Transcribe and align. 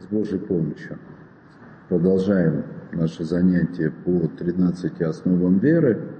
С 0.00 0.06
Божьей 0.10 0.38
помощью 0.38 0.98
продолжаем 1.88 2.64
наше 2.92 3.24
занятие 3.24 3.90
по 3.90 4.28
13 4.28 5.00
основам 5.00 5.58
веры. 5.58 6.10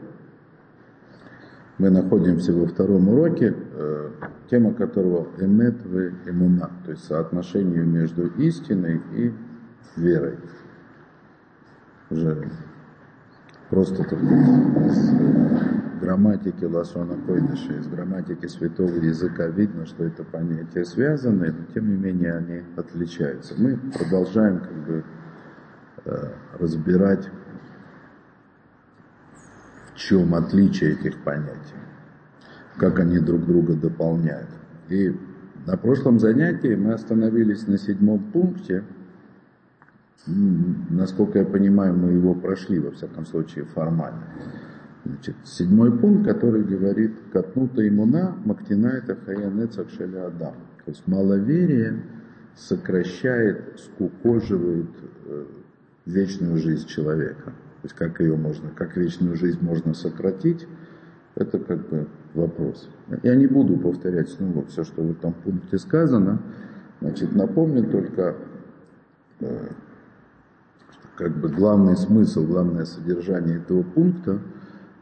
Мы 1.77 1.91
находимся 1.91 2.55
во 2.55 2.67
втором 2.67 3.09
уроке, 3.11 3.55
э, 3.55 4.11
тема 4.49 4.73
которого 4.73 5.29
«Эмет 5.39 5.83
в 5.85 6.31
имуна», 6.31 6.71
то 6.87 6.93
есть 6.93 7.05
соотношение 7.05 7.85
между 7.85 8.29
истиной 8.39 9.03
и 9.13 9.35
верой. 9.97 10.39
Уже 12.09 12.49
просто 13.69 14.03
из 14.05 15.86
грамматики 16.01 16.65
Ласона 16.65 17.17
Койдыша, 17.27 17.75
из 17.75 17.89
грамматики 17.89 18.47
святого 18.47 18.95
языка 18.97 19.47
видно, 19.47 19.87
что 19.87 20.05
это 20.05 20.25
понятия 20.25 20.85
связаны, 20.85 21.53
но 21.53 21.75
тем 21.75 21.89
не 21.89 21.97
менее 21.97 22.35
они 22.35 22.63
отличаются. 22.77 23.55
Мы 23.57 23.77
продолжаем 23.77 24.61
как 24.61 24.87
бы 24.87 25.05
э, 26.05 26.33
разбирать 26.59 27.29
в 29.97 29.99
чем 29.99 30.35
отличие 30.35 30.93
этих 30.93 31.23
понятий, 31.23 31.81
как 32.77 32.99
они 33.01 33.19
друг 33.19 33.47
друга 33.47 33.75
дополняют. 33.75 34.51
И 34.89 35.19
на 35.67 35.77
прошлом 35.77 36.21
занятии 36.21 36.75
мы 36.77 36.93
остановились 36.93 37.67
на 37.67 37.79
седьмом 37.79 38.31
пункте. 38.31 38.85
Насколько 40.27 41.39
я 41.41 41.45
понимаю, 41.45 41.95
мы 41.95 42.11
его 42.13 42.35
прошли, 42.35 42.79
во 42.79 42.91
всяком 42.91 43.25
случае, 43.27 43.65
формально. 43.65 44.23
Значит, 45.07 45.37
седьмой 45.45 45.97
пункт, 45.97 46.27
который 46.27 46.65
говорит 46.65 47.13
«Катнута 47.33 47.87
имуна 47.87 48.37
мактинает 48.45 49.09
ахаянец 49.09 49.79
акшеля 49.79 50.27
адам». 50.27 50.55
То 50.85 50.91
есть 50.91 51.07
маловерие 51.07 52.03
сокращает, 52.57 53.79
скукоживает 53.79 54.91
э, 55.27 55.45
вечную 56.07 56.59
жизнь 56.59 56.87
человека 56.87 57.53
есть 57.87 57.95
как 57.95 58.21
ее 58.21 58.37
можно, 58.37 58.71
как 58.71 58.97
вечную 58.97 59.37
жизнь 59.37 59.59
можно 59.63 59.95
сократить, 59.95 60.67
это 61.35 61.59
как 61.59 61.89
бы 61.89 62.09
вопрос. 62.35 62.89
Я 63.23 63.37
не 63.37 63.47
буду 63.47 63.77
повторять 63.77 64.29
снова 64.31 64.65
все, 64.67 64.85
что 64.85 65.03
в 65.03 65.13
этом 65.13 65.33
пункте 65.33 65.79
сказано. 65.79 66.41
Значит, 67.01 67.35
напомню 67.35 67.85
только, 67.89 68.37
э, 69.41 69.69
как 71.17 71.37
бы 71.37 71.49
главный 71.49 71.97
смысл, 71.97 72.47
главное 72.47 72.85
содержание 72.85 73.59
этого 73.59 73.83
пункта, 73.83 74.41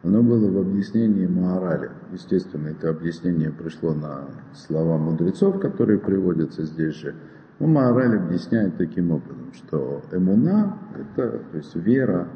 оно 0.05 0.23
было 0.23 0.51
в 0.51 0.59
объяснении 0.59 1.27
Маарали. 1.27 1.91
Естественно, 2.13 2.69
это 2.69 2.91
объяснение 2.91 3.51
пришло 3.51 3.95
на 3.95 4.29
слова 4.55 4.99
мудрецов, 4.99 5.59
которые 5.61 5.99
приводятся 5.99 6.65
здесь 6.65 6.95
же. 6.95 7.15
Но 7.59 7.67
Маараль 7.69 8.19
объясняет 8.19 8.77
таким 8.77 9.13
образом, 9.13 9.53
что 9.55 10.03
эмуна, 10.13 10.79
это, 10.95 11.41
то 11.51 11.57
есть 11.57 11.75
вера, 11.75 12.29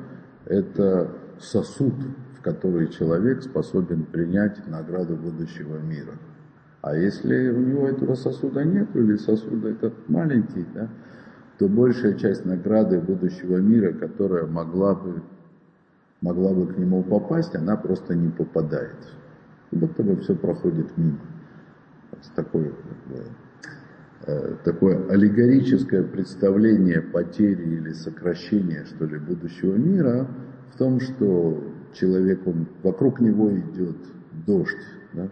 это 0.46 1.10
сосуд, 1.38 1.92
в 2.38 2.42
который 2.42 2.88
человек 2.88 3.42
способен 3.42 4.04
принять 4.04 4.66
награду 4.66 5.16
будущего 5.16 5.76
мира. 5.78 6.14
А 6.80 6.96
если 6.96 7.50
у 7.50 7.60
него 7.60 7.86
этого 7.86 8.14
сосуда 8.14 8.64
нет, 8.64 8.88
или 8.94 9.16
сосуд 9.16 9.64
этот 9.66 10.08
маленький, 10.08 10.64
да, 10.74 10.88
то 11.58 11.68
большая 11.68 12.14
часть 12.14 12.46
награды 12.46 12.98
будущего 13.00 13.58
мира, 13.58 13.92
которая 13.92 14.46
могла 14.46 14.94
бы, 14.94 15.22
могла 16.20 16.52
бы 16.52 16.66
к 16.66 16.78
нему 16.78 17.02
попасть, 17.02 17.54
она 17.54 17.76
просто 17.76 18.14
не 18.14 18.30
попадает. 18.30 18.96
Будто 19.70 20.02
бы 20.02 20.16
все 20.16 20.34
проходит 20.34 20.96
мимо. 20.96 21.20
Такое, 22.34 22.72
э, 24.26 24.56
такое 24.64 25.08
аллегорическое 25.08 26.02
представление 26.02 27.00
потери 27.00 27.76
или 27.76 27.92
сокращения, 27.92 28.84
что 28.86 29.04
ли, 29.04 29.18
будущего 29.18 29.76
мира 29.76 30.26
в 30.72 30.78
том, 30.78 31.00
что 31.00 31.62
человек, 31.92 32.46
он, 32.46 32.66
вокруг 32.82 33.20
него 33.20 33.56
идет 33.56 33.96
дождь, 34.46 34.76
да, 35.12 35.28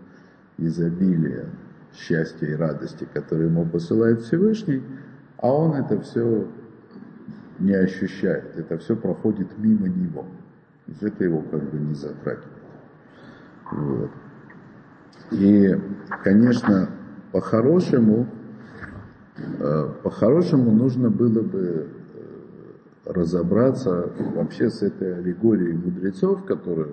изобилия, 0.58 1.47
счастья 1.94 2.47
и 2.47 2.54
радости, 2.54 3.08
которые 3.12 3.48
ему 3.48 3.64
посылает 3.66 4.20
Всевышний, 4.20 4.82
а 5.38 5.53
он 5.53 5.74
это 5.74 6.00
все 6.00 6.47
не 7.58 7.72
ощущает, 7.72 8.56
это 8.56 8.78
все 8.78 8.97
проходит 8.97 9.58
мимо 9.58 9.88
него. 9.88 10.26
Это 11.00 11.24
его 11.24 11.42
как 11.42 11.62
бы 11.70 11.78
не 11.78 11.94
затрагивает. 11.94 12.52
Вот. 13.72 14.10
И, 15.32 15.74
конечно, 16.22 16.91
по-хорошему, 17.32 18.28
э, 19.36 19.92
по-хорошему 20.02 20.70
нужно 20.70 21.10
было 21.10 21.42
бы 21.42 21.88
разобраться 23.04 24.10
вообще 24.34 24.69
с 24.70 24.82
этой 24.82 25.19
аллегорией 25.19 25.74
мудрецов, 25.74 26.44
которая 26.44 26.88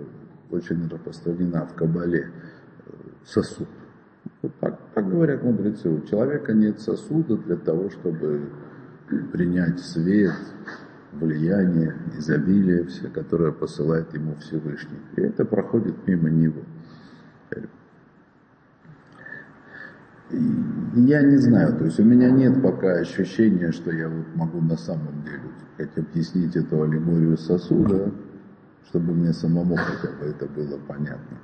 очень 0.49 0.87
распространена 0.87 1.65
в 1.65 1.73
Кабале, 1.73 2.31
сосуд. 3.25 3.67
Вот 4.41 4.51
так, 4.59 4.79
так 4.93 5.09
говорят 5.09 5.43
мудрецы, 5.43 5.89
у 5.89 6.01
человека 6.01 6.53
нет 6.53 6.79
сосуда 6.79 7.37
для 7.37 7.55
того, 7.55 7.89
чтобы 7.89 8.49
принять 9.31 9.79
свет, 9.79 10.33
влияние, 11.19 11.95
изобилие, 12.17 12.85
все, 12.85 13.09
которое 13.09 13.51
посылает 13.51 14.13
ему 14.13 14.35
Всевышний. 14.35 14.99
И 15.15 15.21
это 15.21 15.45
проходит 15.45 15.95
мимо 16.07 16.29
него. 16.29 16.61
Я 20.95 21.21
не 21.21 21.37
знаю, 21.37 21.77
то 21.77 21.85
есть 21.85 21.99
у 21.99 22.03
меня 22.03 22.31
нет 22.31 22.61
пока 22.61 22.93
ощущения, 22.93 23.71
что 23.71 23.91
я 23.91 24.09
вот 24.09 24.25
могу 24.35 24.61
на 24.61 24.77
самом 24.77 25.23
деле 25.23 25.41
как 25.77 25.97
объяснить 25.97 26.55
эту 26.55 26.81
аллегорию 26.81 27.37
сосуда, 27.37 28.11
чтобы 28.87 29.13
мне 29.13 29.33
самому 29.33 29.75
хотя 29.75 30.13
бы 30.15 30.25
это 30.25 30.47
было 30.47 30.79
понятно. 30.87 31.37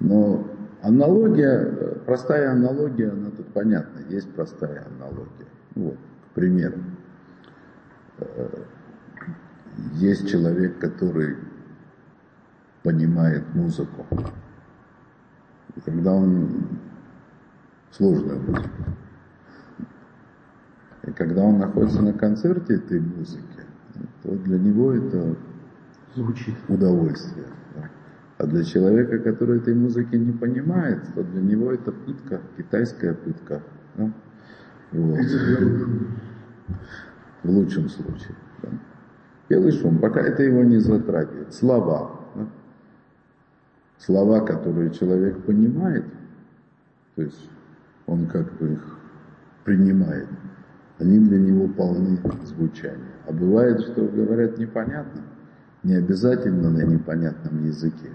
Но 0.00 0.48
аналогия, 0.82 2.00
простая 2.06 2.52
аналогия, 2.52 3.10
она 3.10 3.30
тут 3.30 3.46
понятна, 3.52 4.00
есть 4.08 4.32
простая 4.32 4.84
аналогия. 4.96 5.48
Вот, 5.74 5.96
к 6.30 6.34
примеру, 6.34 6.78
есть 9.94 10.28
человек, 10.28 10.78
который 10.78 11.36
понимает 12.82 13.54
музыку. 13.54 14.06
И 15.76 15.80
когда 15.80 16.12
он 16.12 16.78
сложную 17.90 18.40
музыку. 18.40 18.68
И 21.04 21.10
когда 21.10 21.42
он 21.42 21.58
находится 21.58 22.02
на 22.02 22.12
концерте 22.12 22.74
этой 22.76 23.00
музыки, 23.00 23.60
то 24.22 24.32
для 24.36 24.58
него 24.58 24.92
это 24.92 25.36
Звучит. 26.14 26.54
удовольствие. 26.68 27.46
Да. 27.74 27.90
А 28.38 28.46
для 28.46 28.64
человека, 28.64 29.18
который 29.18 29.58
этой 29.58 29.74
музыки 29.74 30.16
не 30.16 30.32
понимает, 30.32 31.02
то 31.14 31.22
для 31.22 31.42
него 31.42 31.72
это 31.72 31.92
пытка, 31.92 32.40
китайская 32.56 33.14
пытка. 33.14 33.62
Да? 33.96 34.12
Вот. 34.92 35.18
В 37.42 37.50
лучшем 37.50 37.88
случае. 37.88 38.34
Да. 38.62 38.68
Белый 39.48 39.72
шум, 39.72 39.98
пока 39.98 40.20
это 40.20 40.42
его 40.42 40.62
не 40.64 40.78
затрагивает. 40.78 41.52
Слова. 41.52 42.20
Да? 42.34 42.46
Слова, 43.98 44.40
которые 44.40 44.90
человек 44.90 45.44
понимает, 45.44 46.04
то 47.14 47.22
есть 47.22 47.50
он 48.06 48.26
как 48.26 48.52
бы 48.54 48.72
их 48.72 48.98
принимает. 49.64 50.28
Они 50.98 51.18
для 51.18 51.38
него 51.38 51.68
полны 51.68 52.18
звучания. 52.44 53.14
А 53.26 53.32
бывает, 53.32 53.80
что 53.80 54.04
говорят 54.04 54.58
непонятно, 54.58 55.22
не 55.82 55.94
обязательно 55.94 56.70
на 56.70 56.82
непонятном 56.82 57.64
языке. 57.64 58.10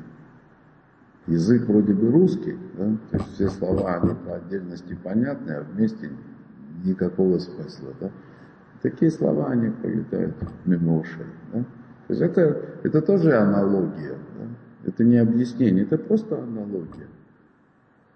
Язык 1.27 1.67
вроде 1.67 1.93
бы 1.93 2.11
русский, 2.11 2.57
да? 2.75 2.97
то 3.11 3.17
есть 3.17 3.33
все 3.35 3.49
слова, 3.49 3.95
они 3.95 4.15
по 4.25 4.35
отдельности 4.35 4.97
понятны, 5.03 5.51
а 5.51 5.63
вместе 5.63 6.09
никакого 6.83 7.37
смысла. 7.37 7.93
Да? 7.99 8.09
Такие 8.81 9.11
слова, 9.11 9.47
они 9.47 9.69
пролетают 9.69 10.35
мимо 10.65 10.99
ушей. 10.99 11.25
Да? 11.53 11.59
То 12.07 12.13
есть 12.13 12.21
это, 12.21 12.61
это 12.83 13.01
тоже 13.01 13.35
аналогия. 13.35 14.15
Да? 14.37 14.45
Это 14.85 15.03
не 15.03 15.17
объяснение, 15.17 15.83
это 15.83 15.97
просто 15.97 16.41
аналогия. 16.41 17.07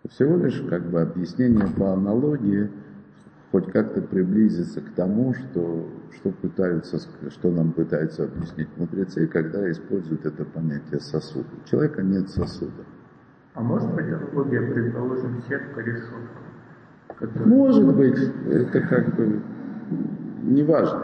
Всего 0.10 0.38
лишь 0.38 0.62
как 0.70 0.84
бы 0.84 1.02
объяснение 1.02 1.68
по 1.68 1.94
аналогии, 1.94 2.70
хоть 3.52 3.72
как-то 3.72 4.02
приблизиться 4.02 4.82
к 4.82 4.90
тому, 4.96 5.34
что, 5.34 5.88
что, 6.12 6.32
пытаются, 6.32 7.00
что 7.30 7.52
нам 7.52 7.72
пытаются 7.72 8.24
объяснить 8.24 8.70
мудрецы, 8.78 9.28
когда 9.28 9.70
используют 9.70 10.26
это 10.26 10.44
понятие 10.44 11.00
сосуда. 11.00 11.48
У 11.64 11.70
человека 11.70 12.02
нет 12.02 12.30
сосуда. 12.30 12.84
А 13.54 13.62
может 13.62 13.94
быть 13.94 14.08
аналогия, 14.08 14.62
предположим, 14.74 15.42
сетка-решетка? 15.48 16.42
Которая... 17.20 17.48
Может 17.48 17.96
быть, 17.96 18.18
это 18.48 18.82
как 18.82 19.16
бы 19.16 19.42
неважно. 20.44 21.04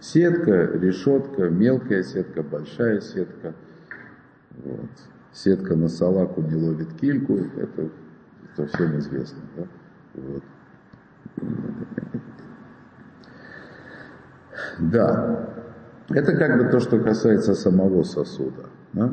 Сетка, 0.00 0.70
решетка, 0.74 1.48
мелкая 1.48 2.02
сетка, 2.02 2.42
большая 2.42 3.00
сетка. 3.00 3.54
Вот. 4.50 4.90
сетка 5.32 5.74
на 5.76 5.88
салаку 5.88 6.42
не 6.42 6.54
ловит 6.54 6.92
кильку, 6.94 7.38
это, 7.56 7.88
это 8.52 8.66
всем 8.66 8.98
известно. 8.98 9.38
Да? 9.56 9.66
Вот. 10.14 10.42
Да, 14.78 15.48
это 16.10 16.36
как 16.36 16.58
бы 16.58 16.70
то, 16.70 16.80
что 16.80 16.98
касается 17.00 17.54
самого 17.54 18.02
сосуда. 18.02 18.66
Да? 18.92 19.12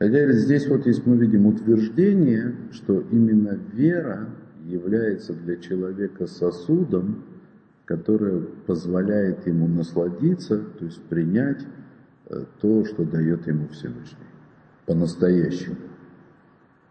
Здесь 0.00 0.68
вот 0.68 0.86
есть 0.86 1.06
мы 1.06 1.16
видим 1.16 1.46
утверждение, 1.46 2.54
что 2.72 3.00
именно 3.10 3.58
вера 3.72 4.28
является 4.64 5.32
для 5.32 5.56
человека 5.56 6.26
сосудом, 6.26 7.24
которое 7.84 8.40
позволяет 8.66 9.46
ему 9.46 9.66
насладиться, 9.66 10.58
то 10.58 10.84
есть 10.84 11.02
принять 11.04 11.66
э, 12.26 12.44
то, 12.60 12.84
что 12.84 13.04
дает 13.04 13.46
ему 13.46 13.68
Всевышний. 13.68 14.26
По-настоящему. 14.86 15.76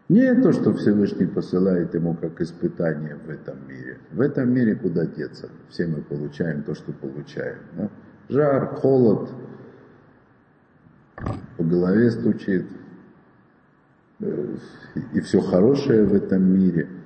Не 0.08 0.34
то, 0.34 0.52
что 0.52 0.74
Всевышний 0.74 1.26
посылает 1.26 1.94
ему 1.94 2.14
как 2.14 2.40
испытание 2.40 3.16
в 3.16 3.30
этом 3.30 3.66
мире. 3.66 3.98
В 4.10 4.20
этом 4.20 4.52
мире 4.52 4.74
куда 4.74 5.06
деться? 5.06 5.48
Все 5.70 5.86
мы 5.86 6.02
получаем 6.02 6.62
то, 6.62 6.74
что 6.74 6.92
получаем. 6.92 7.58
Да? 7.76 7.88
Жар, 8.28 8.74
холод, 8.76 9.30
по 11.56 11.64
голове 11.64 12.10
стучит. 12.10 12.66
Э, 14.20 14.56
и 15.14 15.20
все 15.20 15.40
хорошее 15.40 16.04
в 16.04 16.14
этом 16.14 16.42
мире– 16.42 16.88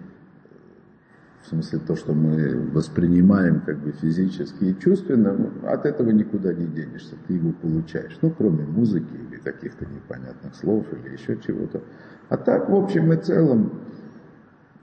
в 1.46 1.48
смысле 1.48 1.78
то, 1.87 1.94
что 1.94 2.12
мы 2.12 2.70
воспринимаем 2.72 3.60
как 3.60 3.78
бы 3.78 3.93
физически 3.93 4.64
и 4.64 4.78
чувственно, 4.78 5.32
ну, 5.32 5.69
от 5.69 5.87
этого 5.87 6.10
никуда 6.10 6.52
не 6.52 6.66
денешься, 6.66 7.14
ты 7.26 7.34
его 7.34 7.52
получаешь. 7.52 8.19
Ну, 8.20 8.31
кроме 8.37 8.64
музыки 8.64 9.14
или 9.14 9.38
каких-то 9.38 9.87
непонятных 9.87 10.56
слов 10.56 10.87
или 10.93 11.12
еще 11.12 11.38
чего-то. 11.38 11.82
А 12.28 12.37
так, 12.37 12.69
в 12.69 12.75
общем 12.75 13.12
и 13.12 13.16
целом, 13.16 13.81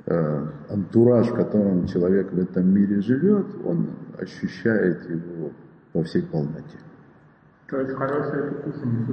э, 0.06 0.48
антураж, 0.69 1.27
в 1.27 1.36
котором 1.36 1.86
человек 1.88 2.31
в 2.31 2.39
этом 2.39 2.74
мире 2.74 3.01
живет, 3.01 3.48
он 3.65 3.89
ощущает 4.18 5.10
его 5.10 5.51
во 5.94 6.04
всей 6.04 6.24
полноте. 6.24 6.77
То 7.68 7.81
есть 7.81 7.94
вкуса 7.94 8.86
не 8.86 9.06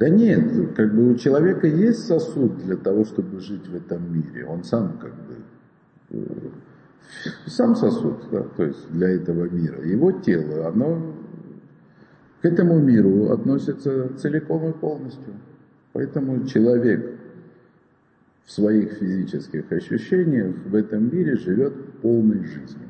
да 0.00 0.08
нет, 0.08 0.74
как 0.74 0.94
бы 0.94 1.12
у 1.12 1.14
человека 1.14 1.66
есть 1.66 2.06
сосуд 2.06 2.56
для 2.56 2.76
того, 2.76 3.04
чтобы 3.04 3.38
жить 3.40 3.68
в 3.68 3.76
этом 3.76 4.12
мире. 4.12 4.46
Он 4.46 4.64
сам 4.64 4.98
как 4.98 5.12
бы 5.12 5.36
сам 7.46 7.74
сосуд, 7.74 8.28
да, 8.30 8.42
то 8.56 8.64
есть 8.64 8.90
для 8.90 9.08
этого 9.10 9.48
мира. 9.48 9.82
Его 9.82 10.12
тело, 10.12 10.68
оно 10.68 11.14
к 12.40 12.44
этому 12.44 12.78
миру 12.78 13.30
относится 13.30 14.16
целиком 14.16 14.70
и 14.70 14.72
полностью. 14.72 15.34
Поэтому 15.92 16.46
человек 16.46 17.18
в 18.44 18.52
своих 18.52 18.92
физических 18.92 19.70
ощущениях 19.70 20.54
в 20.66 20.74
этом 20.74 21.14
мире 21.14 21.36
живет 21.36 22.00
полной 22.00 22.44
жизнью. 22.44 22.88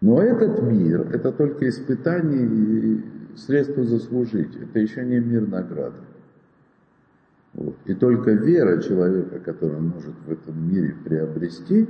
Но 0.00 0.22
этот 0.22 0.62
мир– 0.62 1.08
это 1.12 1.32
только 1.32 1.68
испытание 1.68 2.46
и 2.46 3.04
средство 3.36 3.84
заслужить. 3.84 4.56
Это 4.56 4.78
еще 4.78 5.04
не 5.04 5.18
мир 5.18 5.46
награды. 5.46 5.98
Вот. 7.52 7.76
И 7.84 7.94
только 7.94 8.32
вера 8.32 8.80
человека, 8.80 9.40
который 9.40 9.76
он 9.76 9.88
может 9.88 10.14
в 10.26 10.30
этом 10.30 10.68
мире 10.68 10.94
приобрести, 11.04 11.88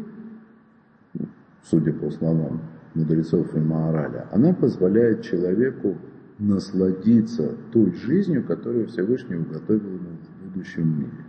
судя 1.63 1.93
по 1.93 2.11
словам 2.11 2.63
мудрецов 2.95 3.55
и 3.55 3.59
Маораля, 3.59 4.27
она 4.33 4.55
позволяет 4.55 5.23
человеку 5.23 5.99
насладиться 6.39 7.57
той 7.73 7.93
жизнью, 7.93 8.45
которую 8.45 8.87
Всевышний 8.89 9.37
уготовил 9.37 9.87
ему 9.87 10.17
в 10.23 10.45
будущем 10.49 10.99
мире. 10.99 11.25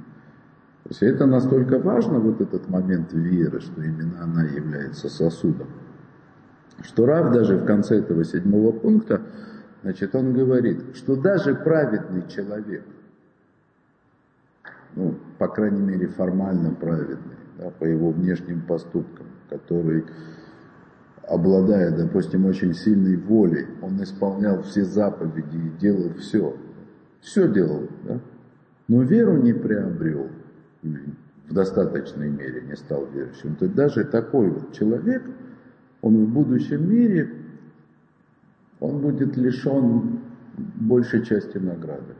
То 0.83 0.89
есть 0.89 1.03
это 1.03 1.25
настолько 1.25 1.79
важно, 1.79 2.19
вот 2.19 2.39
этот 2.39 2.69
момент 2.69 3.11
веры, 3.13 3.59
что 3.59 3.81
именно 3.81 4.23
она 4.23 4.43
является 4.43 5.09
сосудом, 5.09 5.67
что 6.81 7.05
Рав 7.05 7.33
даже 7.33 7.57
в 7.57 7.65
конце 7.65 7.99
этого 7.99 8.23
седьмого 8.23 8.71
пункта, 8.71 9.21
значит, 9.83 10.15
он 10.15 10.33
говорит, 10.33 10.95
что 10.95 11.17
даже 11.17 11.53
праведный 11.53 12.23
человек– 12.29 12.85
ну, 14.95 15.15
по 15.37 15.47
крайней 15.47 15.81
мере, 15.81 16.07
формально 16.07 16.71
праведный, 16.71 17.37
да, 17.57 17.69
по 17.71 17.85
его 17.85 18.11
внешним 18.11 18.61
поступкам, 18.61 19.27
который, 19.49 20.05
обладая, 21.27 21.95
допустим, 21.95 22.45
очень 22.45 22.73
сильной 22.73 23.17
волей, 23.17 23.67
он 23.81 24.01
исполнял 24.03 24.61
все 24.63 24.83
заповеди 24.83 25.57
и 25.57 25.79
делал 25.79 26.13
все, 26.15 26.55
все 27.21 27.51
делал, 27.51 27.87
да, 28.03 28.19
но 28.87 29.03
веру 29.03 29.37
не 29.37 29.53
приобрел, 29.53 30.27
в 30.81 31.53
достаточной 31.53 32.29
мере 32.29 32.61
не 32.61 32.75
стал 32.75 33.07
верующим. 33.13 33.55
То 33.55 33.65
есть 33.65 33.75
даже 33.75 34.03
такой 34.05 34.49
вот 34.49 34.73
человек, 34.73 35.23
он 36.01 36.25
в 36.25 36.29
будущем 36.29 36.89
мире, 36.89 37.29
он 38.79 38.99
будет 38.99 39.37
лишен 39.37 40.19
большей 40.57 41.23
части 41.23 41.57
награды. 41.57 42.15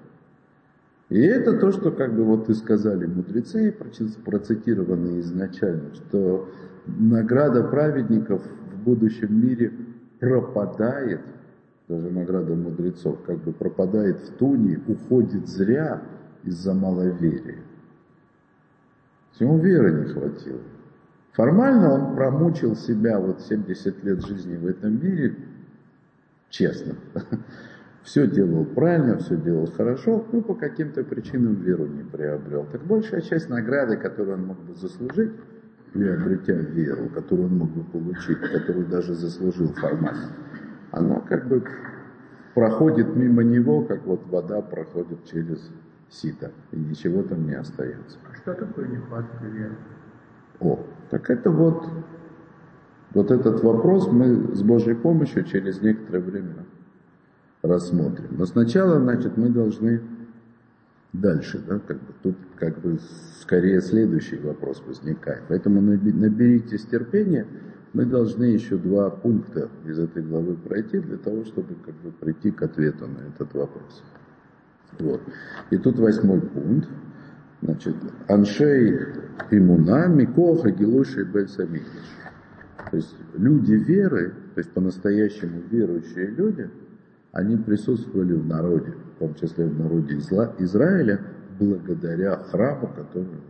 И 1.12 1.20
это 1.20 1.58
то, 1.60 1.74
что 1.74 1.92
как 1.92 2.16
бы 2.16 2.24
вот 2.24 2.50
и 2.50 2.54
сказали 2.54 3.06
мудрецы, 3.06 3.76
процитированные 4.24 5.20
изначально, 5.20 5.94
что 5.94 6.50
награда 6.86 7.66
праведников 7.66 8.42
в 8.72 8.84
будущем 8.86 9.46
мире 9.46 9.74
пропадает, 10.22 11.20
даже 11.90 12.10
награда 12.12 12.56
мудрецов, 12.56 13.22
как 13.28 13.40
бы 13.40 13.52
пропадает 13.52 14.22
в 14.22 14.38
туне, 14.38 14.80
уходит 14.88 15.50
зря 15.50 16.02
из-за 16.46 16.74
маловерия. 16.74 17.60
Ему 19.40 19.58
веры 19.58 19.92
не 19.92 20.14
хватило. 20.14 20.62
Формально 21.34 21.92
он 21.92 22.16
промучил 22.16 22.78
себя 22.78 23.20
вот 23.20 23.42
70 23.42 24.02
лет 24.06 24.26
жизни 24.26 24.56
в 24.56 24.66
этом 24.66 25.04
мире, 25.04 25.36
честно 26.50 26.96
все 28.04 28.28
делал 28.28 28.66
правильно, 28.66 29.18
все 29.18 29.38
делал 29.38 29.68
хорошо, 29.68 30.26
но 30.32 30.42
по 30.42 30.56
каким-то 30.56 31.04
причинам 31.04 31.56
веру 31.56 31.86
не 31.86 32.04
приобрел. 32.04 32.66
Так 32.72 32.84
большая 32.84 33.22
часть 33.22 33.50
награды, 33.50 33.98
которую 33.98 34.38
он 34.38 34.46
мог 34.48 34.60
бы 34.60 34.74
заслужить, 34.76 35.32
приобретя 35.94 36.54
веру, 36.54 37.10
которую 37.14 37.50
он 37.50 37.58
мог 37.58 37.70
бы 37.72 37.84
получить, 37.84 38.40
которую 38.40 38.88
даже 38.88 39.14
заслужил 39.14 39.68
формально, 39.74 40.30
она 40.92 41.20
как 41.22 41.48
бы 41.48 41.64
проходит 42.56 43.16
мимо 43.16 43.44
него, 43.44 43.84
как 43.84 44.06
вот 44.06 44.26
вода 44.28 44.62
проходит 44.62 45.26
через 45.26 45.72
сито, 46.10 46.52
и 46.72 46.78
ничего 46.78 47.24
там 47.24 47.46
не 47.46 47.54
остается. 47.54 48.18
А 48.30 48.36
что 48.36 48.54
такое 48.54 48.88
нехватка 48.88 49.46
веры? 49.46 49.76
О, 50.60 50.80
так 51.10 51.30
это 51.30 51.50
вот, 51.50 51.88
вот 53.14 53.32
этот 53.32 53.64
вопрос 53.64 54.12
мы 54.12 54.56
с 54.56 54.62
Божьей 54.64 54.96
помощью 54.96 55.44
через 55.44 55.82
некоторое 55.82 56.20
время 56.20 56.66
рассмотрим. 57.62 58.30
Но 58.32 58.46
сначала, 58.46 59.00
значит, 59.00 59.38
мы 59.38 59.50
должны 59.50 60.02
дальше, 61.14 61.62
да, 61.68 61.80
как 61.80 61.98
бы 61.98 62.14
тут 62.24 62.36
как 62.58 62.80
бы 62.80 63.00
скорее 63.42 63.82
следующий 63.82 64.38
вопрос 64.38 64.82
возникает. 64.86 65.44
Поэтому 65.48 65.82
наберитесь 65.82 66.86
терпения, 66.86 67.46
мы 67.94 68.06
должны 68.06 68.46
еще 68.46 68.78
два 68.78 69.10
пункта 69.10 69.70
из 69.86 70.00
этой 70.00 70.24
главы 70.24 70.56
пройти 70.56 71.00
для 71.00 71.18
того, 71.18 71.44
чтобы 71.46 71.76
как 71.86 71.96
бы 71.96 72.12
прийти 72.12 72.52
к 72.52 72.62
ответу 72.62 73.08
на 73.08 73.28
этот 73.28 73.54
вопрос. 73.54 74.04
Вот. 75.00 75.22
И 75.70 75.78
тут 75.78 76.00
восьмой 76.00 76.42
пункт. 76.42 76.90
Значит, 77.62 77.96
Аншей 78.28 79.00
Имуна, 79.52 80.08
Микоха, 80.08 80.72
Гилуши, 80.72 81.24
Бельсамидиш. 81.26 81.86
То 82.90 82.98
есть 82.98 83.16
люди 83.36 83.74
веры, 83.74 84.34
то 84.56 84.60
есть 84.62 84.72
по-настоящему 84.72 85.62
верующие 85.70 86.28
люди– 86.28 86.70
они 87.32 87.58
присутствовали 87.58 88.34
в 88.34 88.46
народе, 88.46 88.94
в 89.16 89.20
том 89.20 89.36
числе 89.36 89.66
в 89.66 89.80
народе 89.80 90.18
Израиля, 90.18 91.22
благодаря 91.60 92.38
храму, 92.38 92.88
который, 92.96 93.42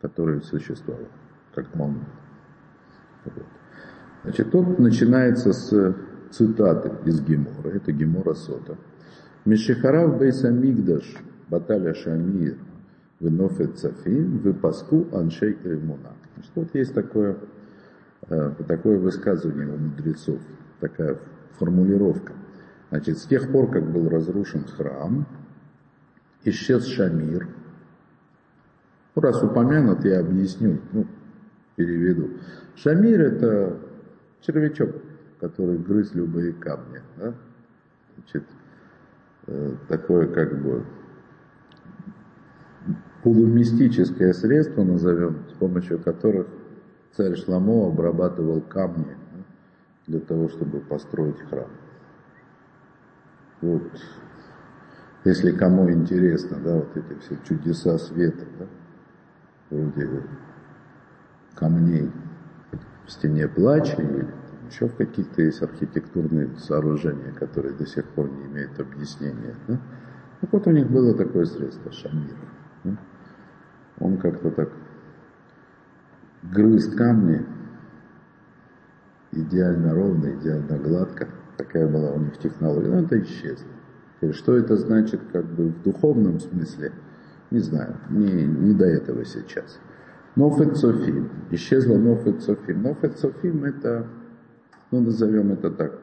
который 0.00 0.42
существовал, 0.42 1.08
как 1.54 1.74
монумент. 1.74 2.06
Вот. 3.24 3.46
Значит, 4.22 4.50
тут 4.50 4.78
начинается 4.78 5.52
с 5.52 5.96
цитаты 6.30 6.92
из 7.08 7.20
Гемора, 7.22 7.70
это 7.74 7.92
Гемора 7.92 8.34
Сота. 8.34 8.76
Мишихарав 9.44 10.18
Бейсамигдаш, 10.18 11.16
Баталя 11.48 11.94
Шамир, 11.94 12.58
Венофет 13.18 13.78
Цафим, 13.78 14.38
Выпаску 14.38 15.08
Аншей 15.12 15.54
Кремуна. 15.54 16.12
Значит, 16.34 16.52
вот 16.54 16.74
есть 16.74 16.94
такое, 16.94 17.36
э, 18.28 18.52
такое 18.68 18.98
высказывание 18.98 19.74
у 19.74 19.78
мудрецов, 19.78 20.38
такая 20.78 21.18
формулировка. 21.58 22.34
Значит, 22.90 23.18
с 23.18 23.22
тех 23.22 23.50
пор, 23.52 23.70
как 23.70 23.88
был 23.90 24.08
разрушен 24.08 24.64
храм, 24.64 25.26
исчез 26.44 26.86
Шамир. 26.86 27.48
Ну, 29.14 29.22
раз 29.22 29.42
упомянут, 29.42 30.04
я 30.04 30.20
объясню, 30.20 30.80
ну, 30.92 31.06
переведу. 31.76 32.30
Шамир 32.74 33.20
это 33.20 33.78
червячок, 34.40 34.90
который 35.40 35.78
грыз 35.78 36.14
любые 36.14 36.52
камни. 36.52 37.00
Да? 37.16 37.34
Значит, 38.16 38.44
э, 39.46 39.76
такое 39.88 40.26
как 40.26 40.60
бы 40.60 40.84
полумистическое 43.22 44.32
средство, 44.32 44.82
назовем, 44.82 45.44
с 45.50 45.52
помощью 45.52 46.00
которых 46.00 46.48
царь 47.12 47.36
Шламо 47.36 47.88
обрабатывал 47.88 48.60
камни 48.62 49.16
для 50.06 50.20
того, 50.20 50.48
чтобы 50.48 50.80
построить 50.80 51.40
храм. 51.48 51.68
Вот, 53.60 53.82
если 55.24 55.52
кому 55.52 55.90
интересно, 55.90 56.58
да, 56.64 56.76
вот 56.76 56.96
эти 56.96 57.18
все 57.20 57.36
чудеса 57.46 57.98
света, 57.98 58.44
да, 58.58 58.66
вроде 59.70 60.22
камней 61.54 62.10
в 63.06 63.10
стене 63.10 63.48
плача 63.48 64.00
или 64.00 64.26
еще 64.70 64.88
в 64.88 64.94
каких-то 64.94 65.42
есть 65.42 65.62
архитектурные 65.62 66.48
сооружения, 66.56 67.32
которые 67.32 67.74
до 67.74 67.86
сих 67.86 68.04
пор 68.06 68.30
не 68.30 68.46
имеют 68.46 68.78
объяснения. 68.78 69.54
Да? 69.66 69.78
Так 70.40 70.52
вот 70.52 70.66
у 70.66 70.70
них 70.70 70.88
было 70.88 71.14
такое 71.14 71.44
средство, 71.44 71.90
шамир. 71.92 72.36
Да? 72.84 72.96
Он 73.98 74.16
как-то 74.16 74.50
так 74.50 74.70
грыз 76.44 76.94
камни 76.94 77.44
идеально 79.32 79.94
ровно, 79.94 80.32
идеально 80.34 80.78
гладко. 80.78 81.28
Такая 81.60 81.86
была 81.86 82.12
у 82.12 82.18
них 82.18 82.38
технология. 82.38 82.88
Но 82.88 83.00
это 83.00 83.20
исчезло. 83.20 83.68
Что 84.32 84.56
это 84.56 84.76
значит 84.76 85.20
как 85.30 85.44
бы 85.44 85.68
в 85.68 85.82
духовном 85.82 86.40
смысле, 86.40 86.92
не 87.50 87.58
знаю, 87.58 87.98
не, 88.08 88.44
не 88.44 88.72
до 88.72 88.86
этого 88.86 89.26
сейчас. 89.26 89.78
Нофет 90.36 90.78
Софим. 90.78 91.30
Исчезла 91.50 91.98
Нофет 91.98 92.42
Софим. 92.42 92.82
Нофет 92.82 93.18
Софим 93.18 93.64
это, 93.64 94.06
ну 94.90 95.00
назовем 95.00 95.52
это 95.52 95.70
так. 95.70 95.98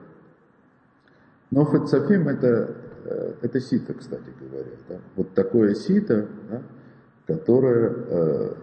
Нофет 1.49 1.87
Софим 1.87 2.27
это, 2.27 2.75
э, 3.05 3.33
это 3.41 3.59
сито, 3.59 3.95
кстати 3.95 4.29
говоря. 4.39 4.69
Да? 4.87 4.97
Вот 5.15 5.33
такое 5.33 5.73
сито, 5.73 6.27
да, 6.51 6.61
которое 7.25 8.53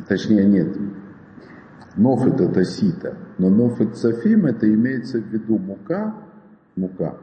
точнее 0.00 0.44
нет, 0.44 0.76
Нофет 1.96 2.40
это 2.40 2.64
сито, 2.64 3.16
но 3.38 3.48
нофет 3.48 3.96
цафим 3.96 4.46
это 4.46 4.72
имеется 4.72 5.20
в 5.20 5.26
виду 5.26 5.58
мука, 5.58 6.14
мука, 6.74 7.18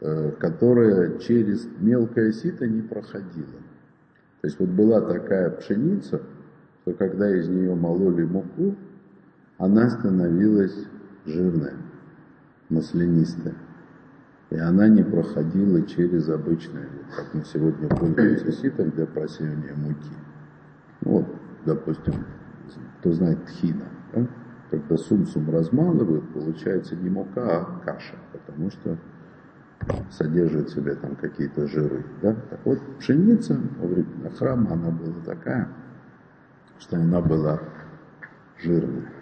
э, 0.00 0.30
которая 0.38 1.18
через 1.18 1.66
мелкое 1.80 2.30
сито 2.30 2.68
не 2.68 2.80
проходила. 2.80 3.58
То 4.40 4.46
есть 4.46 4.60
вот 4.60 4.68
была 4.68 5.00
такая 5.00 5.50
пшеница, 5.50 6.22
что 6.82 6.92
когда 6.92 7.34
из 7.36 7.48
нее 7.48 7.74
мололи 7.74 8.22
муку, 8.22 8.76
она 9.58 9.90
становилась 9.90 10.86
жирная, 11.26 11.74
маслянистая. 12.68 13.54
И 14.50 14.56
она 14.56 14.86
не 14.86 15.02
проходила 15.02 15.82
через 15.82 16.28
обычное, 16.28 16.88
как 17.16 17.34
мы 17.34 17.44
сегодня 17.44 17.88
пользуемся 17.88 18.52
ситом 18.52 18.90
для 18.90 19.06
просеивания 19.06 19.74
муки. 19.74 20.12
Вот, 21.04 21.26
допустим, 21.66 22.14
кто 23.00 23.12
знает 23.12 23.44
тхина, 23.46 23.84
да? 24.12 24.26
когда 24.70 24.96
сумсум 24.96 25.50
размалывают, 25.50 26.32
получается 26.32 26.96
не 26.96 27.10
мука, 27.10 27.60
а 27.60 27.80
каша, 27.84 28.16
потому 28.32 28.70
что 28.70 28.98
содержит 30.10 30.70
в 30.70 30.74
себе 30.74 30.94
там 30.94 31.14
какие-то 31.16 31.66
жиры. 31.66 32.04
Да? 32.22 32.34
Так 32.34 32.60
вот, 32.64 32.78
пшеница 32.98 33.60
во 33.78 33.86
время 33.86 34.30
храма, 34.30 34.72
она 34.72 34.90
была 34.90 35.20
такая, 35.24 35.68
что 36.78 36.96
она 36.96 37.20
была 37.20 37.60
жирная. 38.62 39.12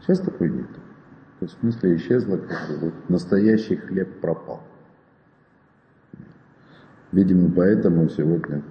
Сейчас 0.00 0.20
такой 0.20 0.48
нет. 0.48 0.72
То 0.72 1.46
есть 1.46 1.56
в 1.58 1.60
смысле 1.60 1.96
исчезла, 1.96 2.38
как 2.38 2.68
бы 2.68 2.86
вот 2.86 3.10
настоящий 3.10 3.76
хлеб 3.76 4.20
пропал. 4.20 4.62
Видимо, 7.10 7.52
поэтому 7.54 8.08
сегодня 8.08 8.62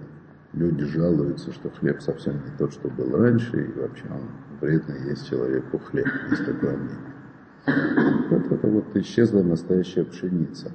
люди 0.53 0.85
жалуются, 0.85 1.51
что 1.51 1.69
хлеб 1.69 2.01
совсем 2.01 2.33
не 2.33 2.57
тот, 2.57 2.73
что 2.73 2.89
был 2.89 3.15
раньше, 3.17 3.65
и 3.65 3.79
вообще 3.79 4.05
он 4.09 4.21
вредно 4.59 4.93
есть 5.09 5.29
человеку 5.29 5.79
хлеб, 5.79 6.07
есть 6.29 6.45
такое 6.45 6.77
мнение. 6.77 8.27
Вот 8.29 8.51
это 8.51 8.67
вот 8.67 8.95
исчезла 8.95 9.43
настоящая 9.43 10.03
пшеница. 10.05 10.71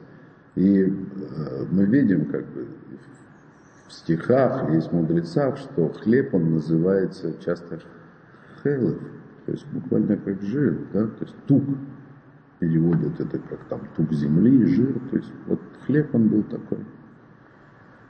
И 0.54 0.83
э, 0.85 1.64
мы 1.71 1.85
видим, 1.85 2.26
как 2.26 2.47
бы, 2.47 2.66
в 3.88 3.92
стихах, 3.92 4.71
есть 4.73 4.90
мудрецах, 4.92 5.59
что 5.59 5.90
хлеб, 5.90 6.35
он 6.35 6.54
называется 6.54 7.35
часто 7.45 7.80
хелев, 8.62 8.99
то 9.45 9.52
есть 9.52 9.66
буквально 9.68 10.16
как 10.16 10.40
жир, 10.42 10.78
да, 10.92 11.06
то 11.06 11.25
есть 11.25 11.37
тук, 11.47 11.64
переводят 12.59 13.21
это 13.21 13.38
как 13.38 13.64
там 13.68 13.80
тук 13.97 14.12
земли, 14.12 14.64
жир, 14.66 14.99
то 15.11 15.16
есть 15.16 15.30
вот 15.47 15.61
хлеб 15.85 16.14
он 16.14 16.28
был 16.28 16.42
такой. 16.45 16.78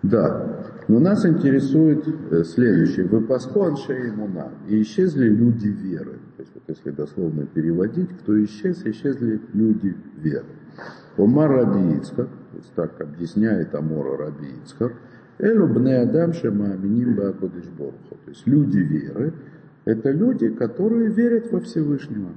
Да, 0.03 0.73
но 0.89 1.01
нас 1.01 1.25
интересует 1.27 2.07
э, 2.31 2.45
следующее. 2.45 3.07
Выпаску 3.07 3.63
аншей 3.63 4.11
имуна. 4.11 4.51
И 4.69 4.83
исчезли 4.83 5.29
люди 5.29 5.69
веры. 5.69 6.19
То 6.37 6.43
есть 6.43 6.53
вот 6.55 6.63
если 6.69 6.91
дословно 6.91 7.47
переводить, 7.47 8.11
кто 8.21 8.43
исчез, 8.45 8.85
исчезли 8.85 9.41
люди 9.53 9.97
веры. 10.19 10.47
Омар 11.17 11.51
Раби 11.51 11.97
Ицхак, 11.97 12.29
то 12.29 12.57
есть 12.57 12.73
так 12.75 13.01
объясняет 13.01 13.75
Амора 13.75 14.17
Раби 14.19 14.49
Ицхак, 14.63 14.93
Элю 15.39 15.67
бне 15.67 15.99
адам 15.99 16.33
шемааминим 16.33 17.15
баакодыш 17.15 17.67
борху. 17.67 18.17
То 18.25 18.31
есть 18.31 18.47
люди 18.47 18.79
веры, 18.79 19.35
это 19.85 20.11
люди, 20.11 20.49
которые 20.49 21.11
верят 21.11 21.51
во 21.53 21.61
Всевышнего. 21.61 22.31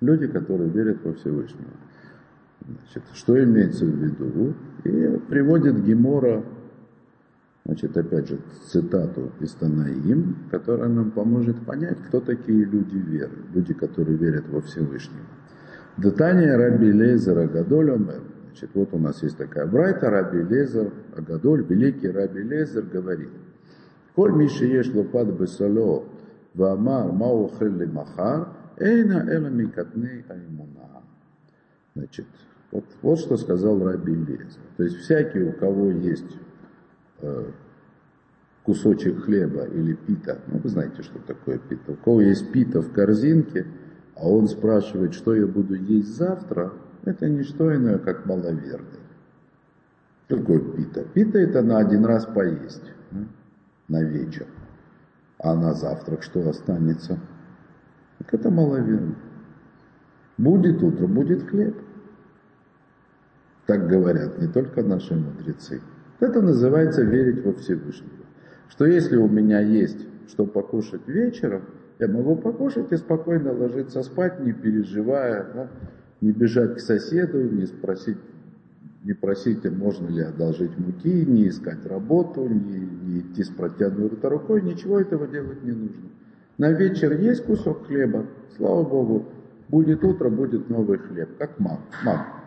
Люди, 0.00 0.26
которые 0.26 0.70
верят 0.70 0.98
во 1.04 1.12
Всевышнего. 1.12 1.70
Значит, 2.66 3.02
что 3.14 3.42
имеется 3.42 3.84
в 3.84 3.88
виду? 3.88 4.54
И 4.84 5.18
приводит 5.28 5.82
Гемора, 5.84 6.44
значит, 7.64 7.96
опять 7.96 8.28
же, 8.28 8.40
цитату 8.66 9.32
из 9.40 9.52
Танаим, 9.54 10.48
которая 10.50 10.88
нам 10.88 11.10
поможет 11.10 11.64
понять, 11.64 11.98
кто 12.08 12.20
такие 12.20 12.64
люди 12.64 12.96
веры, 12.96 13.38
люди, 13.52 13.74
которые 13.74 14.16
верят 14.16 14.48
во 14.48 14.60
Всевышнего. 14.60 15.26
Детание 15.96 16.56
Раби 16.56 16.90
Лезер 16.90 17.38
Агадоль. 17.38 17.98
Значит, 18.46 18.70
вот 18.74 18.92
у 18.92 18.98
нас 18.98 19.22
есть 19.22 19.36
такая 19.36 19.66
брайта, 19.66 20.10
Раби 20.10 20.42
Лезер 20.42 20.92
Агадоль, 21.16 21.64
великий 21.64 22.08
Раби 22.08 22.42
Лезер 22.42 22.82
говорит, 22.82 23.30
Коль 24.14 24.32
Миши 24.32 24.66
еш 24.66 24.92
лопад 24.92 25.28
бесало, 25.28 26.04
ваамар 26.54 27.12
мау 27.12 27.50
хелли 27.58 27.86
махар, 27.86 28.48
эйна 28.76 29.26
эла 29.28 29.48
микатней 29.48 30.24
аймуна. 30.28 31.02
Значит, 31.94 32.26
вот, 32.72 32.84
вот 33.02 33.18
что 33.18 33.36
сказал 33.36 33.84
Раби 33.84 34.14
Лезер. 34.14 34.62
То 34.78 34.84
есть 34.84 34.96
всякий, 34.96 35.42
у 35.42 35.52
кого 35.52 35.90
есть 35.90 36.38
э, 37.20 37.44
кусочек 38.64 39.24
хлеба 39.24 39.64
или 39.64 39.92
пита, 39.92 40.38
ну 40.46 40.58
вы 40.58 40.68
знаете, 40.70 41.02
что 41.02 41.18
такое 41.20 41.58
пита, 41.58 41.92
у 41.92 41.96
кого 41.96 42.22
есть 42.22 42.50
пита 42.50 42.80
в 42.80 42.90
корзинке, 42.92 43.66
а 44.16 44.26
он 44.26 44.48
спрашивает, 44.48 45.14
что 45.14 45.34
я 45.34 45.46
буду 45.46 45.74
есть 45.74 46.16
завтра, 46.16 46.72
это 47.04 47.28
не 47.28 47.42
что 47.42 47.74
иное, 47.74 47.98
как 47.98 48.24
маловерный. 48.24 49.00
Что 50.26 50.38
пита? 50.38 51.04
Пита 51.12 51.38
это 51.38 51.62
на 51.62 51.78
один 51.78 52.06
раз 52.06 52.24
поесть, 52.24 52.90
на 53.88 54.02
вечер. 54.02 54.46
А 55.38 55.54
на 55.54 55.74
завтрак 55.74 56.22
что 56.22 56.48
останется? 56.48 57.18
Так 58.18 58.32
это 58.32 58.50
маловерный. 58.50 59.16
Будет 60.38 60.82
утро, 60.82 61.06
будет 61.06 61.42
хлеб. 61.48 61.76
Так 63.66 63.88
говорят 63.88 64.40
не 64.40 64.48
только 64.48 64.82
наши 64.82 65.14
мудрецы. 65.14 65.80
Это 66.20 66.40
называется 66.40 67.02
верить 67.02 67.44
во 67.44 67.52
Всевышнего. 67.52 68.24
Что 68.68 68.86
если 68.86 69.16
у 69.16 69.28
меня 69.28 69.60
есть 69.60 70.06
что 70.28 70.46
покушать 70.46 71.06
вечером, 71.06 71.62
я 71.98 72.08
могу 72.08 72.36
покушать 72.36 72.90
и 72.90 72.96
спокойно 72.96 73.52
ложиться 73.52 74.02
спать, 74.02 74.40
не 74.40 74.52
переживая, 74.52 75.46
да, 75.54 75.68
не 76.20 76.32
бежать 76.32 76.76
к 76.76 76.80
соседу, 76.80 77.42
не 77.42 77.66
спросить, 77.66 78.16
не 79.04 79.12
просить, 79.12 79.64
можно 79.70 80.08
ли 80.08 80.22
одолжить 80.22 80.76
муки, 80.78 81.24
не 81.26 81.48
искать 81.48 81.84
работу, 81.86 82.48
не, 82.48 82.78
не 82.78 83.20
идти 83.20 83.42
с 83.44 83.48
протянутой 83.48 84.30
рукой, 84.30 84.62
ничего 84.62 85.00
этого 85.00 85.26
делать 85.26 85.62
не 85.62 85.72
нужно. 85.72 86.08
На 86.58 86.72
вечер 86.72 87.12
есть 87.12 87.44
кусок 87.44 87.86
хлеба, 87.86 88.26
слава 88.56 88.84
Богу, 88.84 89.26
будет 89.68 90.02
утро, 90.04 90.30
будет 90.30 90.70
новый 90.70 90.98
хлеб, 90.98 91.36
как 91.38 91.58
мам. 91.58 91.80
мам. 92.04 92.41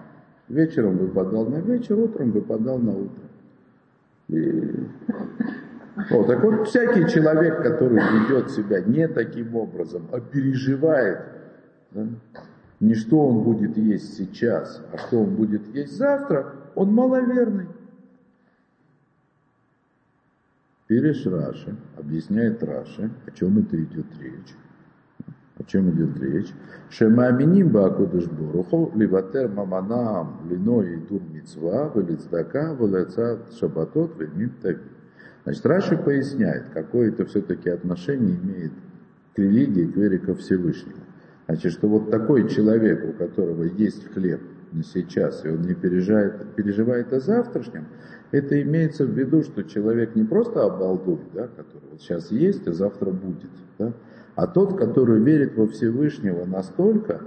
Вечером 0.48 0.98
выпадал 0.98 1.48
на 1.48 1.58
вечер, 1.58 1.98
утром 1.98 2.32
выпадал 2.32 2.78
на 2.78 2.92
утро. 2.92 3.24
И... 4.30 4.74
Вот, 6.12 6.28
так 6.28 6.44
вот, 6.44 6.68
всякий 6.68 7.08
человек, 7.08 7.64
который 7.64 7.98
ведет 7.98 8.52
себя 8.52 8.82
не 8.82 9.08
таким 9.08 9.56
образом, 9.56 10.08
а 10.12 10.20
переживает, 10.20 11.20
да, 11.92 12.08
не 12.80 12.96
что 12.96 13.28
он 13.28 13.44
будет 13.44 13.78
есть 13.78 14.18
сейчас, 14.18 14.84
а 14.92 14.98
что 14.98 15.22
он 15.22 15.36
будет 15.36 15.66
есть 15.74 15.98
завтра, 15.98 16.54
он 16.76 16.94
маловерный. 16.94 17.68
Переш 20.88 21.26
Раши, 21.26 21.76
объясняет 21.98 22.62
Раши, 22.62 23.10
о 23.26 23.32
чем 23.32 23.58
это 23.60 23.82
идет 23.82 24.06
речь. 24.20 24.54
О 25.58 25.64
чем 25.64 25.90
идет 25.92 26.20
речь? 26.22 26.52
Шемаминим 26.90 27.70
баакудыш 27.70 28.26
боруху, 28.26 28.92
ливатер 28.96 29.48
маманам, 29.48 30.42
лино 30.50 30.84
и 30.84 30.98
тур 30.98 31.22
мицва, 31.32 31.90
валицдака, 31.90 32.74
валаца 32.74 33.40
шабатот, 33.58 34.20
вельмим 34.20 34.52
тави. 34.62 34.80
Значит, 35.46 35.66
Раши 35.66 35.98
поясняет, 35.98 36.66
какое 36.74 37.10
это 37.10 37.26
все-таки 37.26 37.70
отношение 37.70 38.36
имеет 38.36 38.74
к 39.34 39.40
религии, 39.40 39.86
к 39.86 39.96
вере 39.96 40.18
ко 40.18 40.36
Всевышнему. 40.36 41.00
Значит, 41.48 41.72
что 41.74 41.88
вот 41.88 42.10
такой 42.10 42.50
человек, 42.50 43.06
у 43.08 43.14
которого 43.14 43.64
есть 43.64 44.12
хлеб 44.12 44.42
на 44.72 44.84
сейчас, 44.84 45.46
и 45.46 45.50
он 45.50 45.62
не 45.62 45.76
переживает, 45.76 46.56
переживает 46.56 47.14
о 47.14 47.20
завтрашнем, 47.20 47.86
это 48.32 48.62
имеется 48.62 49.06
в 49.06 49.12
виду, 49.12 49.44
что 49.44 49.64
человек 49.64 50.16
не 50.16 50.24
просто 50.24 50.64
обалдуй, 50.64 51.20
да, 51.34 51.48
который 51.48 51.90
вот 51.92 52.02
сейчас 52.02 52.32
есть, 52.32 52.68
а 52.68 52.74
завтра 52.74 53.12
будет, 53.12 53.52
да, 53.78 53.94
а 54.36 54.48
тот, 54.48 54.78
который 54.78 55.22
верит 55.22 55.58
во 55.58 55.68
Всевышнего 55.68 56.46
настолько, 56.46 57.22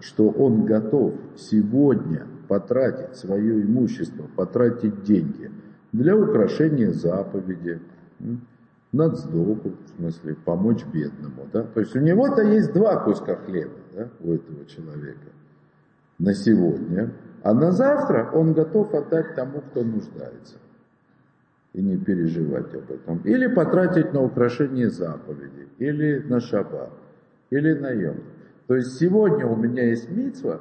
что 0.00 0.28
он 0.28 0.64
готов 0.64 1.14
сегодня 1.36 2.26
потратить 2.48 3.16
свое 3.16 3.62
имущество, 3.62 4.26
потратить 4.36 5.02
деньги 5.02 5.50
для 5.92 6.16
украшения 6.16 6.92
заповеди, 6.92 7.80
на 8.92 9.08
сдоку, 9.08 9.70
в 9.70 9.96
смысле, 9.96 10.36
помочь 10.44 10.84
бедному. 10.92 11.48
Да? 11.52 11.62
То 11.62 11.80
есть 11.80 11.96
у 11.96 12.00
него-то 12.00 12.42
есть 12.42 12.72
два 12.74 12.96
куска 12.96 13.36
хлеба 13.36 13.78
да, 13.94 14.08
у 14.20 14.32
этого 14.32 14.66
человека 14.66 15.32
на 16.18 16.34
сегодня, 16.34 17.10
а 17.42 17.54
на 17.54 17.72
завтра 17.72 18.30
он 18.32 18.52
готов 18.52 18.94
отдать 18.94 19.34
тому, 19.34 19.60
кто 19.60 19.82
нуждается. 19.82 20.56
И 21.72 21.82
не 21.82 21.96
переживать 21.96 22.74
об 22.74 22.90
этом. 22.90 23.18
Или 23.24 23.46
потратить 23.46 24.12
на 24.12 24.22
украшение 24.22 24.90
заповеди, 24.90 25.68
или 25.78 26.18
на 26.18 26.40
шаббат, 26.40 26.92
или 27.50 27.72
на 27.72 27.90
йом. 27.90 28.16
То 28.66 28.76
есть 28.76 28.98
сегодня 28.98 29.46
у 29.46 29.56
меня 29.56 29.88
есть 29.88 30.10
митва, 30.10 30.60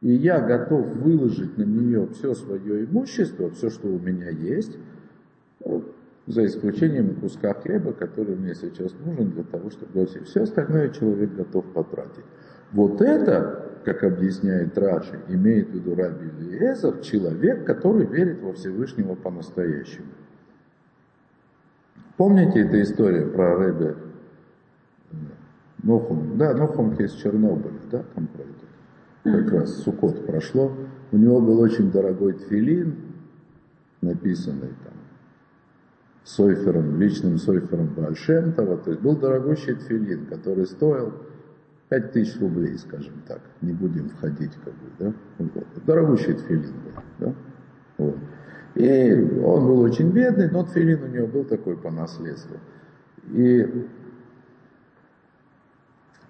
и 0.00 0.12
я 0.12 0.40
готов 0.40 0.86
выложить 0.96 1.56
на 1.56 1.62
нее 1.62 2.08
все 2.08 2.34
свое 2.34 2.84
имущество, 2.84 3.50
все, 3.50 3.70
что 3.70 3.88
у 3.88 3.98
меня 3.98 4.30
есть, 4.30 4.76
за 6.26 6.44
исключением 6.44 7.16
куска 7.16 7.54
хлеба, 7.54 7.92
который 7.92 8.36
мне 8.36 8.54
сейчас 8.54 8.92
нужен 9.04 9.30
для 9.30 9.44
того, 9.44 9.70
чтобы. 9.70 10.06
Все 10.06 10.42
остальное 10.42 10.90
человек 10.90 11.34
готов 11.34 11.64
потратить. 11.72 12.24
Вот 12.72 13.00
это, 13.00 13.67
как 13.88 14.04
объясняет 14.04 14.76
Раши, 14.76 15.18
имеет 15.28 15.70
в 15.70 15.72
виду 15.72 15.94
Раби 15.94 16.30
Лиезер, 16.40 16.98
человек, 17.00 17.64
который 17.64 18.04
верит 18.04 18.42
во 18.42 18.52
Всевышнего 18.52 19.14
по-настоящему. 19.14 20.08
Помните 22.18 22.60
эту 22.60 22.82
историю 22.82 23.32
про 23.32 23.56
Рэбе 23.56 23.96
Нохум? 25.82 26.36
Да, 26.36 26.52
Нохум 26.52 26.92
из 26.96 27.12
Чернобыля, 27.12 27.80
да, 27.90 28.04
там 28.14 28.26
про 28.26 28.42
это. 28.42 29.42
Как 29.42 29.52
раз 29.52 29.82
Сукот 29.82 30.26
прошло. 30.26 30.70
У 31.10 31.16
него 31.16 31.40
был 31.40 31.58
очень 31.60 31.90
дорогой 31.90 32.34
тфилин, 32.34 32.94
написанный 34.02 34.74
там 34.84 34.94
Сойфером, 36.24 37.00
личным 37.00 37.38
Сойфером 37.38 37.94
Бальшемтова. 37.94 38.76
То 38.76 38.90
есть 38.90 39.02
был 39.02 39.16
дорогущий 39.16 39.74
тфилин, 39.76 40.26
который 40.26 40.66
стоил 40.66 41.14
5 41.88 42.12
тысяч 42.12 42.38
рублей, 42.40 42.76
скажем 42.78 43.22
так. 43.26 43.40
Не 43.62 43.72
будем 43.72 44.08
входить, 44.10 44.52
как 44.64 44.74
бы, 44.74 44.90
да. 44.98 45.12
Вот. 45.38 45.66
Дорогущий 45.86 46.34
тфилин 46.34 46.72
был, 46.84 47.02
да. 47.18 47.34
Вот. 47.96 48.16
И 48.74 49.12
он 49.42 49.66
был 49.66 49.80
очень 49.80 50.10
бедный, 50.10 50.50
но 50.50 50.64
тфилин 50.64 51.02
у 51.02 51.06
него 51.06 51.26
был 51.26 51.44
такой 51.44 51.76
по 51.76 51.90
наследству. 51.90 52.58
И 53.32 53.66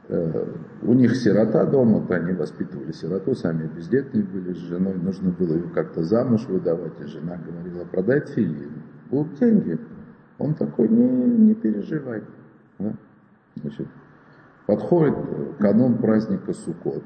э, 0.09 0.47
у 0.83 0.95
них 0.95 1.17
сирота 1.17 1.65
дома, 1.67 2.07
то 2.07 2.15
они 2.15 2.33
воспитывали 2.33 2.93
сироту, 2.93 3.35
сами 3.35 3.67
бездетные 3.67 4.25
были 4.25 4.53
с 4.53 4.59
женой, 4.59 4.95
нужно 4.95 5.31
было 5.31 5.55
ее 5.55 5.69
как-то 5.75 6.05
замуж 6.05 6.47
выдавать, 6.47 7.01
и 7.01 7.07
жена 7.07 7.37
говорила, 7.37 7.85
продай 7.85 8.21
тфилин 8.21 8.83
будут 9.11 9.39
деньги. 9.39 9.79
Он 10.39 10.55
такой, 10.55 10.89
не, 10.89 11.05
не 11.05 11.55
переживай. 11.55 12.23
Да? 12.79 12.95
Значит, 13.57 13.89
подходит 14.69 15.17
канун 15.59 15.97
праздника 15.97 16.53
Суккот. 16.53 17.03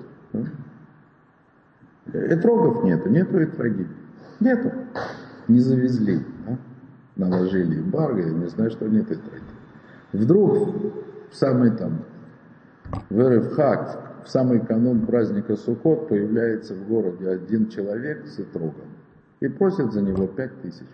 Этрогов 2.13 2.83
нету, 2.83 3.09
нету 3.09 3.41
этроги. 3.41 3.87
Нету. 4.41 4.73
Не 5.47 5.61
завезли. 5.61 6.27
Да? 6.45 6.59
Наложили 7.15 7.79
эмбарго, 7.79 8.21
я 8.21 8.31
не 8.31 8.49
знаю, 8.49 8.71
что 8.73 8.89
нет 8.89 9.09
этроги. 9.13 9.45
Вдруг 10.13 10.71
в 11.31 11.37
самый 11.37 11.71
там, 11.77 12.05
в 13.09 13.55
Хак, 13.55 14.25
в 14.25 14.29
самый 14.29 14.59
канун 14.59 15.07
праздника 15.07 15.55
Суккот 15.55 16.09
появляется 16.09 16.75
в 16.75 16.89
городе 16.89 17.29
один 17.29 17.69
человек 17.69 18.27
с 18.27 18.41
этрогом 18.41 18.89
и 19.39 19.47
просит 19.47 19.93
за 19.93 20.03
него 20.03 20.27
пять 20.27 20.61
тысяч. 20.63 20.89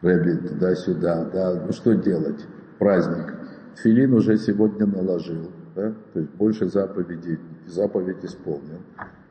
Рэби 0.00 0.48
туда-сюда, 0.48 1.24
да, 1.26 1.64
ну 1.66 1.72
что 1.72 1.94
делать? 1.94 2.46
Праздник. 2.78 3.37
Филин 3.82 4.12
уже 4.14 4.36
сегодня 4.38 4.86
наложил, 4.86 5.50
да, 5.76 5.94
то 6.12 6.20
есть 6.20 6.32
больше 6.32 6.68
заповедей, 6.68 7.38
заповедь 7.66 8.24
исполнил. 8.24 8.80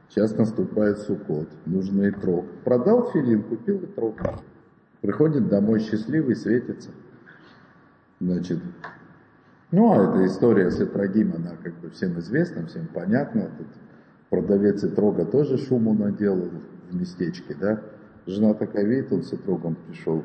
Сейчас 0.10 0.38
наступает 0.38 1.00
Суккот, 1.00 1.50
нужно 1.66 2.04
и 2.04 2.12
трог. 2.12 2.46
Продал 2.64 3.12
филин, 3.12 3.44
купил 3.44 3.80
и 3.80 3.88
трог. 3.88 4.16
Приходит 5.02 5.50
домой 5.50 5.80
счастливый, 5.82 6.36
светится. 6.36 6.92
Значит, 8.22 8.60
ну, 9.72 9.92
а 9.92 10.10
эта 10.10 10.26
история 10.26 10.72
с 10.72 10.80
Этрогим, 10.80 11.34
она 11.36 11.58
как 11.62 11.74
бы 11.80 11.90
всем 11.90 12.18
известна, 12.20 12.66
всем 12.68 12.88
понятна. 12.88 13.52
Тут 13.58 13.68
продавец 14.30 14.82
Этрога 14.84 15.26
тоже 15.26 15.58
шуму 15.58 15.94
наделал 15.94 16.50
в 16.90 16.96
местечке, 16.96 17.54
да. 17.60 17.82
Жена 18.26 18.54
такая 18.54 18.86
видит, 18.86 19.12
он 19.12 19.24
с 19.24 19.34
Этрогом 19.34 19.76
пришел 19.88 20.24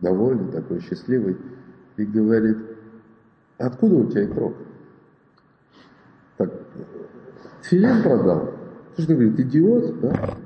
довольный, 0.00 0.50
такой 0.50 0.80
счастливый, 0.80 1.36
и 1.98 2.04
говорит, 2.04 2.56
откуда 3.58 3.94
у 3.96 4.10
тебя 4.10 4.24
итрог? 4.24 4.54
Так, 6.36 6.50
филин 7.62 8.02
продал. 8.02 8.54
Ты 8.96 9.02
что, 9.02 9.14
говорит, 9.14 9.40
идиот, 9.40 10.00
да? 10.00 10.36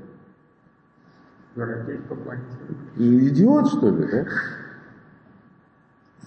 Идиот, 2.95 3.67
что 3.67 3.89
ли, 3.89 4.07
да? 4.11 4.25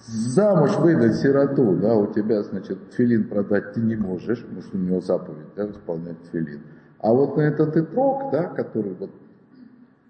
Замуж 0.05 0.77
выдать 0.77 1.15
сироту, 1.15 1.77
да, 1.77 1.95
у 1.95 2.11
тебя, 2.11 2.43
значит, 2.43 2.77
филин 2.91 3.29
продать 3.29 3.73
ты 3.73 3.79
не 3.79 3.95
можешь, 3.95 4.41
потому 4.41 4.61
что 4.61 4.77
у 4.77 4.79
него 4.79 4.99
заповедь, 4.99 5.47
да, 5.55 5.65
исполнять 5.69 6.17
филин. 6.31 6.61
А 6.99 7.13
вот 7.13 7.37
на 7.37 7.41
этот 7.41 7.77
итрог, 7.77 8.31
да, 8.31 8.47
который 8.47 8.93
вот 8.95 9.11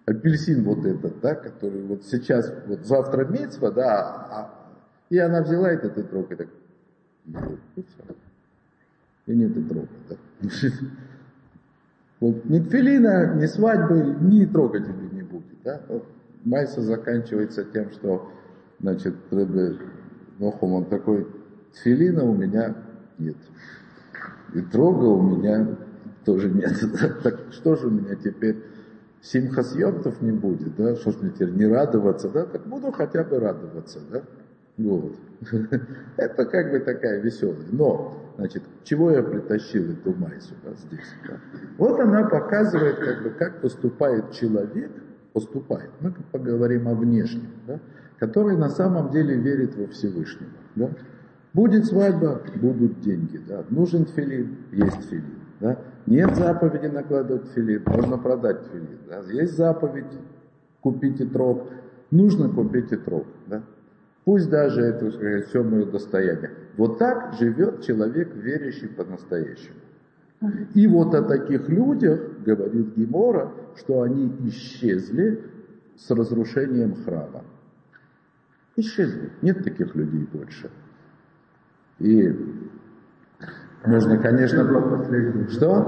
апельсин 0.05 0.63
вот 0.63 0.85
этот, 0.85 1.19
да, 1.21 1.35
который 1.35 1.83
вот 1.83 2.03
сейчас, 2.05 2.51
вот 2.67 2.85
завтра 2.85 3.25
мецва, 3.25 3.69
да, 3.69 4.01
а, 4.31 4.49
и 5.09 5.17
она 5.19 5.43
взяла 5.43 5.69
этот 5.69 5.97
и 5.97 6.03
трог, 6.03 6.31
и 6.31 6.35
так, 6.35 6.47
и 7.25 7.81
все. 7.81 8.15
И 9.25 9.35
нет 9.35 9.55
и 9.55 9.63
трога, 9.63 9.87
да. 10.09 10.15
Вот 12.19 12.45
ни 12.45 12.59
тфилина, 12.59 13.35
ни 13.35 13.45
свадьбы, 13.45 14.15
ни 14.21 14.45
трога 14.45 14.79
тебе 14.79 15.09
не 15.11 15.23
будет, 15.23 15.61
да. 15.63 15.81
Вот 15.89 16.05
Майса 16.45 16.81
заканчивается 16.81 17.65
тем, 17.65 17.91
что, 17.91 18.31
значит, 18.79 19.15
Рэбе 19.31 19.77
Нохум, 20.39 20.73
он 20.73 20.85
такой, 20.85 21.27
тфилина 21.73 22.23
у 22.23 22.33
меня 22.33 22.75
нет. 23.17 23.37
И 24.53 24.61
трога 24.61 25.05
у 25.05 25.21
меня 25.21 25.67
тоже 26.25 26.49
нет. 26.49 26.73
Так 27.23 27.39
что 27.51 27.75
же 27.75 27.87
у 27.87 27.91
меня 27.91 28.15
теперь 28.15 28.57
симхасьемтов 29.21 30.21
не 30.21 30.31
будет, 30.31 30.75
да, 30.75 30.95
что 30.95 31.11
ж 31.11 31.15
мне 31.21 31.31
теперь 31.31 31.51
не 31.51 31.65
радоваться, 31.65 32.29
да, 32.29 32.45
так 32.45 32.67
буду 32.67 32.91
хотя 32.91 33.23
бы 33.23 33.39
радоваться, 33.39 33.99
да, 34.11 34.21
вот. 34.77 35.15
Это 36.17 36.45
как 36.45 36.71
бы 36.71 36.79
такая 36.79 37.21
веселая. 37.21 37.65
Но, 37.71 38.33
значит, 38.37 38.63
чего 38.83 39.11
я 39.11 39.23
притащил 39.23 39.91
эту 39.91 40.13
майсу 40.13 40.53
да, 40.63 40.73
здесь? 40.73 41.13
Да? 41.27 41.35
Вот 41.77 41.99
она 41.99 42.23
показывает, 42.23 42.97
как 42.97 43.23
бы, 43.23 43.29
как 43.31 43.61
поступает 43.61 44.31
человек, 44.31 44.91
поступает, 45.33 45.89
мы 45.99 46.13
поговорим 46.31 46.87
о 46.87 46.93
внешнем, 46.93 47.51
да, 47.67 47.79
который 48.19 48.55
на 48.55 48.69
самом 48.69 49.11
деле 49.11 49.35
верит 49.35 49.75
во 49.75 49.87
Всевышнего. 49.87 50.51
Да? 50.75 50.89
Будет 51.53 51.85
свадьба, 51.85 52.41
будут 52.55 53.01
деньги. 53.01 53.39
Да? 53.47 53.63
Нужен 53.69 54.05
филин, 54.05 54.57
есть 54.71 55.09
филин. 55.09 55.39
Да? 55.59 55.77
Нет 56.05 56.35
заповеди 56.35 56.87
накладывать 56.87 57.49
филин, 57.49 57.83
можно 57.85 58.17
продать 58.17 58.61
филин. 58.71 58.99
Да? 59.07 59.19
Есть 59.31 59.55
заповедь, 59.57 60.11
купите 60.81 61.25
трог, 61.25 61.67
нужно 62.11 62.49
купить 62.49 62.91
и 62.91 62.95
трог. 62.95 63.25
Да? 63.47 63.63
Пусть 64.25 64.49
даже 64.49 64.81
это 64.81 65.11
сказать, 65.11 65.47
все 65.47 65.63
мое 65.63 65.85
достояние. 65.85 66.51
Вот 66.77 66.97
так 66.97 67.33
живет 67.33 67.83
человек, 67.83 68.33
верящий 68.35 68.87
по-настоящему. 68.87 69.75
И 70.73 70.87
вот 70.87 71.13
о 71.13 71.23
таких 71.23 71.67
людях 71.69 72.19
говорит 72.45 72.95
Гемора, 72.95 73.51
что 73.77 74.01
они 74.01 74.33
исчезли 74.47 75.41
с 75.97 76.09
разрушением 76.11 76.95
храма. 77.03 77.43
исчезли. 78.75 79.31
Нет 79.41 79.63
таких 79.63 79.93
людей 79.95 80.27
больше. 80.31 80.69
И 81.99 82.33
можно, 83.85 84.17
конечно... 84.17 84.63
Что? 85.49 85.85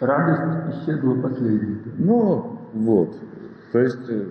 Радость 0.00 0.82
исчезла 0.82 1.22
последней. 1.22 1.78
Ну, 1.98 2.60
вот. 2.72 3.16
То 3.72 3.78
есть, 3.78 4.10
э, 4.10 4.26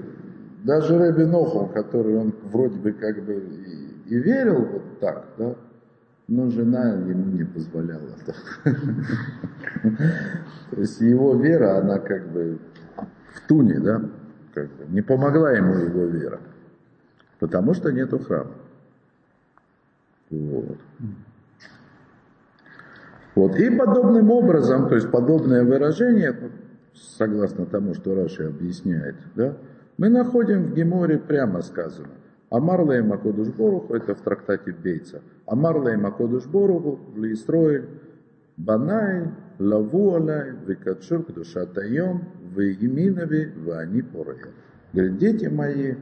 даже 0.65 0.97
Рэби 0.97 1.23
Ноху, 1.23 1.67
который 1.67 2.17
он 2.17 2.33
вроде 2.51 2.77
бы 2.79 2.91
как 2.91 3.23
бы 3.23 3.35
и, 3.35 4.15
и 4.15 4.19
верил 4.19 4.65
вот 4.65 4.99
так, 4.99 5.27
да, 5.37 5.55
но 6.27 6.49
жена 6.49 6.93
ему 6.93 7.31
не 7.31 7.43
позволяла. 7.43 8.09
То 10.71 10.81
есть 10.81 10.99
его 11.01 11.35
вера, 11.35 11.77
она 11.77 11.99
как 11.99 12.27
бы 12.29 12.57
в 13.35 13.47
туне, 13.47 13.79
да, 13.79 14.01
как 14.55 14.69
бы 14.71 14.85
не 14.87 15.01
помогла 15.01 15.51
ему 15.51 15.75
его 15.75 16.05
вера, 16.05 16.39
потому 17.39 17.75
что 17.75 17.91
нету 17.91 18.17
храма. 18.17 18.53
Вот. 20.31 20.77
Вот. 23.35 23.55
И 23.57 23.69
подобным 23.69 24.31
образом, 24.31 24.89
то 24.89 24.95
есть 24.95 25.11
подобное 25.11 25.63
выражение, 25.63 26.35
согласно 26.95 27.67
тому, 27.67 27.93
что 27.93 28.15
Раши 28.15 28.45
объясняет, 28.45 29.17
да, 29.35 29.55
мы 29.97 30.09
находим 30.09 30.63
в 30.63 30.73
Геморе 30.73 31.17
прямо 31.17 31.61
сказано. 31.61 32.09
Амар 32.49 32.81
лейм 32.81 33.11
акодуш 33.11 33.49
боруху, 33.49 33.95
это 33.95 34.15
в 34.15 34.21
трактате 34.21 34.71
Бейца. 34.71 35.21
Амар 35.45 35.77
лейм 35.81 36.05
акодуш 36.05 36.45
боруху, 36.45 36.99
лиистроиль, 37.15 37.85
банай, 38.57 39.29
лаву 39.59 40.15
алай, 40.15 40.53
викадшур 40.67 41.23
кдушат 41.23 41.77
айом, 41.77 42.23
вейминови, 42.55 43.51
вани 43.65 44.01
порея. 44.01 44.47
Говорит, 44.93 45.17
дети 45.17 45.45
мои, 45.47 45.95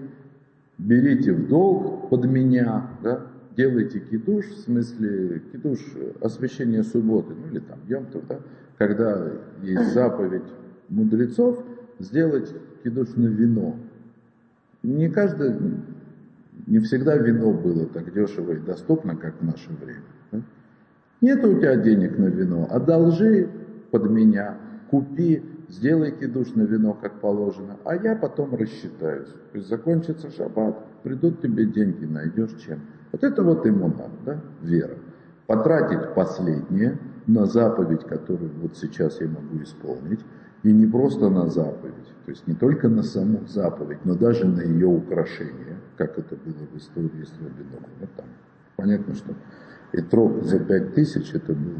берите 0.77 1.33
в 1.33 1.47
долг 1.47 2.09
под 2.09 2.25
меня, 2.25 2.87
да, 3.01 3.21
делайте 3.55 3.99
кидуш, 3.99 4.45
в 4.45 4.59
смысле 4.59 5.41
кидуш 5.51 5.79
освящение 6.21 6.83
субботы, 6.83 7.33
ну 7.33 7.51
или 7.51 7.59
там 7.59 7.79
Йомтов, 7.87 8.27
да, 8.27 8.39
когда 8.77 9.31
есть 9.61 9.93
заповедь 9.93 10.43
мудрецов 10.89 11.63
сделать 11.99 12.53
кидуш 12.83 13.15
на 13.15 13.27
вино. 13.27 13.75
Не 14.83 15.09
каждый, 15.09 15.55
не 16.67 16.79
всегда 16.79 17.15
вино 17.15 17.53
было 17.53 17.85
так 17.85 18.13
дешево 18.13 18.53
и 18.53 18.59
доступно, 18.59 19.15
как 19.15 19.35
в 19.39 19.45
наше 19.45 19.69
время. 19.81 20.43
Нет 21.21 21.43
у 21.45 21.57
тебя 21.57 21.77
денег 21.77 22.17
на 22.17 22.25
вино, 22.25 22.67
одолжи 22.69 23.49
под 23.91 24.09
меня, 24.09 24.57
купи, 24.89 25.41
сделай 25.69 26.11
кидуш 26.11 26.53
на 26.55 26.63
вино, 26.63 26.93
как 26.93 27.21
положено, 27.21 27.77
а 27.85 27.95
я 27.95 28.15
потом 28.15 28.55
рассчитаюсь. 28.55 29.29
То 29.51 29.57
есть 29.57 29.69
закончится 29.69 30.29
шаббат, 30.31 30.77
придут 31.03 31.41
тебе 31.41 31.65
деньги, 31.65 32.05
найдешь 32.05 32.55
чем. 32.65 32.81
Вот 33.11 33.23
это 33.23 33.41
вот 33.41 33.65
иммуна, 33.65 34.09
да, 34.25 34.41
вера. 34.61 34.97
Потратить 35.47 36.13
последнее 36.13 36.97
на 37.27 37.45
заповедь, 37.45 38.03
которую 38.03 38.51
вот 38.61 38.75
сейчас 38.75 39.21
я 39.21 39.27
могу 39.27 39.63
исполнить, 39.63 40.19
и 40.63 40.71
не 40.71 40.87
просто 40.87 41.29
на 41.29 41.47
заповедь, 41.47 41.93
то 42.25 42.31
есть 42.31 42.47
не 42.47 42.55
только 42.55 42.87
на 42.87 43.03
саму 43.03 43.45
заповедь, 43.47 43.99
но 44.05 44.15
даже 44.15 44.47
на 44.47 44.61
ее 44.61 44.87
украшение, 44.87 45.77
как 45.97 46.17
это 46.17 46.35
было 46.35 46.65
в 46.71 46.77
истории 46.77 47.23
с 47.23 47.33
Рабином. 47.37 47.83
Вот 47.99 48.09
там. 48.15 48.25
Понятно, 48.75 49.13
что 49.13 49.33
и 49.91 50.01
трог 50.01 50.43
за 50.43 50.59
пять 50.59 50.95
тысяч 50.95 51.33
это 51.33 51.53
был 51.53 51.79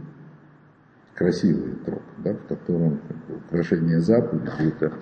красивый 1.16 1.76
трог, 1.86 2.02
да, 2.24 2.34
в 2.34 2.48
котором 2.48 3.00
как 3.08 3.18
бы, 3.28 3.36
украшение 3.48 4.00
заповеди 4.00 4.74
это 4.76 4.94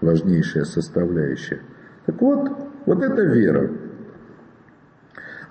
важнейшая 0.00 0.64
составляющая. 0.64 1.60
Так 2.06 2.20
вот, 2.20 2.50
вот 2.86 3.02
это 3.02 3.22
вера. 3.22 3.70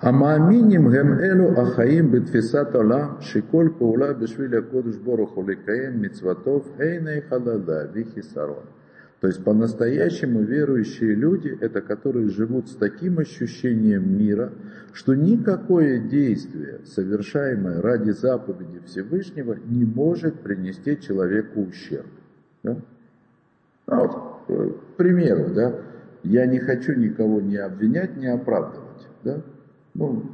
המאמינים 0.01 0.87
הם 0.87 1.19
אלו 1.19 1.61
החיים 1.61 2.11
בתפיסת 2.11 2.67
עולם 2.73 3.09
שכל 3.19 3.69
פעולה 3.77 4.13
בשביל 4.13 4.57
הקודש 4.57 4.95
ברוך 4.95 5.31
הוא 5.31 5.49
לקיים 5.49 6.01
מצוותיו 6.01 6.59
אינה 6.79 7.11
חללה 7.29 7.83
וחיסרון. 7.93 8.63
То 9.21 9.27
есть 9.27 9.43
по-настоящему 9.43 10.43
верующие 10.43 11.13
люди, 11.13 11.57
это 11.59 11.81
которые 11.81 12.29
живут 12.29 12.69
с 12.69 12.75
таким 12.75 13.19
ощущением 13.19 14.17
мира, 14.17 14.53
что 14.93 15.13
никакое 15.13 15.99
действие, 15.99 16.79
совершаемое 16.85 17.81
ради 17.81 18.11
заповеди 18.11 18.79
Всевышнего, 18.85 19.57
не 19.65 19.83
может 19.83 20.39
принести 20.39 20.99
человеку 21.01 21.63
ущерб. 21.63 22.07
Да? 22.63 22.77
Ну, 23.87 24.07
вот, 24.47 24.77
к 24.93 24.95
примеру, 24.95 25.53
да, 25.53 25.75
я 26.23 26.45
не 26.45 26.59
хочу 26.59 26.93
никого 26.93 27.41
не 27.41 27.57
обвинять, 27.57 28.15
не 28.15 28.27
оправдывать. 28.27 29.07
Да? 29.25 29.41
Ну, 29.94 30.24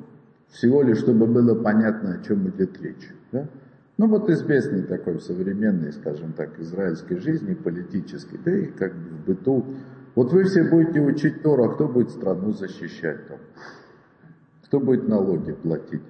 всего 0.48 0.82
лишь, 0.82 0.98
чтобы 0.98 1.26
было 1.26 1.54
понятно, 1.54 2.14
о 2.14 2.24
чем 2.24 2.48
идет 2.48 2.80
речь. 2.80 3.08
Да? 3.32 3.46
Ну 3.98 4.08
вот 4.08 4.30
известный 4.30 4.82
такой 4.82 5.18
в 5.18 5.22
современной, 5.22 5.92
скажем 5.92 6.32
так, 6.32 6.58
израильской 6.58 7.18
жизни, 7.18 7.54
политической, 7.54 8.38
да 8.38 8.50
и 8.50 8.66
как 8.66 8.94
бы 8.94 9.10
в 9.10 9.26
быту. 9.26 9.64
Вот 10.14 10.32
вы 10.32 10.44
все 10.44 10.64
будете 10.64 11.00
учить 11.00 11.42
Тору, 11.42 11.64
а 11.64 11.74
кто 11.74 11.86
будет 11.86 12.10
страну 12.10 12.52
защищать 12.52 13.28
там? 13.28 13.38
Кто 14.64 14.80
будет 14.80 15.06
налоги 15.06 15.52
платить? 15.52 16.02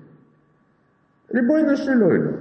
Рябой 1.28 1.64
на 1.64 1.76
шилойну. 1.76 2.38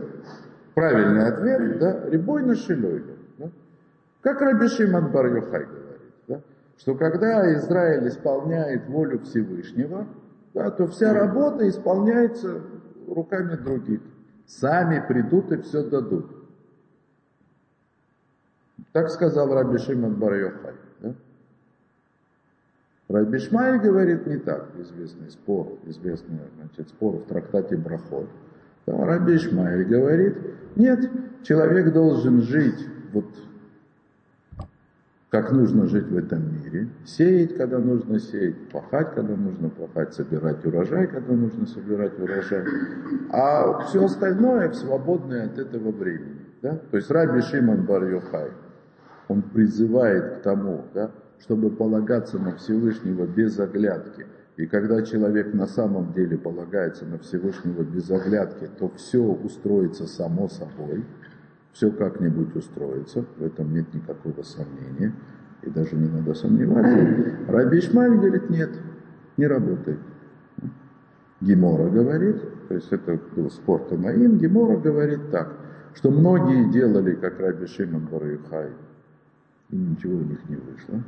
Правильный 0.76 1.28
ответ, 1.28 1.80
да? 1.80 2.10
Рябой 2.10 2.44
на 2.44 2.56
шилойну. 2.56 3.14
Да? 3.38 3.50
Как 4.22 4.42
Раби 4.42 4.68
Шимон 4.68 5.12
бар 5.12 5.30
говорит, 5.30 5.70
да? 6.28 6.42
что 6.78 6.96
когда 6.96 7.54
Израиль 7.56 8.08
исполняет 8.08 8.88
волю 8.88 9.20
Всевышнего, 9.20 10.08
да, 10.54 10.72
то 10.72 10.88
вся 10.88 11.14
работа 11.14 11.68
исполняется 11.68 12.62
руками 13.08 13.56
других. 13.56 14.02
Сами 14.46 15.04
придут 15.08 15.52
и 15.52 15.62
все 15.62 15.84
дадут. 15.84 16.26
Так 18.92 19.10
сказал 19.10 19.54
Раби 19.54 19.78
Шимон 19.78 20.16
бар 20.16 20.34
Йохай. 20.34 20.74
Да? 21.02 21.14
Раби 23.10 23.38
Шмай 23.38 23.80
говорит 23.80 24.26
не 24.26 24.38
так, 24.38 24.70
известный 24.78 25.30
спор, 25.30 25.78
известный 25.86 26.40
значит, 26.56 26.90
спор 26.90 27.18
в 27.18 27.26
трактате 27.26 27.78
Брахот. 27.78 28.28
Да, 28.86 29.06
Раби 29.06 29.38
Шмай 29.38 29.84
говорит, 29.84 30.36
нет, 30.76 31.10
человек 31.44 31.94
должен 31.94 32.42
жить 32.42 32.88
вот 33.14 33.26
как 35.30 35.52
нужно 35.52 35.86
жить 35.86 36.08
в 36.08 36.18
этом 36.18 36.42
мире, 36.56 36.90
сеять, 37.06 37.56
когда 37.56 37.78
нужно 37.78 38.20
сеять, 38.20 38.70
пахать, 38.70 39.14
когда 39.14 39.36
нужно 39.36 39.70
пахать, 39.70 40.14
собирать 40.14 40.66
урожай, 40.66 41.08
когда 41.08 41.34
нужно 41.34 41.68
собирать 41.68 42.20
урожай, 42.20 42.64
а 43.32 43.84
все 43.84 44.06
остальное 44.06 44.70
в 44.70 44.76
свободное 44.76 45.46
от 45.46 45.60
этого 45.60 45.92
времени. 45.92 46.46
Да? 46.64 46.78
То 46.90 46.98
есть 46.98 47.12
Раби 47.12 47.42
Шимон 47.42 47.86
бар 47.86 48.06
Йохай, 48.06 48.50
он 49.28 49.44
призывает 49.44 50.40
к 50.40 50.42
тому, 50.42 50.86
да, 50.96 51.12
чтобы 51.40 51.70
полагаться 51.70 52.40
на 52.40 52.56
Всевышнего 52.56 53.28
без 53.28 53.60
оглядки. 53.60 54.26
И 54.58 54.66
когда 54.66 55.04
человек 55.04 55.54
на 55.54 55.68
самом 55.68 56.12
деле 56.14 56.38
полагается 56.38 57.06
на 57.06 57.20
Всевышнего 57.20 57.84
без 57.84 58.10
оглядки, 58.10 58.68
то 58.80 58.90
все 58.96 59.22
устроится 59.22 60.08
само 60.08 60.50
собой– 60.50 61.06
все 61.74 61.92
как-нибудь 61.92 62.56
устроится, 62.56 63.26
в 63.38 63.44
этом 63.44 63.74
нет 63.74 63.94
никакого 63.94 64.42
сомнения, 64.42 65.14
и 65.62 65.70
даже 65.70 65.96
не 65.96 66.08
надо 66.10 66.34
сомневаться. 66.34 66.98
Раби 67.48 67.82
говорит, 67.82 68.50
нет, 68.50 68.72
не 69.38 69.48
работает. 69.48 70.00
Гемора 71.42 71.90
говорит, 71.90 72.68
то 72.68 72.76
есть 72.76 72.92
это 72.92 73.20
был 73.36 73.50
спор 73.50 73.82
Танаим, 73.90 74.38
Гемора 74.38 74.78
говорит 74.78 75.32
так, 75.32 75.54
что 75.94 76.12
многие 76.12 76.70
делали, 76.72 77.16
как 77.16 77.40
Раби 77.40 77.66
Шимон 77.66 78.08
Бараюхай, 78.08 78.72
и 79.70 79.76
ничего 79.76 80.16
у 80.16 80.24
них 80.24 80.40
не 80.50 80.56
вышло. 80.56 81.02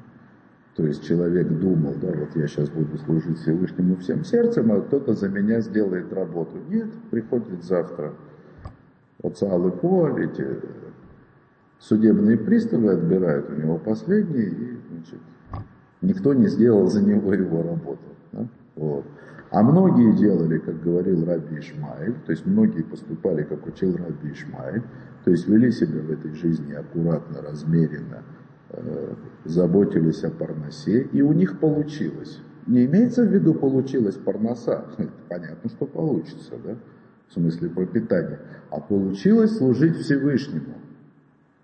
То 0.75 0.85
есть 0.85 1.05
человек 1.05 1.49
думал, 1.49 1.95
да, 2.01 2.13
вот 2.13 2.29
я 2.35 2.47
сейчас 2.47 2.69
буду 2.69 2.97
служить 2.99 3.39
Всевышнему 3.39 3.97
всем 3.97 4.23
сердцем, 4.23 4.71
а 4.71 4.79
кто-то 4.79 5.13
за 5.13 5.27
меня 5.27 5.59
сделает 5.59 6.13
работу. 6.13 6.57
Нет, 6.69 6.87
приходит 7.09 7.63
завтра 7.63 8.13
Оцалы 9.23 9.71
Поль, 9.71 10.25
эти 10.25 10.45
судебные 11.79 12.37
приставы 12.37 12.91
отбирают 12.91 13.49
у 13.49 13.53
него 13.53 13.77
последние, 13.77 14.49
и 14.49 14.77
значит, 14.89 15.19
никто 16.01 16.33
не 16.33 16.47
сделал 16.47 16.87
за 16.87 17.03
него 17.03 17.33
его 17.33 17.61
работу. 17.61 18.01
Да? 18.31 18.47
Вот. 18.75 19.05
А 19.51 19.63
многие 19.63 20.15
делали, 20.15 20.59
как 20.59 20.81
говорил 20.81 21.25
Раби 21.25 21.59
Ишмаэль, 21.59 22.15
то 22.25 22.31
есть 22.31 22.45
многие 22.45 22.83
поступали, 22.83 23.43
как 23.43 23.67
учил 23.67 23.95
Раби 23.97 24.31
Ишмаэль, 24.31 24.81
то 25.25 25.31
есть 25.31 25.47
вели 25.47 25.71
себя 25.71 26.01
в 26.01 26.09
этой 26.09 26.33
жизни 26.33 26.73
аккуратно, 26.73 27.41
размеренно, 27.41 28.23
э, 28.69 29.13
заботились 29.43 30.23
о 30.23 30.31
парносе, 30.31 31.01
и 31.01 31.21
у 31.21 31.33
них 31.33 31.59
получилось. 31.59 32.39
Не 32.65 32.85
имеется 32.85 33.23
в 33.23 33.27
виду 33.27 33.53
получилось 33.53 34.15
парноса, 34.15 34.85
понятно, 35.29 35.69
что 35.69 35.85
получится, 35.85 36.53
да? 36.63 36.77
В 37.31 37.33
смысле 37.33 37.69
пропитания, 37.69 38.39
а 38.69 38.81
получилось 38.81 39.57
служить 39.57 39.95
Всевышнему. 39.95 40.75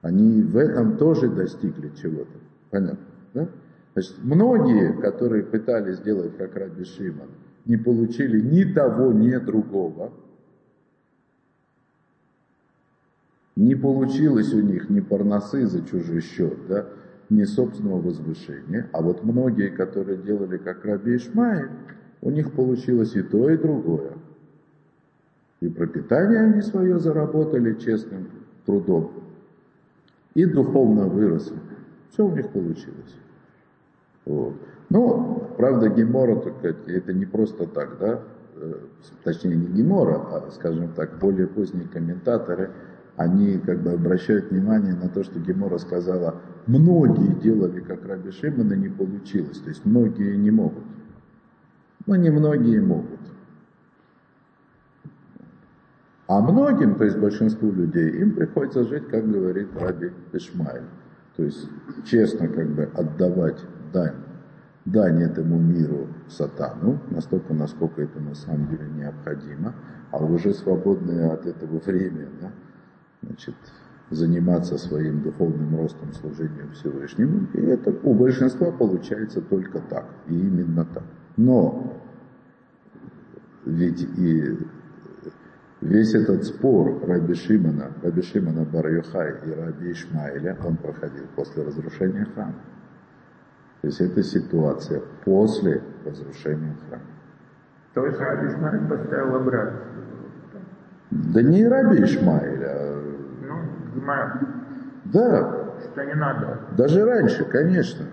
Они 0.02 0.42
в 0.42 0.56
этом 0.56 0.98
тоже 0.98 1.30
достигли 1.30 1.92
чего-то. 2.02 2.40
Понятно, 2.72 3.06
да? 3.34 3.50
Значит, 3.94 4.16
многие, 4.24 4.94
которые 4.94 5.44
пытались 5.44 5.98
сделать 5.98 6.38
как 6.38 6.56
Раби 6.56 6.86
Шимон, 6.86 7.30
не 7.66 7.76
получили 7.76 8.40
ни 8.40 8.64
того, 8.72 9.12
ни 9.12 9.36
другого. 9.38 10.14
Не 13.56 13.76
получилось 13.76 14.54
у 14.54 14.62
них 14.62 14.90
ни 14.90 15.02
парносы 15.02 15.66
за 15.66 15.84
чужой 15.84 16.22
счет, 16.22 16.56
да, 16.70 16.86
ни 17.30 17.44
собственного 17.44 18.00
возвышения. 18.00 18.88
А 18.94 19.02
вот 19.02 19.24
многие, 19.24 19.70
которые 19.70 20.18
делали 20.18 20.58
как 20.58 20.86
Раби 20.86 21.18
Ишмаэль, 21.18 21.72
у 22.22 22.30
них 22.30 22.54
получилось 22.54 23.16
и 23.16 23.24
то, 23.24 23.50
и 23.50 23.58
другое. 23.58 24.14
И 25.60 25.68
пропитание 25.70 26.42
они 26.42 26.62
свое 26.62 27.00
заработали 27.00 27.74
честным 27.74 28.28
трудом, 28.66 29.12
и 30.36 30.46
духовно 30.46 31.08
выросли. 31.08 31.58
Все 32.12 32.26
у 32.26 32.36
них 32.36 32.50
получилось. 32.50 33.16
Вот. 34.26 34.54
Но, 34.90 35.54
правда, 35.58 35.90
Гемора 35.90 36.42
это 36.86 37.14
не 37.14 37.26
просто 37.26 37.66
так, 37.66 37.98
да, 38.00 38.22
э, 38.56 38.74
точнее 39.24 39.56
не 39.56 39.68
Гемора, 39.68 40.16
а, 40.32 40.52
скажем 40.52 40.90
так, 40.94 41.18
более 41.20 41.48
поздние 41.48 41.88
комментаторы, 41.88 42.72
они 43.16 43.58
как 43.58 43.82
бы 43.82 43.92
обращают 43.92 44.52
внимание 44.52 44.94
на 44.94 45.10
то, 45.10 45.24
что 45.24 45.40
Гемора 45.40 45.80
сказала, 45.80 46.36
многие 46.68 47.34
делали, 47.42 47.80
как 47.80 48.06
Раби 48.06 48.32
Шимон, 48.32 48.72
и 48.74 48.78
не 48.78 48.90
получилось. 48.90 49.60
То 49.60 49.70
есть 49.70 49.86
многие 49.86 50.36
не 50.36 50.52
могут. 50.52 50.84
Но 52.06 52.16
не 52.16 52.30
многие 52.30 52.80
могут. 52.80 53.20
А 56.28 56.42
многим, 56.42 56.96
то 56.96 57.06
есть 57.06 57.18
большинству 57.18 57.72
людей, 57.72 58.10
им 58.22 58.34
приходится 58.34 58.84
жить, 58.84 59.08
как 59.08 59.30
говорит 59.30 59.70
Раби 59.80 60.12
Ишмаэль. 60.34 60.84
То 61.38 61.44
есть 61.44 61.70
честно 62.06 62.50
как 62.50 62.68
бы 62.70 62.84
отдавать 62.84 63.64
дань, 63.94 64.16
дань 64.86 65.22
этому 65.22 65.58
миру 65.58 66.08
сатану, 66.28 67.00
настолько, 67.12 67.54
насколько 67.54 68.02
это 68.02 68.20
на 68.20 68.36
самом 68.36 68.68
деле 68.68 68.90
необходимо, 68.98 69.74
а 70.12 70.24
уже 70.24 70.54
свободное 70.54 71.32
от 71.32 71.46
этого 71.46 71.80
время, 71.80 72.28
да, 72.42 72.52
значит, 73.24 73.56
заниматься 74.10 74.78
своим 74.78 75.22
духовным 75.22 75.78
ростом, 75.78 76.12
служением 76.14 76.72
Всевышнему. 76.72 77.48
И 77.54 77.62
это 77.62 77.94
у 78.04 78.14
большинства 78.14 78.72
получается 78.72 79.42
только 79.42 79.80
так, 79.80 80.06
и 80.28 80.34
именно 80.34 80.86
так. 80.86 81.04
Но 81.38 82.02
ведь 83.66 84.02
и 84.18 84.58
Весь 85.88 86.14
этот 86.14 86.44
спор 86.44 87.02
Раби 87.08 87.34
Шимона, 87.34 87.94
Раби 88.04 88.22
Шимона 88.22 88.66
бар 88.66 88.90
и 88.90 89.00
Раби 89.00 89.94
Ишмаиля, 89.94 90.58
он 90.66 90.76
проходил 90.76 91.24
после 91.34 91.64
разрушения 91.64 92.26
храма. 92.26 92.56
То 93.82 93.88
есть 93.88 94.02
это 94.02 94.22
ситуация 94.22 95.02
после 95.24 95.82
разрушения 96.06 96.76
храма. 96.90 97.06
То 97.94 98.06
есть 98.06 98.20
Раби 98.20 98.48
Ишмаиль 98.48 98.90
поставил 98.90 99.36
обратно? 99.36 99.80
Да 101.10 101.42
не 101.42 101.66
Раби 101.66 102.04
Ишмаиль, 102.04 102.66
а... 102.66 103.02
Ну, 103.44 103.96
Гимара. 103.96 104.42
Да. 105.06 105.74
Что 105.90 106.04
не 106.04 106.16
надо. 106.16 106.60
Даже 106.78 107.06
раньше, 107.06 107.46
конечно. 107.46 108.08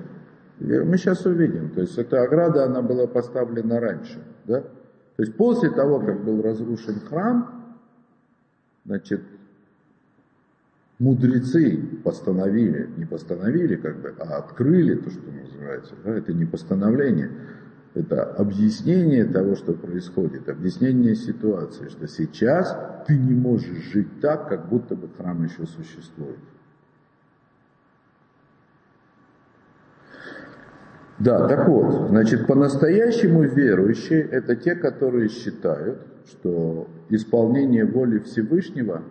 Мы 0.60 0.96
сейчас 0.96 1.26
увидим. 1.26 1.70
То 1.70 1.80
есть 1.80 1.98
эта 1.98 2.22
ограда, 2.22 2.66
она 2.66 2.82
была 2.82 3.08
поставлена 3.08 3.80
раньше. 3.80 4.22
Да? 4.44 4.60
То 4.60 5.22
есть 5.24 5.36
после 5.36 5.70
того, 5.70 5.98
как 5.98 6.22
был 6.22 6.40
разрушен 6.40 7.00
храм, 7.00 7.63
значит, 8.84 9.22
мудрецы 10.98 11.78
постановили, 12.04 12.88
не 12.96 13.04
постановили 13.04 13.76
как 13.76 14.00
бы, 14.00 14.14
а 14.18 14.38
открыли 14.38 14.94
то, 14.96 15.10
что 15.10 15.30
называется, 15.30 15.94
да, 16.04 16.12
это 16.12 16.32
не 16.32 16.44
постановление, 16.44 17.30
это 17.94 18.24
объяснение 18.24 19.24
того, 19.24 19.54
что 19.54 19.72
происходит, 19.72 20.48
объяснение 20.48 21.14
ситуации, 21.14 21.88
что 21.88 22.08
сейчас 22.08 22.76
ты 23.06 23.16
не 23.16 23.34
можешь 23.34 23.92
жить 23.92 24.20
так, 24.20 24.48
как 24.48 24.68
будто 24.68 24.96
бы 24.96 25.08
храм 25.16 25.44
еще 25.44 25.66
существует. 25.66 26.38
Да, 31.20 31.46
так 31.46 31.68
вот, 31.68 32.08
значит, 32.08 32.46
по-настоящему 32.48 33.42
верующие– 33.42 34.20
это 34.32 34.56
те, 34.56 34.74
которые 34.74 35.28
считают, 35.28 36.00
что 36.26 36.88
исполнение 37.08 37.84
воли 37.84 38.18
Всевышнего, 38.20 39.02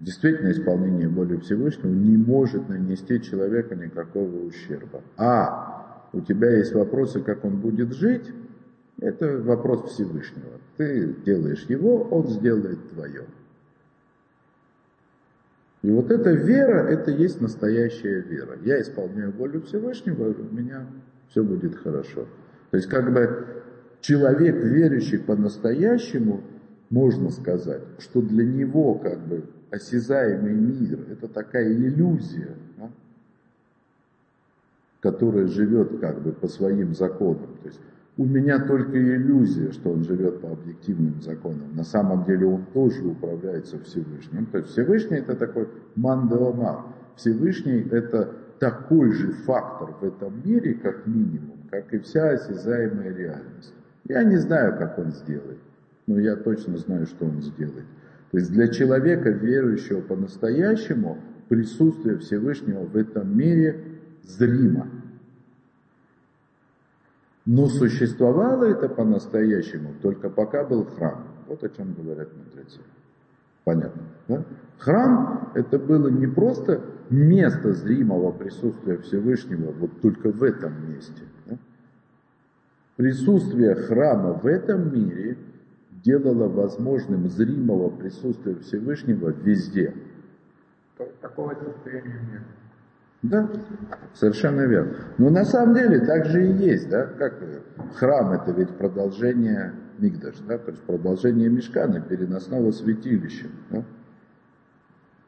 действительно 0.00 0.50
исполнение 0.50 1.08
воли 1.08 1.36
Всевышнего 1.36 1.92
не 1.92 2.16
может 2.16 2.68
нанести 2.68 3.22
человеку 3.22 3.74
никакого 3.74 4.46
ущерба. 4.46 5.02
А 5.16 6.08
у 6.12 6.20
тебя 6.20 6.56
есть 6.56 6.74
вопросы, 6.74 7.20
как 7.20 7.44
он 7.44 7.60
будет 7.60 7.92
жить, 7.94 8.32
это 9.00 9.38
вопрос 9.38 9.92
Всевышнего. 9.92 10.60
Ты 10.76 11.14
делаешь 11.24 11.66
его, 11.68 12.02
он 12.02 12.28
сделает 12.28 12.90
твое. 12.90 13.24
И 15.82 15.90
вот 15.90 16.10
эта 16.10 16.30
вера, 16.30 16.88
это 16.88 17.10
есть 17.10 17.40
настоящая 17.40 18.20
вера. 18.20 18.58
Я 18.64 18.80
исполняю 18.80 19.32
волю 19.32 19.62
Всевышнего, 19.62 20.34
у 20.34 20.54
меня 20.54 20.86
все 21.28 21.44
будет 21.44 21.76
хорошо. 21.76 22.26
То 22.70 22.76
есть 22.76 22.88
как 22.88 23.12
бы 23.12 23.46
человек, 24.06 24.56
верующий 24.56 25.18
по-настоящему, 25.18 26.42
можно 26.90 27.30
сказать, 27.30 27.82
что 27.98 28.22
для 28.22 28.44
него 28.44 28.94
как 28.94 29.18
бы 29.26 29.44
осязаемый 29.70 30.54
мир– 30.54 31.00
это 31.10 31.26
такая 31.26 31.72
иллюзия, 31.72 32.54
да, 32.78 32.90
которая 35.00 35.48
живет 35.48 35.98
как 35.98 36.22
бы 36.22 36.32
по 36.32 36.46
своим 36.46 36.94
законам. 36.94 37.56
То 37.62 37.68
есть 37.68 37.80
у 38.16 38.24
меня 38.24 38.60
только 38.60 38.96
иллюзия, 38.96 39.72
что 39.72 39.90
он 39.90 40.04
живет 40.04 40.40
по 40.40 40.52
объективным 40.52 41.20
законам. 41.20 41.74
На 41.74 41.84
самом 41.84 42.24
деле 42.24 42.46
он 42.46 42.64
тоже 42.72 43.04
управляется 43.04 43.80
Всевышним. 43.80 44.46
То 44.46 44.58
есть 44.58 44.70
Всевышний 44.70 45.18
это 45.18 45.34
такой 45.34 45.68
мандавамар. 45.96 46.84
Всевышний 47.16 47.84
это 47.90 48.32
такой 48.60 49.10
же 49.10 49.32
фактор 49.32 49.96
в 50.00 50.04
этом 50.04 50.32
мире, 50.44 50.74
как 50.74 51.06
минимум, 51.06 51.58
как 51.70 51.92
и 51.92 51.98
вся 51.98 52.30
осязаемая 52.30 53.12
реальность. 53.12 53.74
Я 54.08 54.24
не 54.24 54.36
знаю, 54.36 54.76
как 54.78 54.98
он 54.98 55.10
сделает, 55.12 55.58
но 56.06 56.18
я 56.18 56.36
точно 56.36 56.76
знаю, 56.78 57.06
что 57.06 57.26
он 57.26 57.42
сделает. 57.42 57.86
То 58.30 58.38
есть 58.38 58.52
для 58.52 58.68
человека, 58.68 59.30
верующего 59.30 60.00
по-настоящему, 60.00 61.18
присутствие 61.48 62.18
Всевышнего 62.18 62.84
в 62.84 62.96
этом 62.96 63.36
мире 63.36 63.84
зримо. 64.22 64.88
Но 67.44 67.68
существовало 67.68 68.64
это 68.64 68.88
по-настоящему 68.88 69.94
только 70.02 70.28
пока 70.28 70.64
был 70.64 70.84
храм. 70.84 71.28
Вот 71.46 71.62
о 71.62 71.68
чем 71.68 71.94
говорят 71.94 72.28
мудрецы. 72.36 72.80
Понятно, 73.62 74.02
да? 74.26 74.44
Храм 74.78 75.52
это 75.54 75.78
было 75.78 76.08
не 76.08 76.26
просто 76.26 76.80
место 77.08 77.72
зримого 77.72 78.32
присутствия 78.32 78.98
Всевышнего 78.98 79.72
вот 79.72 80.00
только 80.00 80.30
в 80.30 80.42
этом 80.42 80.90
месте. 80.90 81.22
Да? 81.46 81.56
Присутствие 82.96 83.74
храма 83.74 84.32
в 84.32 84.46
этом 84.46 84.92
мире 84.92 85.36
делало 86.02 86.48
возможным 86.48 87.28
зримого 87.28 87.90
присутствия 87.90 88.56
Всевышнего 88.56 89.30
везде. 89.30 89.94
Такого 91.20 91.54
состояния 91.54 92.20
нет. 92.32 92.42
Да, 93.22 93.50
совершенно 94.14 94.62
верно. 94.62 94.94
Но 95.18 95.30
на 95.30 95.44
самом 95.44 95.74
деле 95.74 96.00
так 96.00 96.26
же 96.26 96.46
и 96.46 96.52
есть, 96.52 96.88
да, 96.88 97.06
как 97.06 97.34
храм 97.96 98.32
это 98.32 98.52
ведь 98.52 98.70
продолжение 98.70 99.72
Мигдаш, 99.98 100.36
да, 100.46 100.58
то 100.58 100.70
есть 100.70 100.82
продолжение 100.82 101.48
Мешкана, 101.48 102.00
переносного 102.00 102.70
святилища. 102.70 103.46
Да? 103.70 103.84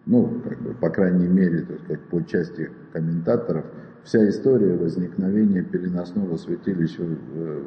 ну, 0.08 0.40
как 0.42 0.58
бы, 0.62 0.72
по 0.72 0.88
крайней 0.88 1.28
мере, 1.28 1.62
так 1.62 1.78
сказать, 1.80 2.02
по 2.04 2.22
части 2.22 2.70
комментаторов, 2.92 3.66
вся 4.04 4.28
история 4.28 4.74
возникновения 4.74 5.62
переносного 5.62 6.36
святилища, 6.36 7.02
э, 7.02 7.62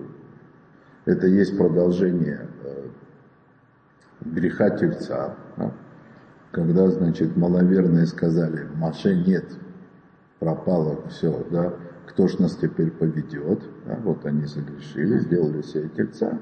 это 1.06 1.28
есть 1.28 1.58
продолжение 1.58 2.48
э, 2.64 2.88
греха 4.22 4.70
Тельца. 4.72 5.36
Да? 5.58 5.72
Когда, 6.52 6.90
значит, 6.90 7.36
маловерные 7.38 8.06
сказали, 8.06 8.68
Маше 8.76 9.16
нет, 9.16 9.46
пропало 10.40 11.08
все, 11.10 11.46
да, 11.52 11.74
кто 12.08 12.28
ж 12.28 12.40
нас 12.40 12.56
теперь 12.56 12.92
поведет? 12.92 13.62
Да? 13.86 13.98
Вот 14.04 14.26
они 14.26 14.46
загрешили, 14.46 15.20
сделали 15.20 15.62
себе 15.62 15.90
Тельца. 15.90 16.38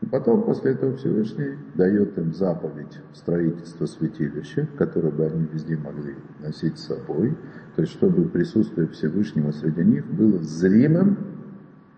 И 0.00 0.06
потом 0.06 0.44
после 0.44 0.72
этого 0.72 0.96
Всевышний 0.96 1.58
дает 1.74 2.16
им 2.16 2.32
заповедь 2.32 3.00
строительства 3.12 3.84
святилища, 3.84 4.66
которое 4.78 5.10
бы 5.10 5.26
они 5.26 5.46
везде 5.52 5.76
могли 5.76 6.16
носить 6.40 6.78
с 6.78 6.86
собой, 6.86 7.36
то 7.76 7.82
есть 7.82 7.92
чтобы 7.92 8.28
присутствие 8.28 8.88
Всевышнего 8.88 9.52
среди 9.52 9.84
них 9.84 10.06
было 10.06 10.38
зримым 10.38 11.18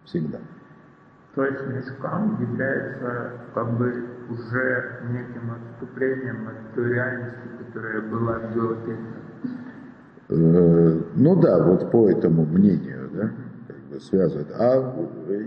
всегда. 0.05 0.39
То 1.35 1.45
есть 1.47 1.67
мешкам 1.67 2.39
является 2.43 3.33
как 3.55 3.79
бы 3.79 4.05
уже 4.29 5.01
неким 5.11 5.53
отступлением 5.53 6.49
от 6.49 6.75
той 6.75 6.93
реальности, 6.93 7.49
которая 7.67 8.03
была 8.03 8.39
до 8.55 8.73
этого. 8.73 8.99
Э, 10.29 11.01
ну 11.15 11.41
да, 11.41 11.63
вот 11.63 11.91
по 11.91 12.11
этому 12.11 12.45
мнению, 12.45 13.09
да, 13.15 13.31
связывает. 14.01 14.49
А 14.53 14.95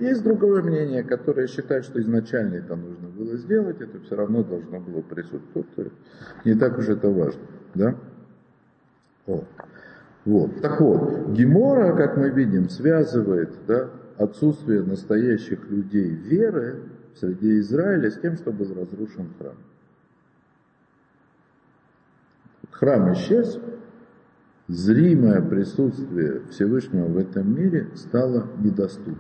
есть 0.01 0.23
другое 0.23 0.61
мнение, 0.61 1.03
которое 1.03 1.47
считает, 1.47 1.85
что 1.85 1.99
изначально 2.01 2.55
это 2.55 2.75
нужно 2.75 3.09
было 3.09 3.37
сделать, 3.37 3.81
это 3.81 3.99
все 3.99 4.15
равно 4.15 4.43
должно 4.43 4.79
было 4.79 5.01
присутствовать. 5.01 5.91
Не 6.43 6.55
так 6.55 6.77
уж 6.77 6.89
это 6.89 7.09
важно. 7.09 7.41
Да? 7.73 7.95
Вот. 9.25 9.45
Вот. 10.25 10.61
Так 10.61 10.81
вот, 10.81 11.29
Гемора, 11.33 11.95
как 11.95 12.17
мы 12.17 12.29
видим, 12.29 12.69
связывает 12.69 13.53
да, 13.67 13.89
отсутствие 14.17 14.81
настоящих 14.81 15.69
людей 15.69 16.09
веры 16.09 16.83
среди 17.15 17.59
Израиля 17.59 18.09
с 18.09 18.19
тем, 18.19 18.35
что 18.35 18.51
был 18.51 18.73
разрушен 18.73 19.29
храм. 19.37 19.55
Храм 22.71 23.13
исчез, 23.13 23.59
зримое 24.67 25.41
присутствие 25.41 26.41
Всевышнего 26.49 27.07
в 27.07 27.17
этом 27.17 27.55
мире 27.55 27.87
стало 27.95 28.47
недоступным. 28.59 29.17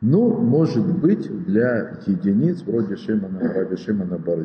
Ну, 0.00 0.38
может 0.40 0.86
быть, 0.86 1.26
для 1.46 1.98
единиц 2.06 2.62
вроде 2.62 2.96
Шимана, 2.96 3.52
Раби 3.52 3.76
Шимана 3.76 4.18
бар 4.18 4.38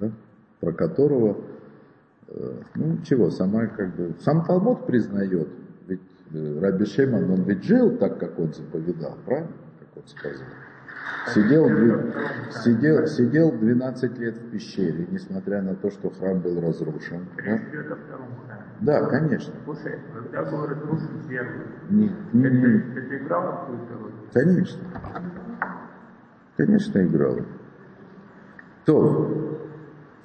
да, 0.00 0.12
про 0.60 0.72
которого, 0.72 1.38
э, 2.28 2.52
ну, 2.74 2.98
чего, 3.02 3.30
сама 3.30 3.66
как 3.68 3.96
бы, 3.96 4.14
сам 4.20 4.44
Талмуд 4.44 4.86
признает, 4.86 5.48
ведь 5.86 6.00
э, 6.32 6.60
Раби 6.60 6.84
Шиман, 6.84 7.30
он 7.30 7.42
ведь 7.44 7.64
жил 7.64 7.96
так, 7.96 8.18
как 8.18 8.38
он 8.38 8.52
заповедал, 8.52 9.16
правильно, 9.24 9.52
как 9.78 10.02
он 10.02 10.08
сказал. 10.08 10.46
Сидел, 11.34 11.68
сидел, 12.50 13.06
сидел 13.06 13.52
12 13.52 14.18
лет 14.18 14.36
в 14.36 14.50
пещере, 14.50 15.06
несмотря 15.10 15.60
на 15.60 15.74
то, 15.74 15.90
что 15.90 16.10
храм 16.10 16.40
был 16.40 16.60
разрушен. 16.60 17.26
Да? 17.44 17.60
Да, 18.80 19.06
конечно. 19.06 19.54
Слушай, 19.64 19.98
когда 20.14 20.44
был 20.44 20.66
разрушен 20.66 21.22
первый, 21.28 21.66
не, 21.90 22.12
не, 22.32 22.50
не. 22.50 22.78
какую-то 23.28 23.94
роль? 23.94 24.12
Конечно. 24.32 24.82
Конечно, 26.56 27.04
играло. 27.04 27.44
То, 28.84 29.56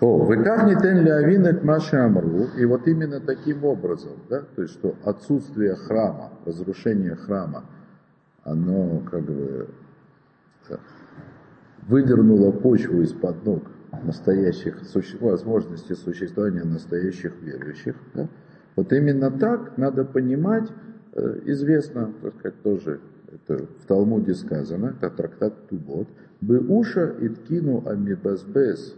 о, 0.02 0.18
вы 0.26 0.44
как 0.44 0.66
не 0.66 0.76
тен 0.76 1.04
лявин 1.04 1.46
от 1.48 1.64
Маша 1.64 2.06
Амру, 2.06 2.48
и 2.58 2.66
вот 2.66 2.88
именно 2.88 3.20
таким 3.20 3.64
образом, 3.64 4.14
да, 4.30 4.42
то 4.42 4.62
есть, 4.62 4.74
что 4.76 4.96
отсутствие 5.04 5.76
храма, 5.76 6.32
разрушение 6.46 7.16
храма, 7.16 7.66
оно 8.44 9.00
как 9.12 9.22
бы 9.22 9.68
выдернуло 11.88 12.52
почву 12.52 13.02
из-под 13.02 13.46
ног 13.46 13.64
настоящих, 14.04 14.78
возможности 15.20 15.94
существования 15.94 16.64
настоящих 16.64 17.34
верующих. 17.42 17.96
Да? 18.14 18.28
Вот 18.76 18.94
именно 18.94 19.32
так 19.32 19.78
надо 19.78 20.06
понимать, 20.06 20.70
э, 21.14 21.40
известно, 21.46 22.14
так 22.22 22.34
сказать, 22.36 22.62
тоже 22.64 23.00
это 23.32 23.66
в 23.66 23.86
Талмуде 23.86 24.34
сказано, 24.34 24.96
это 24.98 25.10
трактат 25.10 25.68
Тубот, 25.68 26.08
Беуша 26.42 27.16
иткину 27.20 27.84
амибазбес, 27.88 28.96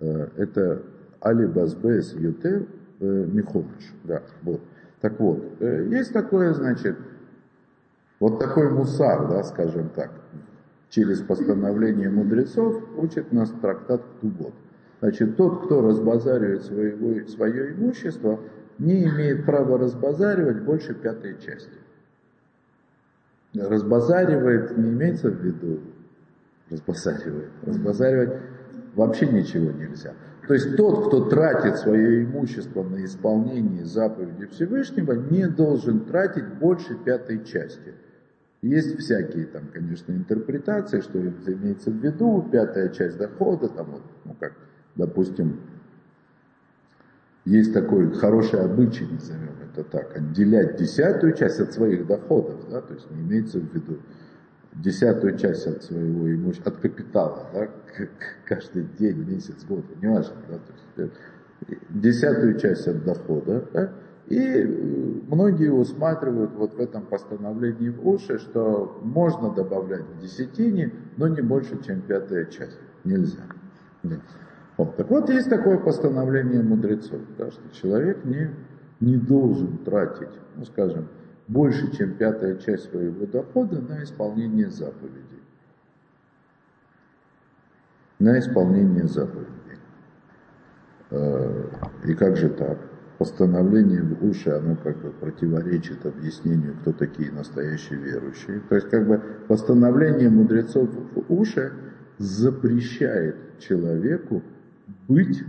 э, 0.00 0.28
это 0.36 0.82
алибазбес 1.20 2.14
ютер 2.14 2.66
э, 3.00 3.26
михомыш, 3.32 3.92
да, 4.04 4.22
вот. 4.42 4.60
Так 5.02 5.20
вот, 5.20 5.60
есть 5.60 6.14
такое, 6.14 6.54
значит, 6.54 6.96
вот 8.18 8.38
такой 8.38 8.70
мусар, 8.70 9.28
да, 9.28 9.42
скажем 9.42 9.90
так, 9.90 10.10
через 10.88 11.20
постановление 11.20 12.08
мудрецов 12.08 12.82
учит 12.96 13.32
нас 13.32 13.50
трактат 13.60 14.02
Тубот. 14.20 14.54
Значит, 15.00 15.36
тот, 15.36 15.66
кто 15.66 15.82
разбазаривает 15.82 16.62
своего, 16.64 17.28
свое 17.28 17.72
имущество, 17.72 18.40
не 18.78 19.04
имеет 19.04 19.44
права 19.44 19.78
разбазаривать 19.78 20.62
больше 20.62 20.94
пятой 20.94 21.38
части. 21.38 21.78
Разбазаривает 23.54 24.76
не 24.76 24.90
имеется 24.90 25.30
в 25.30 25.36
виду 25.42 25.80
разбазаривает. 26.70 27.50
Разбазаривать 27.62 28.40
вообще 28.94 29.26
ничего 29.26 29.70
нельзя. 29.70 30.14
То 30.48 30.54
есть 30.54 30.76
тот, 30.76 31.08
кто 31.08 31.28
тратит 31.28 31.76
свое 31.76 32.24
имущество 32.24 32.82
на 32.82 33.04
исполнение 33.04 33.84
заповеди 33.84 34.46
Всевышнего, 34.46 35.12
не 35.12 35.46
должен 35.48 36.00
тратить 36.00 36.46
больше 36.54 36.94
пятой 36.96 37.44
части– 37.44 37.94
есть 38.62 38.98
всякие 38.98 39.46
там, 39.46 39.68
конечно, 39.72 40.12
интерпретации, 40.12 41.00
что 41.00 41.20
имеется 41.20 41.90
в 41.90 41.96
виду, 41.96 42.48
пятая 42.50 42.88
часть 42.88 43.18
дохода, 43.18 43.68
там 43.68 43.90
вот, 43.90 44.02
ну 44.24 44.36
как, 44.38 44.54
допустим, 44.94 45.60
есть 47.44 47.72
такой 47.72 48.12
хороший 48.12 48.60
обычай, 48.60 49.06
назовем 49.06 49.56
это 49.72 49.84
так, 49.84 50.16
отделять 50.16 50.76
десятую 50.76 51.32
часть 51.34 51.60
от 51.60 51.72
своих 51.72 52.06
доходов, 52.06 52.68
да, 52.68 52.80
то 52.80 52.94
есть 52.94 53.10
не 53.10 53.20
имеется 53.22 53.60
в 53.60 53.74
виду 53.74 53.98
десятую 54.74 55.38
часть 55.38 55.66
от 55.66 55.82
своего 55.84 56.32
имущества, 56.32 56.72
от 56.72 56.78
капитала, 56.78 57.48
да, 57.52 57.68
каждый 58.46 58.86
день, 58.98 59.24
месяц, 59.24 59.64
год, 59.64 59.84
не 60.02 60.08
важно, 60.08 60.34
да, 60.48 60.58
то 60.58 60.72
есть 60.72 61.14
э, 61.68 61.74
десятую 61.90 62.58
часть 62.58 62.88
от 62.88 63.04
дохода, 63.04 63.64
да, 63.72 63.92
и 64.26 65.24
многие 65.28 65.72
усматривают 65.72 66.52
вот 66.54 66.74
в 66.74 66.80
этом 66.80 67.02
постановлении 67.02 67.90
в 67.90 68.06
уши, 68.06 68.38
что 68.38 68.98
можно 69.02 69.50
добавлять 69.50 70.02
в 70.02 70.20
десятине, 70.20 70.92
но 71.16 71.28
не 71.28 71.42
больше, 71.42 71.82
чем 71.84 72.00
пятая 72.00 72.46
часть. 72.46 72.78
Нельзя. 73.04 73.42
Нет. 74.02 74.20
Вот. 74.76 74.96
Так 74.96 75.10
вот, 75.10 75.30
есть 75.30 75.48
такое 75.48 75.78
постановление 75.78 76.62
мудрецов, 76.62 77.20
да, 77.38 77.50
что 77.50 77.68
человек 77.70 78.24
не, 78.24 78.50
не 79.00 79.16
должен 79.16 79.78
тратить, 79.78 80.34
ну 80.56 80.64
скажем, 80.64 81.08
больше, 81.46 81.96
чем 81.96 82.14
пятая 82.14 82.56
часть 82.56 82.90
своего 82.90 83.26
дохода 83.26 83.80
на 83.80 84.02
исполнение 84.02 84.70
заповедей. 84.70 85.22
На 88.18 88.38
исполнение 88.40 89.06
заповедей. 89.06 89.52
Э, 91.10 91.68
и 92.04 92.14
как 92.14 92.36
же 92.36 92.48
так? 92.48 92.78
Постановление 93.18 94.02
в 94.02 94.24
уши, 94.24 94.50
оно 94.50 94.76
как 94.76 94.98
бы 94.98 95.10
противоречит 95.10 96.04
объяснению, 96.04 96.74
кто 96.80 96.92
такие 96.92 97.32
настоящие 97.32 97.98
верующие. 97.98 98.60
То 98.68 98.74
есть 98.74 98.90
как 98.90 99.06
бы 99.06 99.22
постановление 99.48 100.28
мудрецов 100.28 100.88
в 100.90 101.32
уши 101.32 101.72
запрещает 102.18 103.36
человеку 103.58 104.42
быть, 105.08 105.42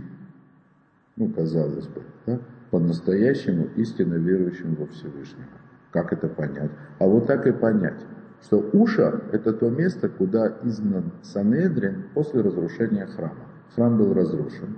ну 1.16 1.30
казалось 1.30 1.86
бы, 1.88 2.02
да, 2.26 2.40
по-настоящему 2.70 3.68
истинно 3.76 4.14
верующим 4.14 4.74
во 4.74 4.86
Всевышнего. 4.86 5.46
Как 5.90 6.12
это 6.12 6.28
понять? 6.28 6.70
А 6.98 7.06
вот 7.06 7.26
так 7.26 7.46
и 7.46 7.52
понять, 7.52 8.00
что 8.42 8.58
Уша– 8.72 9.22
это 9.32 9.52
то 9.52 9.68
место, 9.68 10.08
куда 10.08 10.58
изгнан 10.62 11.12
Санедрин 11.22 12.04
после 12.14 12.40
разрушения 12.40 13.06
храма. 13.06 13.46
Храм 13.74 13.96
был 13.98 14.12
разрушен, 14.14 14.76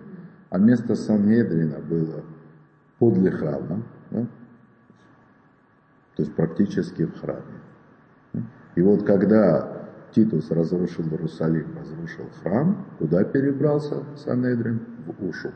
а 0.51 0.59
место 0.59 0.95
Санедрина 0.95 1.79
было 1.79 2.25
подле 3.01 3.31
храма, 3.31 3.83
да? 4.11 4.27
то 6.15 6.23
есть 6.23 6.35
практически 6.37 7.07
в 7.07 7.19
храме. 7.19 8.45
И 8.77 8.83
вот 8.83 9.05
когда 9.05 9.89
Титус 10.13 10.51
разрушил 10.51 11.05
Иерусалим, 11.05 11.67
разрушил 11.79 12.27
храм, 12.43 12.85
куда 12.99 13.25
перебрался 13.25 14.05
Санедрин? 14.17 14.81
В 15.07 15.27
Ушу. 15.27 15.51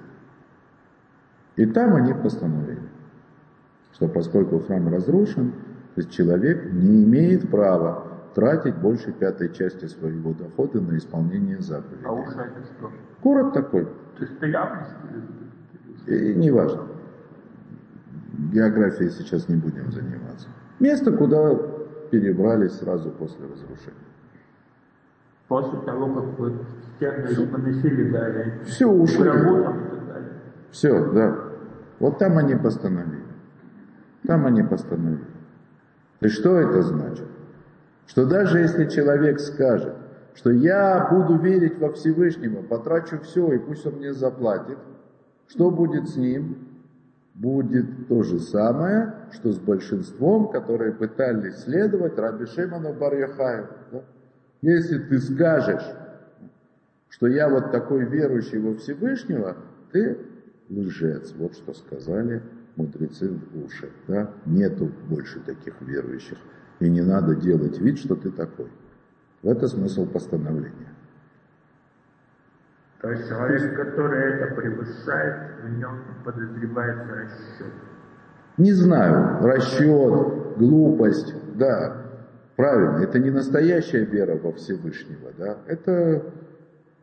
И 1.56 1.66
там 1.66 1.94
они 1.94 2.14
постановили, 2.14 2.88
что 3.92 4.08
поскольку 4.08 4.60
храм 4.60 4.88
разрушен, 4.88 5.52
то 5.94 6.00
есть 6.00 6.10
человек 6.10 6.72
не 6.72 7.04
имеет 7.04 7.48
права 7.50 8.08
тратить 8.34 8.74
больше 8.76 9.12
пятой 9.12 9.52
части 9.52 9.84
своего 9.84 10.32
дохода 10.32 10.80
на 10.80 10.96
исполнение 10.96 11.60
заповедей. 11.60 12.06
А 12.06 12.12
Уша 12.12 12.40
это 12.40 12.64
что? 12.64 12.90
Город 13.22 13.52
такой. 13.52 13.84
То 13.84 14.24
есть 14.24 14.42
явность? 14.42 14.90
И 16.06 16.34
неважно 16.34 16.93
географией 18.52 19.10
сейчас 19.10 19.48
не 19.48 19.56
будем 19.56 19.90
заниматься. 19.92 20.48
Место, 20.80 21.12
куда 21.12 21.54
перебрались 22.10 22.72
сразу 22.72 23.10
после 23.10 23.44
разрушения. 23.46 23.98
После 25.48 25.78
того, 25.80 26.06
как 26.14 26.38
вот 26.38 26.52
стены 26.96 27.46
поносили, 27.46 28.10
да, 28.10 28.64
все 28.64 28.86
ушли. 28.86 29.28
Работам. 29.28 29.78
Все, 30.70 31.12
да. 31.12 31.38
Вот 32.00 32.18
там 32.18 32.38
они 32.38 32.54
постановили. 32.54 33.24
Там 34.26 34.46
они 34.46 34.62
постановили. 34.62 35.24
И 36.20 36.28
что 36.28 36.56
это 36.58 36.82
значит? 36.82 37.26
Что 38.06 38.26
даже 38.26 38.58
если 38.58 38.88
человек 38.88 39.38
скажет, 39.40 39.94
что 40.34 40.50
я 40.50 41.08
буду 41.10 41.36
верить 41.38 41.78
во 41.78 41.92
Всевышнего, 41.92 42.62
потрачу 42.62 43.20
все, 43.20 43.52
и 43.52 43.58
пусть 43.58 43.86
он 43.86 43.94
мне 43.94 44.12
заплатит, 44.12 44.78
что 45.46 45.70
будет 45.70 46.08
с 46.08 46.16
ним? 46.16 46.73
Будет 47.34 48.08
то 48.08 48.22
же 48.22 48.38
самое, 48.38 49.14
что 49.32 49.52
с 49.52 49.58
большинством, 49.58 50.50
которые 50.50 50.92
пытались 50.92 51.56
следовать 51.58 52.16
Раби 52.16 52.46
Шимону 52.46 52.94
бар 52.94 53.14
Да? 53.92 54.02
Если 54.62 54.98
ты 54.98 55.18
скажешь, 55.18 55.84
что 57.08 57.26
я 57.26 57.48
вот 57.48 57.70
такой 57.72 58.04
верующий 58.06 58.58
во 58.58 58.76
Всевышнего, 58.76 59.56
ты 59.92 60.16
лжец. 60.70 61.34
Вот 61.36 61.54
что 61.54 61.74
сказали 61.74 62.42
мудрецы 62.76 63.28
в 63.28 63.64
уши. 63.64 63.90
Да? 64.08 64.30
Нету 64.46 64.90
больше 65.08 65.40
таких 65.40 65.80
верующих 65.80 66.38
И 66.80 66.88
не 66.88 67.02
надо 67.02 67.34
делать 67.34 67.78
вид, 67.78 67.98
что 67.98 68.16
ты 68.16 68.30
такой. 68.30 68.70
В 69.42 69.48
это 69.48 69.68
смысл 69.68 70.06
постановления. 70.06 70.93
То 73.04 73.10
есть 73.10 73.28
человек, 73.28 73.76
который 73.76 74.32
это 74.32 74.54
превышает, 74.54 75.36
в 75.62 75.78
нем 75.78 76.00
подозревается 76.24 77.14
расчет. 77.14 77.72
Не 78.56 78.72
знаю, 78.72 79.44
расчет, 79.44 80.56
глупость, 80.56 81.34
да, 81.54 81.98
правильно, 82.56 83.04
это 83.04 83.18
не 83.18 83.30
настоящая 83.30 84.06
вера 84.06 84.38
во 84.42 84.52
Всевышнего, 84.52 85.32
да, 85.36 85.58
это, 85.66 86.22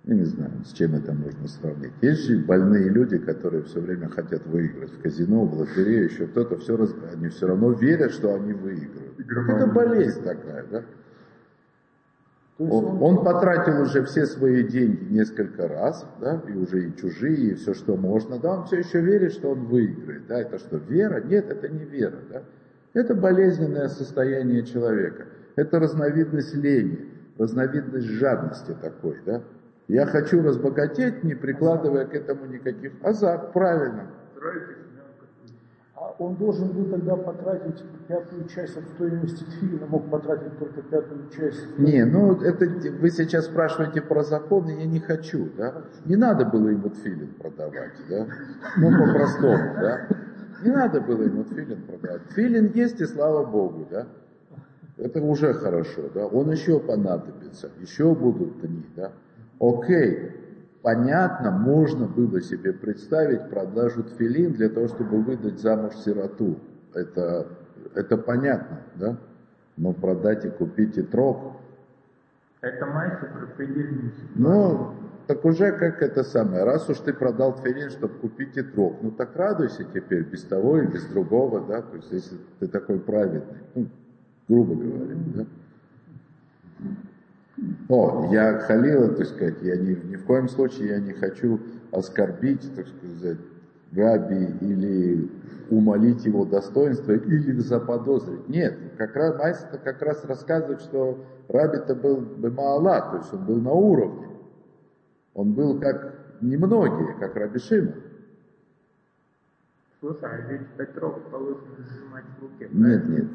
я 0.06 0.16
не 0.16 0.24
знаю, 0.24 0.49
с 0.66 0.74
чем 0.74 0.95
это 0.95 1.14
можно 1.14 1.47
сравнить. 1.47 1.93
Есть 2.02 2.28
же 2.28 2.39
больные 2.39 2.89
люди, 2.89 3.20
которые 3.20 3.62
все 3.66 3.80
время 3.80 4.10
хотят 4.10 4.43
выиграть 4.47 4.91
в 4.91 5.04
казино, 5.04 5.45
в 5.45 5.54
лотерею, 5.54 6.06
еще 6.06 6.26
кто-то, 6.26 6.58
все 6.58 6.78
раз... 6.78 6.95
они 7.14 7.28
все 7.28 7.45
равно 7.45 7.74
верят, 7.74 8.12
что 8.12 8.34
они 8.34 8.54
выиграют. 8.54 9.20
Это 9.20 9.68
болезнь 9.68 10.24
такая, 10.24 10.66
да. 10.72 10.84
Он, 12.70 13.01
он 13.01 13.24
потратил 13.24 13.82
уже 13.82 14.03
все 14.03 14.26
свои 14.26 14.64
деньги 14.64 15.05
несколько 15.12 15.68
раз, 15.68 16.05
да, 16.20 16.41
и 16.47 16.51
уже 16.51 16.88
и 16.88 16.95
чужие, 16.95 17.51
и 17.51 17.53
все, 17.55 17.74
что 17.74 17.95
можно, 17.95 18.38
да, 18.38 18.57
он 18.57 18.66
все 18.66 18.78
еще 18.80 19.01
верит, 19.01 19.32
что 19.32 19.51
он 19.51 19.66
выиграет, 19.66 20.28
да, 20.28 20.41
это 20.41 20.59
что, 20.59 20.78
вера? 20.78 21.22
Нет, 21.22 21.49
это 21.49 21.68
не 21.70 21.86
вера, 21.86 22.20
да. 22.30 22.43
Это 22.93 23.16
болезненное 23.16 23.88
состояние 23.88 24.64
человека, 24.64 25.26
это 25.55 25.80
разновидность 25.80 26.53
лени, 26.53 27.09
разновидность 27.39 28.07
жадности 28.07 28.76
такой, 28.80 29.18
да. 29.26 29.41
Я 29.88 30.05
хочу 30.05 30.41
разбогатеть, 30.43 31.24
не 31.24 31.34
прикладывая 31.34 32.05
к 32.05 32.14
этому 32.14 32.45
никаких 32.45 32.93
азарт, 33.01 33.53
правильно. 33.53 34.07
А 34.36 34.81
он 36.22 36.36
должен 36.36 36.67
был 36.72 36.86
тогда 36.86 37.15
потратить 37.15 37.84
пятую 38.07 38.47
часть 38.47 38.78
от 38.78 38.84
стоимости 38.89 39.43
тфилина, 39.43 39.88
мог 39.88 40.09
потратить 40.09 40.57
только 40.59 40.82
пятую 40.84 41.30
часть. 41.36 41.80
Не, 41.80 42.05
ну 42.05 42.39
это 42.41 42.65
вы 42.65 43.09
сейчас 43.09 43.45
спрашиваете 43.45 44.01
про 44.01 44.24
законы, 44.24 44.72
я 44.80 44.86
не 44.86 44.99
хочу, 44.99 45.49
да. 45.57 45.84
Не 46.05 46.15
надо 46.15 46.45
было 46.45 46.69
ему 46.69 46.89
тфилин 46.89 47.34
продавать, 47.39 47.93
да. 48.07 48.28
Ну, 48.78 48.91
по-простому, 48.91 49.74
да. 49.82 50.07
Не 50.63 50.72
надо 50.72 51.01
было 51.01 51.24
ему 51.24 51.43
тфилин 51.43 51.82
продавать. 51.82 52.28
Тфилин 52.30 52.72
есть, 52.76 53.01
и 53.01 53.05
слава 53.05 53.43
Богу, 53.43 53.88
да. 53.89 54.05
Это 54.97 55.22
уже 55.22 55.53
хорошо, 55.53 56.03
да. 56.13 56.28
Он 56.28 56.51
еще 56.51 56.80
понадобится, 56.80 57.72
еще 57.80 58.13
будут 58.13 58.61
дни, 58.61 58.86
да. 58.95 59.11
Окей, 59.59 60.32
понятно, 60.82 61.52
можно 61.52 62.08
было 62.08 62.42
себе 62.42 62.74
представить 62.74 63.50
продажу 63.50 64.04
тфилин 64.04 64.54
для 64.54 64.70
того, 64.70 64.88
чтобы 64.88 65.22
выдать 65.22 65.60
замуж 65.60 65.96
сироту. 65.96 66.60
Это, 66.94 67.48
это 67.96 68.18
понятно, 68.18 68.82
да? 68.96 69.18
Но 69.78 69.94
продать 69.94 70.46
и 70.46 70.50
купить 70.50 70.98
и 70.98 71.02
трог, 71.02 71.58
Это 72.62 72.86
майса 72.86 73.26
про 73.26 73.48
предельную 73.56 74.12
ну, 74.36 74.94
так 75.28 75.46
уже 75.46 75.72
как 75.72 76.02
это 76.02 76.24
самое. 76.24 76.64
Раз 76.64 76.90
уж 76.90 77.00
ты 77.00 77.14
продал 77.14 77.56
тфилин, 77.56 77.90
чтобы 77.90 78.16
купить 78.16 78.58
и 78.58 78.62
трог, 78.62 79.02
ну 79.02 79.12
так 79.12 79.36
радуйся 79.36 79.86
теперь 79.86 80.24
без 80.24 80.44
того 80.44 80.80
и 80.80 80.88
без 80.88 81.06
другого, 81.06 81.62
да? 81.62 81.82
То 81.82 81.96
есть 81.96 82.12
если 82.12 82.38
ты 82.60 82.68
такой 82.68 83.00
праведный, 83.00 83.62
ну, 83.76 83.88
грубо 84.48 84.76
говоря, 84.76 85.16
да? 85.36 85.46
О, 87.89 88.30
я 88.32 88.59
халила, 88.59 89.09
так 89.09 89.28
сказать, 89.28 89.62
я 89.62 89.78
ни, 89.78 89.93
ни 90.09 90.16
в 90.16 90.26
коем 90.26 90.47
случае 90.47 90.89
я 90.89 90.99
не 90.99 91.14
хочу 91.14 91.59
оскорбить, 91.91 92.76
так 92.76 92.88
сказать, 92.88 93.38
Габи 93.91 94.45
или 94.62 95.30
умолить 95.70 96.26
его 96.26 96.45
достоинство 96.45 97.12
или 97.12 97.59
заподозрить. 97.59 98.47
Нет, 98.49 98.78
как 98.97 99.16
раз 99.16 99.38
Майс 99.38 99.66
как 99.84 100.01
раз 100.01 100.24
рассказывает, 100.26 100.82
что 100.82 101.24
Раби-то 101.49 101.95
был 101.95 102.22
Бемаала, 102.22 103.12
то 103.12 103.18
есть 103.18 103.34
он 103.34 103.45
был 103.45 103.62
на 103.62 103.72
уровне. 103.72 104.28
Он 105.34 105.53
был 105.53 105.80
как 105.80 106.16
немногие, 106.41 107.16
как 107.20 107.36
Раби 107.36 107.59
Шима. 107.59 107.93
Слушай, 109.99 110.24
а 110.24 110.49
ведь 110.49 110.68
Петров 110.78 111.22
положено 111.32 111.78
сжимать 111.78 112.26
в 112.39 112.41
руке. 112.41 112.70
Нет, 112.72 113.07
нет, 113.07 113.28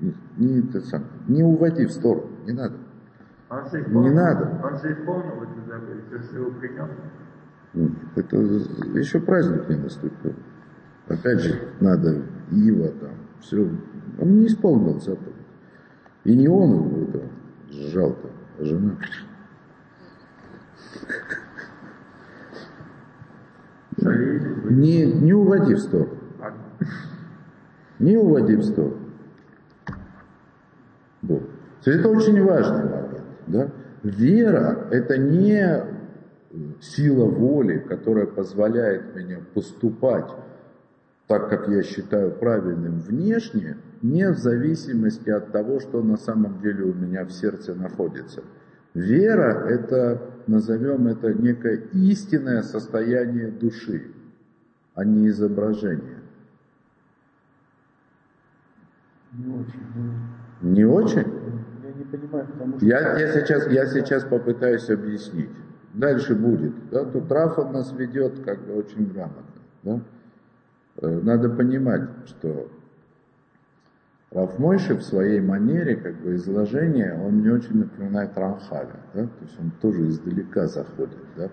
нет, 0.00 0.14
не, 0.36 0.62
не, 0.62 0.80
сам, 0.82 1.04
не 1.26 1.42
уводи 1.42 1.86
в 1.86 1.90
сторону, 1.90 2.28
не 2.46 2.52
надо. 2.52 2.76
Он 3.52 3.68
же 3.68 3.84
Не 3.86 4.10
надо. 4.10 4.58
Он 4.64 4.78
же 4.78 4.94
исполнил 4.94 5.42
это 5.42 5.60
заповедь, 5.66 6.08
ты 6.08 6.18
же 6.22 6.38
его 6.38 6.50
принес. 6.52 6.88
Нет, 7.74 7.90
Это 8.16 8.36
еще 8.98 9.20
праздник 9.20 9.68
не 9.68 9.76
наступил. 9.76 10.34
Опять 11.06 11.40
же, 11.40 11.60
надо 11.80 12.22
Ива 12.50 12.88
там, 12.92 13.10
все. 13.40 13.68
Он 14.18 14.38
не 14.38 14.46
исполнил 14.46 14.98
заповедь. 15.00 15.34
И 16.24 16.34
не 16.34 16.48
он 16.48 16.72
его 16.72 17.02
это 17.02 17.22
сжал 17.68 18.14
там, 18.14 18.30
а 18.58 18.64
жена. 18.64 18.96
Не, 24.70 25.12
не 25.12 25.34
уводи 25.34 25.74
в 25.74 25.78
сторону. 25.78 26.16
Не 27.98 28.16
уводи 28.16 28.56
в 28.56 28.62
сторону. 28.62 28.96
Есть 31.84 31.98
Это 31.98 32.08
очень 32.08 32.42
важный 32.42 32.84
момент. 32.84 33.01
Да? 33.52 33.70
Вера– 34.02 34.88
это 34.90 35.18
не 35.18 35.84
сила 36.80 37.26
воли, 37.26 37.78
которая 37.78 38.26
позволяет 38.26 39.14
мне 39.14 39.38
поступать 39.54 40.30
так, 41.28 41.48
как 41.48 41.68
я 41.68 41.82
считаю 41.82 42.32
правильным 42.32 42.98
внешне, 42.98 43.76
не 44.02 44.28
в 44.28 44.36
зависимости 44.36 45.30
от 45.30 45.52
того, 45.52 45.80
что 45.80 46.02
на 46.02 46.16
самом 46.16 46.60
деле 46.60 46.84
у 46.84 46.92
меня 46.92 47.24
в 47.24 47.32
сердце 47.32 47.74
находится. 47.74 48.42
Вера– 48.94 49.66
это, 49.68 50.20
назовем 50.46 51.06
это, 51.06 51.32
некое 51.32 51.76
истинное 51.92 52.62
состояние 52.62 53.50
души, 53.50 54.12
а 54.94 55.04
не 55.04 55.28
изображение. 55.28 56.18
Не 59.32 59.54
очень. 59.54 59.82
Не 60.60 60.84
очень? 60.84 61.41
Не 62.02 62.18
понимаю, 62.18 62.46
потому 62.46 62.76
что... 62.76 62.86
Я, 62.86 63.18
я, 63.18 63.32
сейчас, 63.32 63.68
я 63.68 63.86
сейчас 63.86 64.24
попытаюсь 64.24 64.88
объяснить. 64.90 65.50
Дальше 65.94 66.34
будет. 66.34 66.72
Да? 66.90 67.04
Тут 67.04 67.30
Рафа 67.30 67.64
нас 67.64 67.92
ведет 67.92 68.40
как 68.44 68.60
бы 68.66 68.74
очень 68.74 69.06
грамотно. 69.12 69.42
Да? 69.82 70.00
Э, 70.96 71.20
Надо 71.22 71.50
понимать, 71.50 72.08
что 72.26 72.68
Раф 74.32 74.58
Мойши 74.58 74.94
в 74.94 75.02
своей 75.02 75.40
манере 75.40 75.96
как 75.96 76.16
бы 76.22 76.34
изложения, 76.34 77.14
он 77.22 77.34
мне 77.36 77.52
очень 77.52 77.78
напоминает 77.78 78.36
Рамхаля. 78.36 78.96
Да? 79.14 79.24
То 79.24 79.44
есть 79.44 79.60
он 79.60 79.70
тоже 79.80 80.08
издалека 80.08 80.66
заходит. 80.66 81.18
Да? 81.36 81.50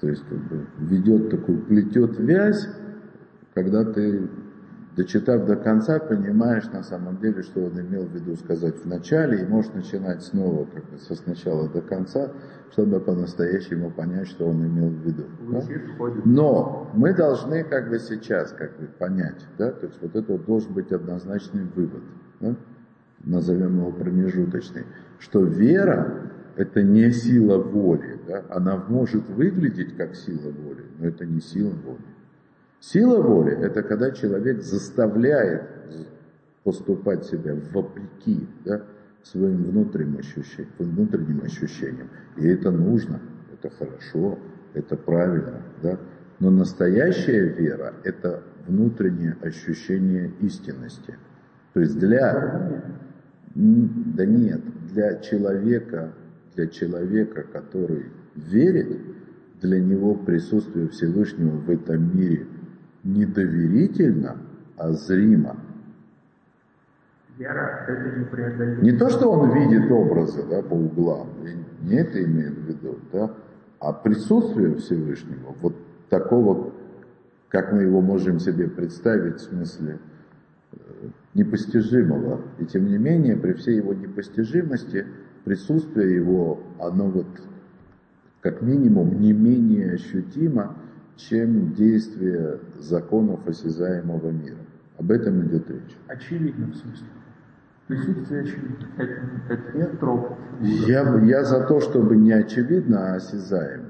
То 0.00 0.08
есть 0.08 0.22
как 0.28 0.38
бы 0.48 0.66
ведет 0.78 1.30
такую, 1.30 1.62
плетет 1.62 2.18
вязь, 2.18 2.68
когда 3.54 3.84
ты, 3.84 4.28
дочитав 4.98 5.46
до 5.46 5.56
конца, 5.56 6.00
понимаешь 6.00 6.64
на 6.72 6.82
самом 6.82 7.18
деле, 7.18 7.42
что 7.42 7.60
он 7.60 7.80
имел 7.80 8.04
в 8.04 8.12
виду 8.12 8.34
сказать 8.34 8.74
в 8.82 8.86
начале, 8.86 9.42
и 9.42 9.46
можешь 9.46 9.72
начинать 9.72 10.22
снова 10.22 10.64
как 10.66 10.90
бы 10.90 10.98
со 10.98 11.14
сначала 11.14 11.68
до 11.68 11.80
конца, 11.80 12.32
чтобы 12.72 12.98
по-настоящему 12.98 13.90
понять, 13.90 14.26
что 14.26 14.46
он 14.46 14.66
имел 14.66 14.88
в 14.88 15.00
виду. 15.06 15.24
да? 15.52 15.60
Но 16.24 16.90
мы 16.94 17.14
должны 17.14 17.62
как 17.62 17.90
бы 17.90 18.00
сейчас 18.00 18.50
как 18.50 18.76
бы 18.76 18.86
понять, 18.86 19.46
да, 19.56 19.70
то 19.70 19.86
есть 19.86 20.02
вот 20.02 20.16
это 20.16 20.32
вот 20.32 20.44
должен 20.46 20.72
быть 20.74 20.90
однозначный 20.90 21.62
вывод, 21.76 22.02
да? 22.40 22.56
назовем 23.24 23.78
его 23.78 23.92
промежуточный, 23.92 24.84
что 25.20 25.44
вера 25.44 26.32
это 26.56 26.82
не 26.82 27.12
сила 27.12 27.56
воли, 27.58 28.18
да? 28.26 28.42
она 28.50 28.76
может 28.88 29.28
выглядеть 29.28 29.96
как 29.96 30.16
сила 30.16 30.50
воли, 30.50 30.86
но 30.98 31.06
это 31.06 31.24
не 31.24 31.40
сила 31.40 31.70
воли. 31.70 32.17
Сила 32.80 33.20
воли– 33.20 33.52
это 33.60 33.82
когда 33.82 34.12
человек 34.12 34.62
заставляет 34.62 35.62
поступать 36.62 37.24
себя 37.24 37.56
вопреки 37.72 38.46
да, 38.64 38.82
своим 39.22 39.64
внутренним 39.64 40.18
ощущениям, 40.18 40.72
внутренним 40.78 41.42
ощущениям. 41.42 42.08
И 42.36 42.46
это 42.46 42.70
нужно, 42.70 43.20
это 43.52 43.70
хорошо, 43.70 44.38
это 44.74 44.96
правильно. 44.96 45.62
Да? 45.82 45.98
Но 46.38 46.50
настоящая 46.50 47.48
вера– 47.48 47.94
это 48.04 48.44
внутреннее 48.66 49.36
ощущение 49.42 50.30
истинности. 50.40 51.16
То 51.74 51.80
есть 51.80 51.98
для... 51.98 52.82
Да 53.54 54.24
нет, 54.24 54.60
для 54.92 55.16
человека, 55.16 56.12
для 56.54 56.68
человека, 56.68 57.44
который 57.52 58.06
верит, 58.36 59.00
для 59.60 59.80
него 59.80 60.14
присутствие 60.14 60.88
Всевышнего 60.88 61.56
в 61.56 61.70
этом 61.70 62.16
мире 62.16 62.46
не 63.04 63.26
доверительно, 63.26 64.38
а 64.76 64.92
зримо. 64.92 65.56
Вера– 67.38 67.86
это 67.88 68.18
непреодолимо. 68.18 68.82
Не 68.82 68.92
то, 68.92 69.08
что 69.10 69.30
он 69.30 69.52
видит 69.52 69.90
образы 69.90 70.44
да, 70.48 70.62
по 70.62 70.74
углам, 70.74 71.28
я 71.44 71.54
не 71.82 71.96
это 71.96 72.22
имею 72.24 72.54
в 72.54 72.58
виду, 72.68 72.98
да, 73.12 73.30
а 73.78 73.92
присутствие 73.92 74.74
Всевышнего, 74.76 75.54
вот 75.60 75.76
такого, 76.08 76.72
как 77.48 77.72
мы 77.72 77.82
его 77.82 78.00
можем 78.00 78.40
себе 78.40 78.68
представить, 78.68 79.36
в 79.36 79.40
смысле 79.40 79.98
непостижимого. 81.34 82.40
И 82.58 82.66
тем 82.66 82.86
не 82.86 82.98
менее, 82.98 83.36
при 83.36 83.52
всей 83.52 83.76
его 83.76 83.94
непостижимости, 83.94 85.06
присутствие 85.44 86.16
его, 86.16 86.60
оно 86.80 87.08
вот 87.08 87.26
как 88.40 88.62
минимум 88.62 89.20
не 89.20 89.32
менее 89.32 89.94
ощутимо, 89.94 90.76
чем 91.18 91.74
действие 91.74 92.60
законов 92.78 93.46
осязаемого 93.46 94.30
мира. 94.30 94.56
Об 94.98 95.10
этом 95.10 95.46
идет 95.46 95.68
речь. 95.68 95.96
Очевидно, 96.06 96.66
в 96.66 96.76
смысле. 96.76 97.06
Присутствие 97.88 98.42
очевидно. 98.42 98.86
Это, 98.98 99.54
это 99.54 99.78
нет 99.78 100.00
троп. 100.00 100.38
Я, 100.60 101.18
я 101.24 101.44
за 101.44 101.66
то, 101.66 101.80
чтобы 101.80 102.16
не 102.16 102.32
очевидно, 102.32 103.12
а 103.12 103.14
осязаемо. 103.16 103.84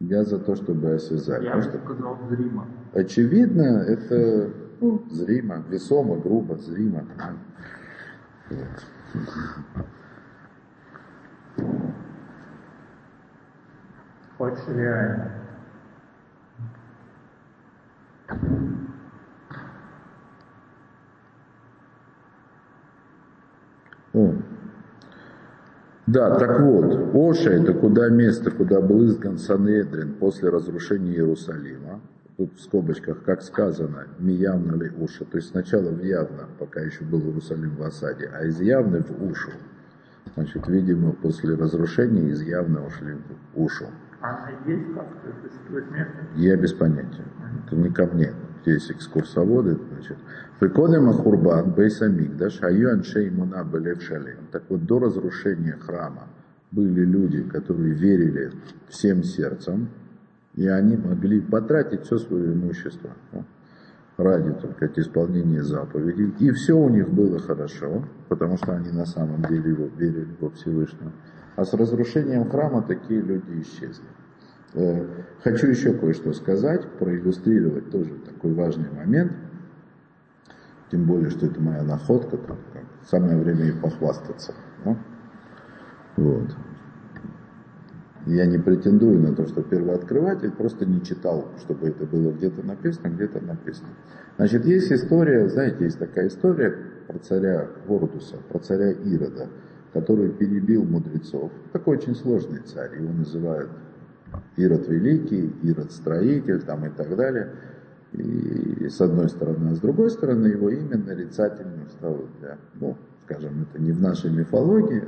Я 0.00 0.24
за 0.24 0.38
то, 0.38 0.56
чтобы 0.56 0.94
осязать. 0.94 1.42
Я 1.42 1.56
бы 1.56 1.62
сказал 1.62 2.18
зримо. 2.28 2.66
Очевидно, 2.92 3.84
это 3.86 4.50
ну, 4.80 5.02
зримо, 5.10 5.64
весомо, 5.68 6.16
грубо, 6.16 6.56
зримо. 6.56 7.04
Вот. 8.50 8.58
Хочешь 14.38 14.68
реально. 14.68 15.35
О. 24.12 24.34
Да, 26.06 26.38
так 26.38 26.60
вот, 26.60 27.14
Оша 27.14 27.50
это 27.50 27.74
куда 27.74 28.08
место, 28.08 28.50
куда 28.50 28.80
был 28.80 29.04
изгнан 29.06 29.38
Санедрин 29.38 30.14
после 30.14 30.48
разрушения 30.48 31.12
Иерусалима. 31.12 32.00
Тут 32.36 32.54
в 32.54 32.60
скобочках, 32.60 33.22
как 33.24 33.42
сказано, 33.42 34.06
миявно 34.18 34.76
ли 34.76 34.90
Уша. 34.90 35.24
То 35.24 35.38
есть 35.38 35.50
сначала 35.50 35.90
в 35.90 36.02
явно, 36.02 36.48
пока 36.58 36.80
еще 36.80 37.04
был 37.04 37.20
Иерусалим 37.20 37.76
в 37.76 37.82
осаде, 37.82 38.30
а 38.32 38.44
из 38.44 38.60
явны 38.60 39.02
в 39.02 39.24
Ушу. 39.24 39.50
Значит, 40.34 40.66
видимо, 40.68 41.12
после 41.12 41.54
разрушения 41.54 42.28
из 42.30 42.42
явно 42.42 42.86
ушли 42.86 43.14
в 43.54 43.60
Ушу. 43.60 43.86
А 44.20 44.50
есть 44.66 44.94
как-то? 44.94 45.82
Я 46.36 46.56
без 46.56 46.72
понятия. 46.72 47.24
Это 47.66 47.76
не 47.76 47.90
ко 47.90 48.06
мне. 48.06 48.32
Здесь 48.62 48.90
экскурсоводы, 48.90 49.78
значит. 49.92 50.16
Прикодем 50.58 51.08
Ахурбан, 51.08 51.72
Бейса 51.72 52.08
Мигдаш, 52.08 52.62
Аю 52.62 52.92
Аншей 52.92 53.30
Муна 53.30 53.62
Белев 53.62 54.02
Шалем. 54.02 54.48
Так 54.50 54.64
вот, 54.68 54.84
до 54.86 54.98
разрушения 54.98 55.76
храма 55.78 56.28
были 56.72 57.04
люди, 57.04 57.42
которые 57.42 57.94
верили 57.94 58.52
всем 58.88 59.22
сердцем, 59.22 59.88
и 60.54 60.66
они 60.66 60.96
могли 60.96 61.40
потратить 61.40 62.02
все 62.04 62.18
свое 62.18 62.54
имущество 62.54 63.10
ну, 63.32 63.44
ради 64.16 64.52
только 64.52 64.90
исполнения 65.00 65.62
заповедей. 65.62 66.34
И 66.40 66.50
все 66.52 66.72
у 66.72 66.88
них 66.88 67.08
было 67.10 67.38
хорошо, 67.38 68.04
потому 68.28 68.56
что 68.56 68.72
они 68.74 68.90
на 68.90 69.06
самом 69.06 69.42
деле 69.42 69.70
его 69.70 69.88
верили 69.96 70.34
во 70.40 70.50
Всевышнего. 70.50 71.12
А 71.56 71.64
с 71.64 71.72
разрушением 71.72 72.48
храма 72.50 72.82
такие 72.82 73.20
люди 73.20 73.60
исчезли. 73.60 74.08
Э, 74.74 75.06
хочу 75.42 75.68
еще 75.68 75.92
кое-что 75.94 76.32
сказать, 76.32 76.86
проиллюстрировать 76.98 77.90
тоже 77.90 78.14
такой 78.26 78.52
важный 78.52 78.90
момент. 78.90 79.32
Тем 80.90 81.04
более, 81.04 81.30
что 81.30 81.46
это 81.46 81.60
моя 81.60 81.82
находка, 81.82 82.36
там, 82.36 82.58
самое 83.04 83.36
время 83.36 83.66
и 83.66 83.72
похвастаться. 83.72 84.54
Ну? 84.84 84.96
Вот. 86.16 86.56
Я 88.26 88.44
не 88.46 88.58
претендую 88.58 89.20
на 89.20 89.34
то, 89.34 89.46
что 89.46 89.62
первооткрыватель, 89.62 90.50
просто 90.50 90.84
не 90.84 91.00
читал, 91.02 91.48
чтобы 91.58 91.88
это 91.88 92.06
было 92.06 92.32
где-то 92.32 92.64
написано, 92.66 93.08
где-то 93.08 93.40
написано. 93.40 93.90
Значит, 94.36 94.64
есть 94.66 94.90
история, 94.90 95.48
знаете, 95.48 95.84
есть 95.84 95.98
такая 95.98 96.26
история 96.26 96.76
про 97.06 97.18
царя 97.20 97.68
Вордуса, 97.86 98.38
про 98.48 98.58
царя 98.58 98.90
Ирода, 98.90 99.48
который 99.92 100.30
перебил 100.30 100.84
мудрецов. 100.84 101.52
Такой 101.72 101.98
очень 101.98 102.16
сложный 102.16 102.60
царь, 102.60 102.96
его 102.96 103.12
называют 103.12 103.70
Ирод 104.56 104.88
Великий, 104.88 105.52
Ирод 105.62 105.92
Строитель 105.92 106.62
там 106.62 106.84
и 106.86 106.90
так 106.90 107.14
далее. 107.16 107.52
И 108.12 108.88
с 108.88 109.00
одной 109.00 109.28
стороны, 109.28 109.72
а 109.72 109.74
с 109.74 109.80
другой 109.80 110.10
стороны, 110.10 110.46
его 110.46 110.70
имя 110.70 110.96
нарицательным 110.96 111.88
стало 111.90 112.22
для, 112.40 112.58
ну, 112.74 112.96
скажем, 113.24 113.66
это 113.68 113.82
не 113.82 113.92
в 113.92 114.00
нашей 114.00 114.30
мифологии, 114.30 115.04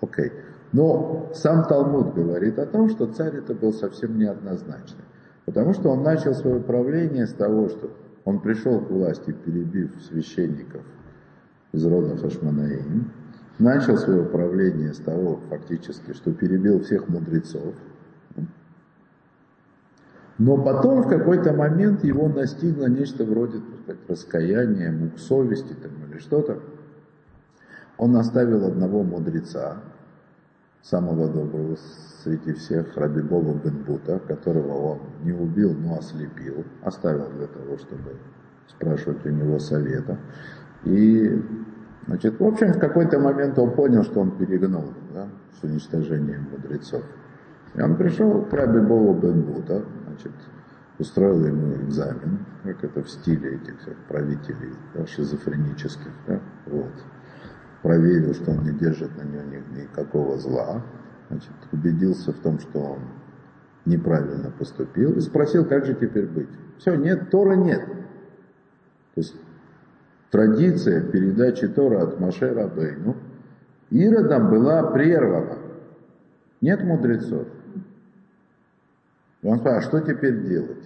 окей. 0.00 0.32
Но 0.72 1.30
сам 1.34 1.64
Талмуд 1.66 2.14
говорит 2.14 2.58
о 2.58 2.66
том, 2.66 2.88
что 2.90 3.06
царь 3.06 3.36
это 3.36 3.54
был 3.54 3.72
совсем 3.72 4.18
неоднозначный. 4.18 5.04
Потому 5.46 5.72
что 5.72 5.90
он 5.90 6.02
начал 6.02 6.34
свое 6.34 6.60
правление 6.60 7.26
с 7.26 7.32
того, 7.32 7.68
что 7.68 7.90
он 8.24 8.40
пришел 8.40 8.80
к 8.80 8.90
власти, 8.90 9.32
перебив 9.32 9.90
священников 10.02 10.82
из 11.72 11.86
рода 11.86 12.16
Хашманаим, 12.16 13.10
начал 13.58 13.96
свое 13.96 14.24
правление 14.24 14.94
с 14.94 14.98
того, 14.98 15.40
фактически, 15.48 16.12
что 16.12 16.32
перебил 16.32 16.80
всех 16.80 17.08
мудрецов. 17.08 17.74
Но 20.38 20.56
потом 20.56 21.02
в 21.02 21.08
какой-то 21.08 21.52
момент 21.52 22.04
его 22.04 22.28
настигло 22.28 22.86
нечто 22.86 23.24
вроде 23.24 23.58
так 23.58 23.96
сказать, 23.96 24.00
раскаяния, 24.08 24.92
мук 24.92 25.18
совести 25.18 25.72
там, 25.74 25.90
или 26.08 26.18
что-то. 26.18 26.60
Он 27.96 28.16
оставил 28.16 28.64
одного 28.64 29.02
мудреца, 29.02 29.78
самого 30.82 31.28
доброго 31.28 31.76
среди 32.22 32.52
всех, 32.52 32.96
Рабибова 32.96 33.54
Бенбута, 33.54 34.20
которого 34.20 34.92
он 34.92 35.00
не 35.24 35.32
убил, 35.32 35.74
но 35.74 35.98
ослепил, 35.98 36.64
оставил 36.82 37.28
для 37.30 37.48
того, 37.48 37.76
чтобы 37.78 38.16
спрашивать 38.68 39.24
у 39.26 39.30
него 39.30 39.58
совета. 39.58 40.18
И 40.84 41.42
Значит, 42.08 42.40
в 42.40 42.44
общем, 42.44 42.72
в 42.72 42.78
какой-то 42.78 43.20
момент 43.20 43.58
он 43.58 43.72
понял, 43.72 44.02
что 44.02 44.20
он 44.20 44.30
перегнул 44.30 44.94
да, 45.12 45.28
с 45.60 45.62
уничтожением 45.62 46.48
мудрецов. 46.50 47.04
И 47.74 47.82
он 47.82 47.96
пришел 47.96 48.42
к 48.46 48.52
Раби 48.54 48.80
Бову 48.80 49.12
Бенбута, 49.12 49.84
значит, 50.06 50.32
устроил 50.98 51.44
ему 51.44 51.74
экзамен, 51.74 52.46
как 52.64 52.82
это 52.82 53.02
в 53.02 53.10
стиле 53.10 53.56
этих 53.56 53.78
всех 53.82 53.96
правителей 54.08 54.72
да, 54.94 55.06
шизофренических. 55.06 56.10
Да, 56.26 56.40
вот. 56.66 56.94
Проверил, 57.82 58.32
что 58.32 58.52
он 58.52 58.64
не 58.64 58.72
держит 58.72 59.14
на 59.14 59.22
него 59.24 59.42
никакого 59.76 60.38
зла, 60.38 60.82
значит, 61.28 61.52
убедился 61.72 62.32
в 62.32 62.38
том, 62.38 62.58
что 62.58 62.78
он 62.78 63.00
неправильно 63.84 64.50
поступил, 64.50 65.12
и 65.12 65.20
спросил, 65.20 65.66
как 65.66 65.84
же 65.84 65.94
теперь 65.94 66.26
быть. 66.26 66.48
Все, 66.78 66.94
нет, 66.94 67.30
Тора 67.30 67.54
нет. 67.54 67.84
То 69.14 69.20
есть 69.20 69.34
традиция 70.30 71.02
передачи 71.02 71.68
Тора 71.68 72.02
от 72.04 72.20
Маше 72.20 72.52
Рабейну 72.52 73.16
Иродом 73.90 74.50
была 74.50 74.82
прервана. 74.90 75.58
Нет 76.60 76.82
мудрецов. 76.82 77.46
И 79.42 79.46
он 79.46 79.58
спрашивает, 79.58 79.84
а 79.84 79.88
что 79.88 80.12
теперь 80.12 80.46
делать? 80.46 80.84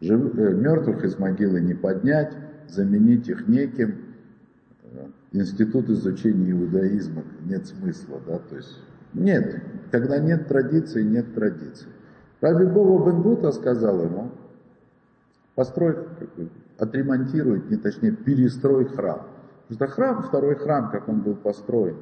Жив, 0.00 0.38
э, 0.38 0.52
мертвых 0.52 1.02
из 1.04 1.18
могилы 1.18 1.60
не 1.60 1.74
поднять, 1.74 2.32
заменить 2.68 3.28
их 3.28 3.48
неким. 3.48 3.96
Институт 5.32 5.88
изучения 5.88 6.52
иудаизма 6.52 7.24
нет 7.46 7.66
смысла, 7.66 8.20
да, 8.26 8.38
то 8.38 8.56
есть 8.56 8.78
нет. 9.14 9.62
Когда 9.90 10.18
нет 10.18 10.46
традиции, 10.46 11.02
нет 11.02 11.34
традиции. 11.34 11.88
Раби 12.40 12.66
Бова 12.66 13.10
Бенбута 13.10 13.50
сказал 13.50 14.04
ему, 14.04 14.30
построй 15.54 15.96
отремонтируй, 16.78 17.62
не 17.70 17.76
точнее, 17.76 18.12
перестрой 18.12 18.86
храм. 18.86 19.26
Потому 19.68 19.76
что 19.76 19.94
храм, 19.94 20.22
второй 20.22 20.56
храм, 20.56 20.90
как 20.90 21.08
он 21.08 21.20
был 21.20 21.34
построен, 21.34 21.96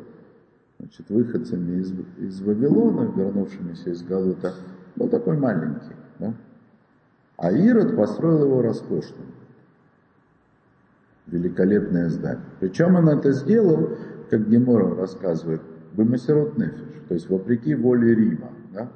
значит, 0.79 1.09
выходцами 1.11 1.81
из, 1.81 1.93
из 2.19 2.41
Вавилона, 2.43 3.13
вернувшимися 3.15 3.91
из 3.91 4.03
Галута, 4.03 4.53
был 4.97 5.09
такой 5.09 5.37
маленький. 5.37 5.95
Да? 6.19 6.35
А 7.37 7.53
Ирод 7.53 7.97
построил 7.97 8.45
его 8.45 8.63
роскошным. 8.63 9.27
Великолепное 11.27 12.09
здание. 12.09 12.45
Причем 12.61 12.97
он 12.97 13.09
это 13.09 13.33
сделал, 13.33 13.97
как 14.29 14.49
Гемора 14.49 14.95
рассказывает, 14.97 15.63
Бемасерот 15.93 16.59
Нефиш, 16.59 17.03
то 17.09 17.15
есть 17.15 17.29
вопреки 17.29 17.75
воле 17.75 18.15
Рима. 18.15 18.51
Да? 18.73 18.89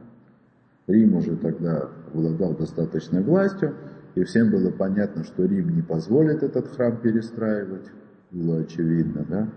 Рим 0.86 1.16
уже 1.16 1.36
тогда 1.36 1.88
обладал 2.12 2.54
достаточной 2.54 3.22
властью, 3.22 3.74
и 4.16 4.24
всем 4.24 4.50
было 4.50 4.70
понятно, 4.70 5.24
что 5.24 5.44
Рим 5.44 5.76
не 5.76 5.82
позволит 5.82 6.42
этот 6.42 6.74
храм 6.74 6.96
перестраивать, 6.96 7.86
было 8.30 8.60
очевидно, 8.60 9.24
да. 9.28 9.48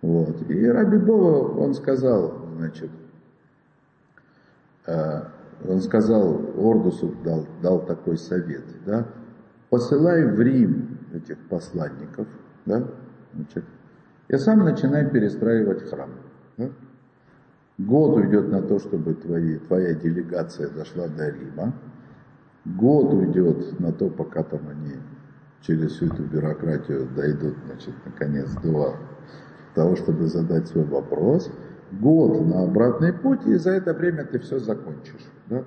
Вот. 0.00 0.50
И 0.50 0.66
Раби 0.66 0.96
Бова, 0.96 1.60
он 1.60 1.74
сказал, 1.74 2.46
значит, 2.56 2.90
э, 4.86 5.22
он 5.68 5.82
сказал, 5.82 6.40
Ордусу 6.56 7.14
дал, 7.22 7.46
дал 7.62 7.84
такой 7.84 8.16
совет, 8.16 8.64
да, 8.86 9.06
посылай 9.68 10.24
в 10.24 10.40
Рим 10.40 10.98
этих 11.12 11.36
посланников, 11.48 12.26
да, 12.64 12.88
значит, 13.34 13.64
и 14.28 14.36
сам 14.38 14.64
начинай 14.64 15.08
перестраивать 15.10 15.82
храм. 15.82 16.10
Да? 16.56 16.70
Год 17.76 18.16
уйдет 18.16 18.48
на 18.48 18.62
то, 18.62 18.78
чтобы 18.78 19.14
твои, 19.14 19.58
твоя 19.58 19.94
делегация 19.94 20.70
дошла 20.70 21.08
до 21.08 21.28
Рима, 21.28 21.74
Год 22.76 23.14
уйдет 23.14 23.78
на 23.80 23.92
то, 23.92 24.08
пока 24.08 24.42
там 24.42 24.60
они 24.68 24.96
через 25.62 25.92
всю 25.92 26.06
эту 26.06 26.22
бюрократию 26.24 27.08
дойдут, 27.14 27.56
значит, 27.66 27.94
наконец 28.04 28.50
до 28.62 28.96
того, 29.74 29.96
чтобы 29.96 30.26
задать 30.26 30.66
свой 30.68 30.84
вопрос. 30.84 31.50
Год 31.90 32.46
на 32.46 32.64
обратный 32.64 33.12
путь, 33.12 33.46
и 33.46 33.54
за 33.54 33.70
это 33.70 33.94
время 33.94 34.24
ты 34.24 34.38
все 34.38 34.58
закончишь. 34.58 35.26
Да? 35.46 35.64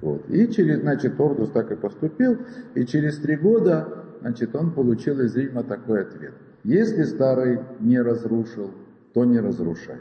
Вот. 0.00 0.28
И 0.28 0.48
через, 0.48 0.80
значит, 0.80 1.18
Ордус 1.20 1.50
так 1.50 1.70
и 1.70 1.76
поступил, 1.76 2.38
и 2.74 2.84
через 2.84 3.18
три 3.18 3.36
года, 3.36 4.04
значит, 4.20 4.54
он 4.56 4.72
получил 4.72 5.20
из 5.20 5.36
Рима 5.36 5.62
такой 5.62 6.02
ответ. 6.02 6.34
Если 6.64 7.04
старый 7.04 7.60
не 7.80 8.00
разрушил, 8.00 8.70
то 9.12 9.24
не 9.24 9.38
разрушай. 9.38 9.98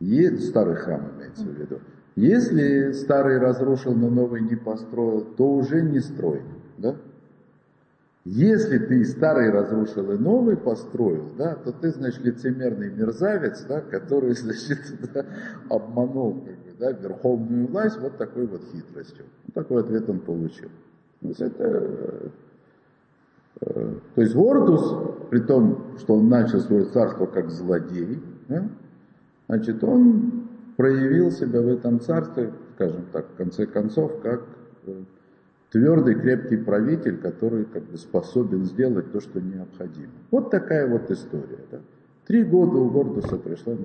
Е... 0.00 0.38
Старый 0.38 0.76
храм 0.76 1.10
имеется 1.16 1.44
в 1.44 1.52
виду. 1.52 1.80
Если 2.20 2.92
старый 2.92 3.38
разрушил, 3.38 3.94
но 3.94 4.10
новый 4.10 4.42
не 4.42 4.54
построил, 4.54 5.22
то 5.22 5.54
уже 5.54 5.80
не 5.80 6.00
строй. 6.00 6.42
Да? 6.76 6.96
Если 8.26 8.76
ты 8.76 9.06
старый 9.06 9.50
разрушил 9.50 10.12
и 10.12 10.18
новый 10.18 10.58
построил, 10.58 11.30
да, 11.38 11.54
то 11.54 11.72
ты, 11.72 11.88
значит, 11.88 12.22
лицемерный 12.22 12.90
мерзавец, 12.90 13.64
да, 13.64 13.80
который, 13.80 14.32
значит, 14.34 14.80
да, 15.14 15.24
обманул 15.70 16.42
как 16.44 16.56
бы, 16.56 16.78
да, 16.78 16.92
верховную 16.92 17.68
власть 17.68 17.98
вот 17.98 18.18
такой 18.18 18.46
вот 18.46 18.64
хитростью. 18.70 19.24
Вот 19.46 19.54
такой 19.54 19.80
ответ 19.80 20.10
он 20.10 20.20
получил. 20.20 20.68
То 21.22 21.28
есть 21.28 21.40
это, 21.40 21.64
э, 21.64 22.28
э, 23.62 23.94
то 24.14 24.20
есть 24.20 24.34
Вордус, 24.34 25.28
при 25.30 25.40
том, 25.40 25.96
что 25.96 26.16
он 26.16 26.28
начал 26.28 26.60
свое 26.60 26.84
царство 26.84 27.24
как 27.24 27.48
злодей, 27.48 28.22
да, 28.46 28.68
значит, 29.48 29.82
он 29.82 30.39
проявил 30.80 31.30
себя 31.30 31.60
в 31.60 31.68
этом 31.68 32.00
царстве, 32.00 32.54
скажем 32.74 33.04
так, 33.12 33.26
в 33.28 33.34
конце 33.34 33.66
концов, 33.66 34.22
как 34.22 34.40
э, 34.86 35.02
твердый, 35.70 36.14
крепкий 36.14 36.56
правитель, 36.56 37.18
который 37.18 37.66
как 37.66 37.82
бы 37.82 37.98
способен 37.98 38.64
сделать 38.64 39.12
то, 39.12 39.20
что 39.20 39.42
необходимо. 39.42 40.12
Вот 40.30 40.50
такая 40.50 40.88
вот 40.88 41.10
история. 41.10 41.58
Да? 41.70 41.80
Три 42.26 42.44
года 42.44 42.78
у 42.78 42.88
Гордуса 42.88 43.36
пришло, 43.36 43.76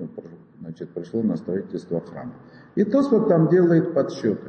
значит, 0.60 0.88
пришло 0.88 1.22
на 1.22 1.36
строительство 1.36 2.00
храма. 2.00 2.32
И 2.76 2.84
Тосфот 2.84 3.28
там 3.28 3.50
делает 3.50 3.92
подсчеты. 3.92 4.48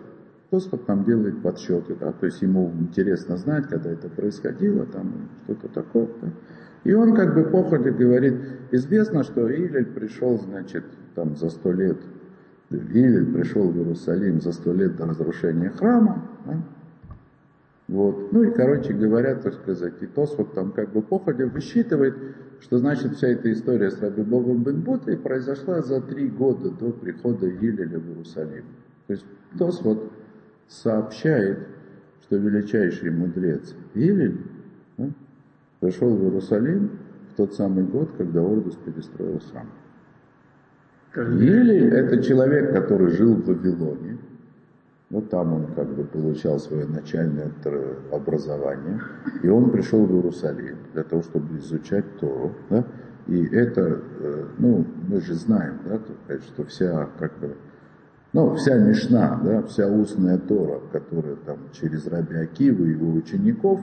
Тосфот 0.50 0.86
там 0.86 1.04
делает 1.04 1.42
подсчеты, 1.42 1.98
да, 2.00 2.14
то 2.14 2.28
есть 2.28 2.42
ему 2.42 2.72
интересно 2.80 3.36
знать, 3.36 3.68
когда 3.68 3.92
это 3.92 4.08
происходило, 4.08 4.86
там 4.86 5.28
что-то 5.44 5.68
такое. 5.68 6.08
Да. 6.22 6.30
И 6.86 6.94
он 6.94 7.14
как 7.14 7.36
бы 7.36 7.44
походе 7.44 7.92
говорит, 7.92 8.36
известно, 8.72 9.24
что 9.24 9.54
Илель 9.54 9.88
пришел, 9.88 10.38
значит, 10.38 10.86
там 11.14 11.36
за 11.36 11.50
сто 11.50 11.74
лет, 11.74 11.98
Илель 12.70 13.32
пришел 13.34 13.70
в 13.70 13.78
Иерусалим 13.78 14.42
за 14.42 14.52
сто 14.52 14.74
лет 14.74 14.96
до 14.98 15.06
разрушения 15.06 15.70
храма, 15.70 16.28
да, 16.46 16.62
вот. 17.88 18.34
Ну 18.34 18.44
и, 18.44 18.52
короче 18.52 18.94
говоря, 18.94 19.36
так 19.36 19.54
сказать, 19.54 19.94
и 20.02 20.08
Тосфот 20.08 20.54
там 20.54 20.72
как 20.72 20.92
бы 20.92 21.02
походя 21.02 21.48
высчитывает, 21.48 22.16
что 22.60 22.80
значит 22.80 23.16
вся 23.16 23.30
эта 23.30 23.52
история 23.52 23.92
с 23.92 24.02
Раби 24.02 24.24
Бобом 24.24 24.64
бен 24.64 24.82
Бутой 24.82 25.16
произошла 25.16 25.82
за 25.82 26.02
три 26.02 26.28
года 26.28 26.70
до 26.70 26.92
прихода 26.92 27.50
Гилеля 27.50 28.00
в 28.00 28.10
Иерусалим. 28.10 28.66
То 29.08 29.14
есть 29.14 29.26
Тосфот 29.58 30.12
сообщает, 30.68 31.60
что 32.24 32.36
величайший 32.36 33.10
мудрец 33.10 33.74
Гилель 33.96 34.38
да, 34.98 35.08
пришел 35.80 36.14
в 36.14 36.24
Иерусалим 36.24 36.92
в 37.32 37.38
тот 37.38 37.54
самый 37.54 37.86
год, 37.86 38.10
когда 38.18 38.42
Ордус 38.42 38.76
перестроил 38.76 39.40
храм. 39.52 39.68
Гилель– 41.16 41.94
это 41.94 42.22
человек, 42.22 42.74
который 42.74 43.10
жил 43.10 43.36
в 43.36 43.46
Вавилоне, 43.46 44.18
ну, 45.10 45.22
там 45.22 45.54
он 45.54 45.68
как 45.74 45.88
бы 45.88 46.04
получал 46.04 46.60
свое 46.60 46.86
начальное 46.86 47.52
образование, 48.12 49.02
и 49.42 49.48
он 49.48 49.72
пришел 49.72 50.06
в 50.06 50.14
Иерусалим 50.14 50.78
для 50.94 51.04
того, 51.04 51.22
чтобы 51.22 51.58
изучать 51.60 52.06
Тору, 52.20 52.54
да? 52.70 52.86
И 53.28 53.46
это, 53.48 54.02
э, 54.20 54.46
ну, 54.58 54.86
мы 55.08 55.22
же 55.22 55.34
знаем, 55.34 55.80
да, 55.86 56.00
что 56.40 56.64
вся, 56.66 57.10
как 57.20 57.38
бы, 57.40 57.56
ну, 58.34 58.56
вся 58.56 58.78
Мишна, 58.78 59.40
да, 59.44 59.64
вся 59.64 59.88
устная 59.88 60.38
Тора, 60.38 60.82
которая 60.92 61.36
там 61.46 61.58
через 61.74 62.08
Раби 62.08 62.36
Акива 62.36 62.84
и 62.84 62.92
его 62.92 63.14
учеников 63.14 63.82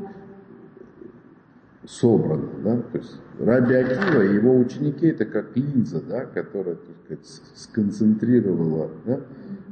собрана, 1.86 2.48
да, 2.62 2.76
то 2.76 2.98
есть 2.98 3.20
Раби 3.38 3.74
Акива 3.74 4.22
и 4.22 4.34
его 4.34 4.56
ученики 4.56 5.08
это 5.08 5.24
как 5.24 5.56
линза, 5.56 6.00
да, 6.00 6.24
которая, 6.24 6.76
так 6.76 6.96
сказать, 7.04 7.42
сконцентрировала 7.54 8.90
да, 9.04 9.20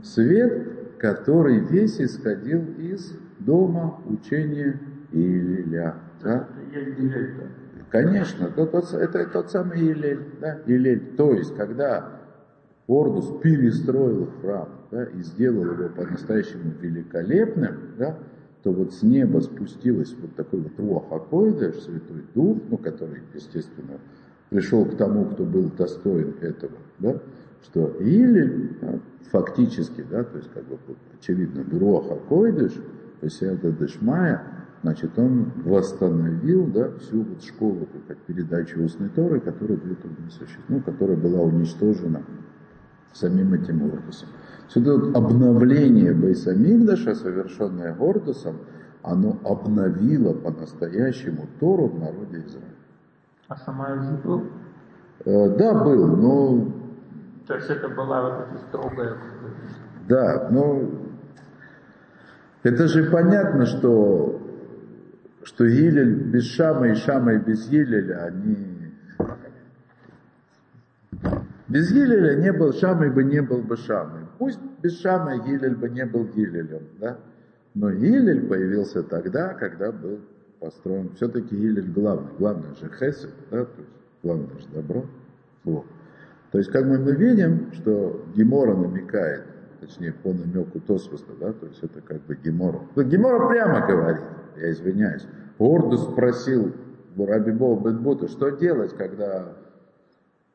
свет, 0.02 0.98
который 0.98 1.58
весь 1.60 2.00
исходил 2.00 2.64
из 2.78 3.12
дома 3.38 4.00
учения 4.06 4.80
Илеля. 5.12 5.96
Да? 6.22 6.48
Конечно, 7.90 8.50
это, 8.56 8.96
это 8.96 9.26
тот 9.26 9.50
самый 9.50 9.80
Илель, 9.80 10.24
да? 10.40 10.60
Илель. 10.66 11.14
То 11.16 11.34
есть, 11.34 11.54
когда 11.56 12.20
Ордус 12.86 13.40
перестроил 13.42 14.30
храм 14.40 14.68
да, 14.90 15.04
и 15.04 15.22
сделал 15.22 15.64
его 15.72 15.88
по-настоящему 15.88 16.72
великолепным, 16.80 17.76
да, 17.98 18.16
то 18.62 18.70
вот 18.72 18.92
с 18.94 19.02
неба 19.02 19.40
спустилась 19.40 20.14
вот 20.20 20.34
такой 20.36 20.60
вот 20.60 20.72
Руахакойдыш, 20.78 21.76
Святой 21.80 22.24
Дух, 22.34 22.58
ну, 22.70 22.78
который, 22.78 23.22
естественно, 23.34 23.98
пришел 24.50 24.84
к 24.84 24.96
тому, 24.96 25.24
кто 25.26 25.44
был 25.44 25.70
достоин 25.70 26.36
этого, 26.40 26.76
да, 26.98 27.20
что 27.64 27.88
или 28.00 28.76
да, 28.80 29.00
фактически, 29.30 30.04
да, 30.08 30.24
то 30.24 30.36
есть 30.36 30.50
как 30.52 30.64
бы 30.64 30.78
очевидно, 31.18 31.64
Руаха 31.78 32.16
Койдыш, 32.28 32.72
то 32.72 33.26
есть 33.26 33.42
значит, 34.82 35.18
он 35.18 35.52
восстановил, 35.64 36.66
да, 36.66 36.90
всю 36.98 37.22
вот 37.22 37.42
школу, 37.42 37.88
как 38.06 38.18
передачу 38.18 38.82
устной 38.82 39.08
Торы, 39.08 39.40
которая 39.40 39.78
для 39.78 39.92
этого 39.92 40.12
не 40.22 40.30
существует, 40.30 40.68
ну, 40.68 40.80
которая 40.80 41.16
была 41.16 41.40
уничтожена 41.40 42.22
самим 43.12 43.54
этим 43.54 43.82
Ордусом. 43.84 44.28
Все 44.72 44.80
это 44.80 45.18
обновление 45.18 46.14
Байсамигдаша, 46.14 47.14
совершенное 47.14 47.94
Ордусом, 47.94 48.56
оно 49.02 49.38
обновило 49.44 50.32
по-настоящему 50.32 51.46
Тору 51.60 51.88
в 51.88 52.00
народе 52.00 52.38
Израиля. 52.38 52.68
А 53.48 53.56
сама 53.56 53.92
уже 53.92 54.16
был? 54.24 54.44
Э, 55.26 55.56
да, 55.58 55.74
был, 55.84 56.06
но 56.16 56.72
то 57.46 57.54
есть 57.56 57.68
это 57.68 57.90
была 57.90 58.22
вот 58.22 58.46
эта 58.48 58.58
строгая... 58.68 59.16
Да, 60.08 60.48
но 60.50 60.90
это 62.62 62.88
же 62.88 63.10
понятно, 63.10 63.66
что, 63.66 64.40
что 65.42 65.66
Гилель 65.66 66.30
без 66.30 66.44
Шама 66.44 66.88
и 66.88 66.94
Шама 66.94 67.34
и 67.34 67.38
без 67.40 67.68
Гилеля, 67.68 68.24
они... 68.24 68.56
Без 71.68 71.92
Гилеля 71.92 72.40
не 72.40 72.52
был 72.54 72.72
Шама, 72.72 73.04
и 73.04 73.10
бы 73.10 73.22
не 73.22 73.42
был 73.42 73.58
бы 73.58 73.76
Шамой. 73.76 74.21
Пусть 74.42 74.58
без 74.82 74.98
Шама 74.98 75.38
Гилель 75.38 75.76
бы 75.76 75.88
не 75.88 76.04
был 76.04 76.24
Гилелем, 76.24 76.82
да? 76.98 77.16
Но 77.76 77.92
Гилель 77.92 78.48
появился 78.48 79.04
тогда, 79.04 79.54
когда 79.54 79.92
был 79.92 80.18
построен. 80.58 81.10
Все-таки 81.14 81.54
Гилель 81.54 81.92
главный. 81.92 82.32
Главное 82.40 82.74
же 82.74 82.90
Хесед, 82.90 83.30
да? 83.52 83.64
То 83.66 83.78
есть 83.78 83.90
главное 84.24 84.58
же 84.58 84.66
добро. 84.74 85.04
Вот. 85.62 85.84
То 86.50 86.58
есть, 86.58 86.72
как 86.72 86.86
мы, 86.86 86.98
мы 86.98 87.12
видим, 87.12 87.72
что 87.72 88.24
Гемора 88.34 88.74
намекает, 88.74 89.44
точнее, 89.80 90.12
по 90.12 90.32
намеку 90.32 90.80
Тосфоста, 90.80 91.34
да, 91.38 91.52
то 91.52 91.66
есть 91.66 91.78
это 91.80 92.00
как 92.00 92.20
бы 92.22 92.34
Гемора. 92.34 92.80
Ну, 92.96 93.02
Гемора 93.04 93.48
прямо 93.48 93.86
говорит, 93.86 94.24
я 94.56 94.72
извиняюсь. 94.72 95.24
Орду 95.60 95.98
спросил 95.98 96.72
Раби 97.16 97.52
Бова 97.52 97.80
Бенбута, 97.80 98.26
что 98.26 98.50
делать, 98.50 98.92
когда 98.96 99.52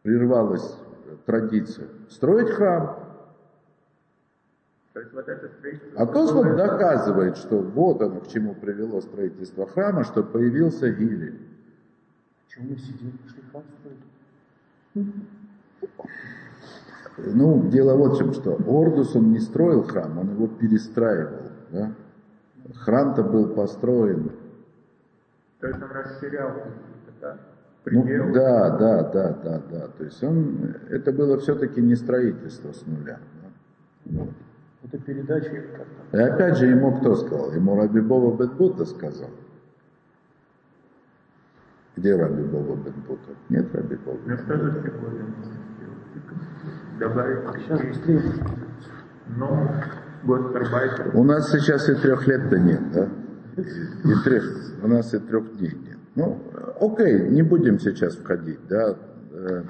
прервалась 0.03 0.75
традиция? 1.25 1.87
Строить 2.09 2.49
храм. 2.49 3.06
А 5.95 6.05
Тосфот 6.05 6.55
доказывает, 6.55 7.37
что 7.37 7.59
вот 7.59 8.01
оно 8.01 8.19
к 8.21 8.27
чему 8.27 8.55
привело 8.55 9.01
строительство 9.01 9.67
храма, 9.67 10.03
что 10.03 10.23
появился 10.23 10.89
Гилель. 10.91 11.39
Почему 12.45 12.69
мы 12.69 12.77
сидим, 12.77 13.17
пошли 13.17 13.41
храм 13.51 13.63
строить? 13.79 15.13
Ну, 17.17 17.69
дело 17.69 17.95
вот 17.95 18.15
в 18.15 18.17
чем, 18.17 18.33
что 18.33 18.53
Ордус 18.53 19.15
он 19.15 19.31
не 19.31 19.39
строил 19.39 19.83
храм, 19.83 20.17
он 20.17 20.31
его 20.31 20.47
перестраивал. 20.47 21.51
Да? 21.71 21.91
Храм-то 22.75 23.23
был 23.23 23.49
построен. 23.55 24.31
То 25.59 25.67
есть 25.67 25.81
он 25.81 25.89
расширял 25.91 26.51
да? 27.21 27.37
Ну, 27.85 28.33
да, 28.33 28.77
да, 28.77 29.03
да, 29.03 29.33
да, 29.43 29.61
да. 29.71 29.87
То 29.87 30.03
есть 30.03 30.23
он, 30.23 30.75
это 30.89 31.11
было 31.11 31.37
все-таки 31.39 31.81
не 31.81 31.95
строительство 31.95 32.71
с 32.71 32.85
нуля. 32.85 33.19
Да? 34.05 34.19
Вот. 34.19 34.33
Это 34.91 35.03
передача 35.03 35.65
И 36.13 36.17
опять 36.17 36.57
же 36.57 36.67
ему 36.67 36.97
кто 36.99 37.15
сказал? 37.15 37.53
Ему 37.53 37.75
Раби 37.75 37.99
Бова 38.01 38.35
Бетбута 38.37 38.85
сказал. 38.85 39.29
Где 41.95 42.15
Раби 42.15 42.43
Бова 42.43 42.75
Бетбута? 42.75 43.31
Нет 43.49 43.73
Раби 43.73 43.95
Бова 43.95 44.17
Бетбута 44.17 44.77
добавить 46.99 47.61
сейчас 47.61 47.81
быстрее. 47.81 48.21
Но 49.35 49.69
гастарбайтер. 50.23 51.11
У 51.13 51.23
нас 51.23 51.51
сейчас 51.51 51.89
и 51.89 51.95
трех 51.95 52.27
лет-то 52.27 52.59
нет, 52.59 52.91
да? 52.91 53.09
и 53.57 54.23
трех, 54.23 54.43
у 54.83 54.87
нас 54.87 55.13
и 55.13 55.19
трех 55.19 55.57
дней 55.57 55.73
нет. 55.73 55.97
Ну, 56.15 56.41
окей, 56.79 57.29
не 57.29 57.43
будем 57.43 57.79
сейчас 57.79 58.15
входить, 58.15 58.59
да. 58.67 58.95
Э, 59.31 59.63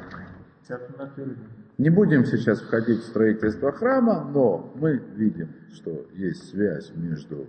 не 1.78 1.90
будем 1.90 2.26
сейчас 2.26 2.62
входить 2.62 3.00
в 3.00 3.06
строительство 3.06 3.72
храма, 3.72 4.30
но 4.34 4.74
мы 4.76 5.02
видим, 5.16 5.50
что 5.74 6.08
есть 6.14 6.50
связь 6.50 6.92
между 6.96 7.48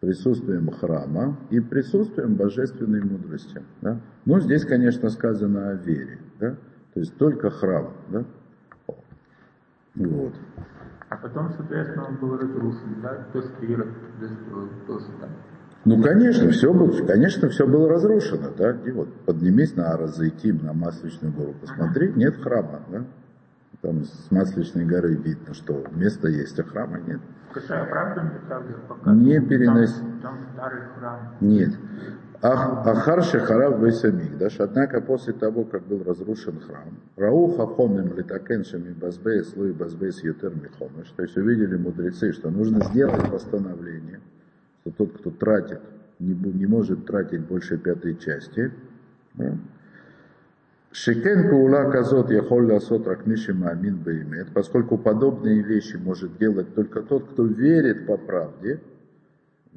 присутствием 0.00 0.70
храма 0.70 1.38
и 1.50 1.60
присутствием 1.60 2.34
божественной 2.34 3.02
мудрости. 3.02 3.62
Да? 3.82 4.00
Ну, 4.24 4.40
здесь, 4.40 4.64
конечно, 4.64 5.10
сказано 5.10 5.70
о 5.70 5.74
вере. 5.74 6.18
Да? 6.40 6.56
То 6.94 7.00
есть 7.00 7.16
только 7.16 7.50
храм. 7.50 7.92
Да? 8.08 8.24
Вот. 9.96 10.34
А 11.10 11.16
потом, 11.16 11.50
соответственно, 11.50 12.06
он 12.08 12.16
был 12.16 12.36
разрушен, 12.36 13.00
да? 13.02 13.26
То, 13.32 13.42
что 13.42 13.64
Ирод 13.64 13.88
достроил, 14.20 14.68
тоже 14.86 15.06
там. 15.20 15.30
Ну, 15.84 16.02
конечно, 16.02 16.50
все 16.50 16.72
было, 16.72 16.90
конечно, 17.06 17.48
все 17.48 17.66
было 17.66 17.88
разрушено, 17.88 18.50
да, 18.56 18.72
и 18.84 18.90
вот 18.90 19.08
поднимись 19.24 19.74
на 19.76 19.92
Аразаитим, 19.92 20.58
на 20.62 20.74
Масличную 20.74 21.32
гору, 21.32 21.54
посмотри, 21.58 22.12
нет 22.14 22.36
храма, 22.36 22.82
да, 22.90 23.04
там 23.80 24.04
с 24.04 24.30
Масличной 24.30 24.84
горы 24.84 25.14
видно, 25.14 25.54
что 25.54 25.84
место 25.92 26.28
есть, 26.28 26.58
а 26.58 26.64
храма 26.64 26.98
нет. 27.00 27.20
Какая 27.52 27.86
правда 27.86 28.22
мне? 29.06 29.38
Не 29.38 29.46
перенос... 29.46 29.94
Там, 29.94 30.20
там 30.20 30.38
старый 30.52 30.82
храм. 30.98 31.36
Нет. 31.40 31.72
Ахар 32.40 33.24
Шехарав 33.24 33.80
Бейсамикдаш, 33.80 34.60
однако 34.60 35.00
после 35.00 35.32
того, 35.32 35.64
как 35.64 35.82
был 35.86 36.04
разрушен 36.04 36.60
храм, 36.60 36.96
Рауха 37.16 37.66
Хомим 37.66 38.16
Литакен 38.16 38.64
Шами 38.64 38.92
Базбейс 38.92 39.56
Луи 39.56 39.72
Базбейс 39.72 40.22
Ютер 40.22 40.54
Михомыш, 40.54 41.08
то 41.16 41.22
есть 41.22 41.36
увидели 41.36 41.76
мудрецы, 41.76 42.32
что 42.32 42.50
нужно 42.50 42.84
сделать 42.84 43.28
постановление, 43.28 44.20
что 44.82 44.92
тот, 44.92 45.18
кто 45.18 45.30
тратит, 45.30 45.80
не, 46.20 46.34
не 46.34 46.66
может 46.66 47.06
тратить 47.06 47.40
больше 47.40 47.76
пятой 47.76 48.16
части, 48.16 48.72
да, 49.34 49.56
Шекен 50.90 51.50
паула 51.50 51.90
казот 51.90 52.30
яхоль 52.30 52.72
ласот 52.72 53.06
ракмиши 53.06 53.52
маамин 53.52 53.96
беймет, 53.96 54.48
поскольку 54.54 54.96
подобные 54.96 55.62
вещи 55.62 55.96
может 55.96 56.38
делать 56.38 56.74
только 56.74 57.02
тот, 57.02 57.28
кто 57.30 57.44
верит 57.44 58.06
по 58.06 58.16
правде, 58.16 58.80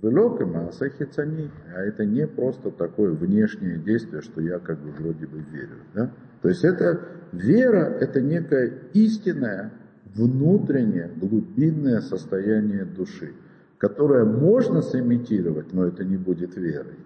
Велока 0.01 0.45
масса 0.45 0.89
хицани, 0.89 1.51
а 1.75 1.81
это 1.81 2.05
не 2.05 2.25
просто 2.25 2.71
такое 2.71 3.11
внешнее 3.11 3.77
действие, 3.77 4.21
что 4.21 4.41
я 4.41 4.57
как 4.57 4.79
бы 4.79 4.89
вроде 4.91 5.27
бы 5.27 5.43
верю. 5.51 5.77
Да? 5.93 6.11
То 6.41 6.49
есть 6.49 6.63
это 6.63 7.01
вера, 7.31 7.97
это 7.99 8.19
некое 8.19 8.73
истинное, 8.93 9.71
внутреннее, 10.15 11.11
глубинное 11.15 12.01
состояние 12.01 12.85
души, 12.85 13.33
которое 13.77 14.25
можно 14.25 14.81
сымитировать, 14.81 15.71
но 15.71 15.85
это 15.85 16.03
не 16.03 16.17
будет 16.17 16.55
верой. 16.57 16.97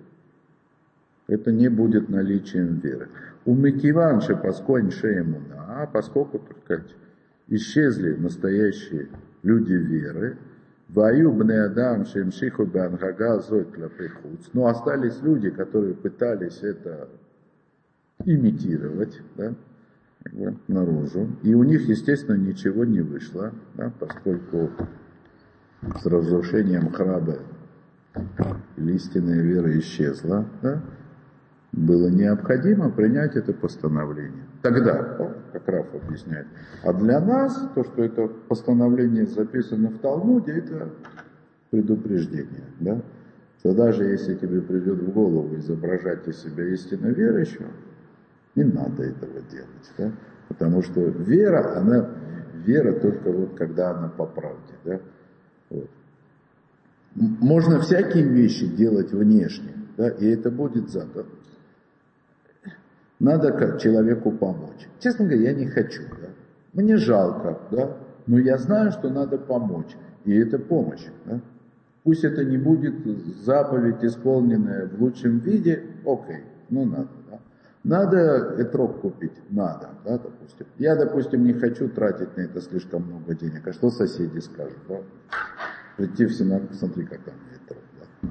Это 1.27 1.51
не 1.51 1.69
будет 1.69 2.09
наличием 2.09 2.79
веры. 2.79 3.09
У 3.45 3.55
Микиванши 3.55 4.35
посконь 4.35 4.91
шеемуна, 4.91 5.81
а 5.81 5.87
поскольку, 5.87 6.41
сказать, 6.63 6.95
исчезли 7.47 8.13
настоящие 8.13 9.09
люди 9.43 9.73
веры, 9.73 10.37
Ваю 10.89 11.31
бнеадам 11.31 12.05
шемшиху 12.05 12.65
бангага 12.65 13.39
зой 13.39 13.65
клапехуц. 13.65 14.49
Но 14.53 14.67
остались 14.67 15.19
люди, 15.23 15.49
которые 15.49 15.95
пытались 15.95 16.61
это 16.61 17.09
имитировать, 18.23 19.19
да, 19.35 19.53
наружу. 20.67 21.27
И 21.41 21.55
у 21.55 21.63
них, 21.63 21.89
естественно, 21.89 22.37
ничего 22.37 22.85
не 22.85 23.01
вышло, 23.01 23.51
да, 23.73 23.91
поскольку 23.99 24.69
с 25.81 26.05
разрушением 26.05 26.91
храма 26.91 27.39
истинная 28.77 29.41
вера 29.41 29.77
исчезла, 29.79 30.45
да, 30.61 30.81
было 31.75 32.07
необходимо 32.07 32.89
принять 32.89 33.35
это 33.35 33.51
постановление. 33.53 34.45
Тогда, 34.61 35.17
как 35.51 35.67
Раф 35.67 35.87
объясняет, 35.93 36.47
а 36.83 36.93
для 36.93 37.19
нас 37.19 37.69
то, 37.75 37.83
что 37.83 38.03
это 38.03 38.27
постановление 38.27 39.25
записано 39.25 39.89
в 39.89 39.99
Талмуде, 39.99 40.53
это 40.53 40.89
предупреждение. 41.71 42.63
Да? 42.79 43.01
Что 43.59 43.73
даже 43.73 44.05
если 44.05 44.35
тебе 44.35 44.61
придет 44.61 45.01
в 45.01 45.11
голову 45.11 45.57
изображать 45.57 46.25
из 46.27 46.41
себя 46.41 46.65
истинно 46.73 47.07
верующего, 47.07 47.67
не 48.55 48.63
надо 48.63 49.03
этого 49.03 49.41
делать. 49.51 49.91
Да? 49.97 50.11
Потому 50.47 50.81
что 50.81 51.01
вера, 51.01 51.77
она 51.77 52.09
вера 52.65 52.93
только 52.93 53.31
вот 53.31 53.57
когда 53.57 53.91
она 53.91 54.07
по 54.07 54.25
правде. 54.25 54.73
Да? 54.85 54.99
Вот. 55.69 55.89
Можно 57.15 57.79
всякие 57.81 58.23
вещи 58.29 58.65
делать 58.67 59.11
внешне, 59.11 59.73
да, 59.97 60.09
и 60.09 60.25
это 60.27 60.51
будет 60.51 60.89
задано. 60.89 61.25
Надо 63.25 63.79
человеку 63.79 64.31
помочь. 64.31 64.87
Честно 64.99 65.25
говоря, 65.25 65.49
я 65.49 65.53
не 65.55 65.65
хочу. 65.65 66.03
Да? 66.21 66.27
Мне 66.73 66.97
жалко, 66.97 67.57
да? 67.71 67.97
но 68.27 68.37
я 68.37 68.59
знаю, 68.59 68.91
что 68.91 69.09
надо 69.09 69.39
помочь. 69.39 69.97
И 70.25 70.35
это 70.35 70.59
помощь. 70.59 71.07
Да? 71.25 71.41
Пусть 72.03 72.23
это 72.23 72.45
не 72.45 72.59
будет 72.59 72.93
заповедь, 73.43 74.03
исполненная 74.03 74.87
в 74.87 75.01
лучшем 75.01 75.39
виде, 75.39 75.81
окей, 76.05 76.43
ну 76.69 76.85
надо. 76.85 77.09
Да? 77.31 77.39
Надо 77.83 78.61
этрог 78.61 79.01
купить? 79.01 79.41
Надо, 79.49 79.89
да, 80.05 80.19
допустим. 80.19 80.67
Я, 80.77 80.95
допустим, 80.95 81.45
не 81.45 81.53
хочу 81.53 81.89
тратить 81.89 82.37
на 82.37 82.41
это 82.41 82.61
слишком 82.61 83.07
много 83.07 83.33
денег. 83.33 83.67
А 83.67 83.73
что 83.73 83.89
соседи 83.89 84.37
скажут? 84.37 84.77
Да? 84.87 84.99
Прийти 85.97 86.25
в 86.25 86.31
синагогу, 86.31 86.75
смотри, 86.75 87.05
как 87.05 87.21
там 87.21 87.33
этрог. 87.55 87.81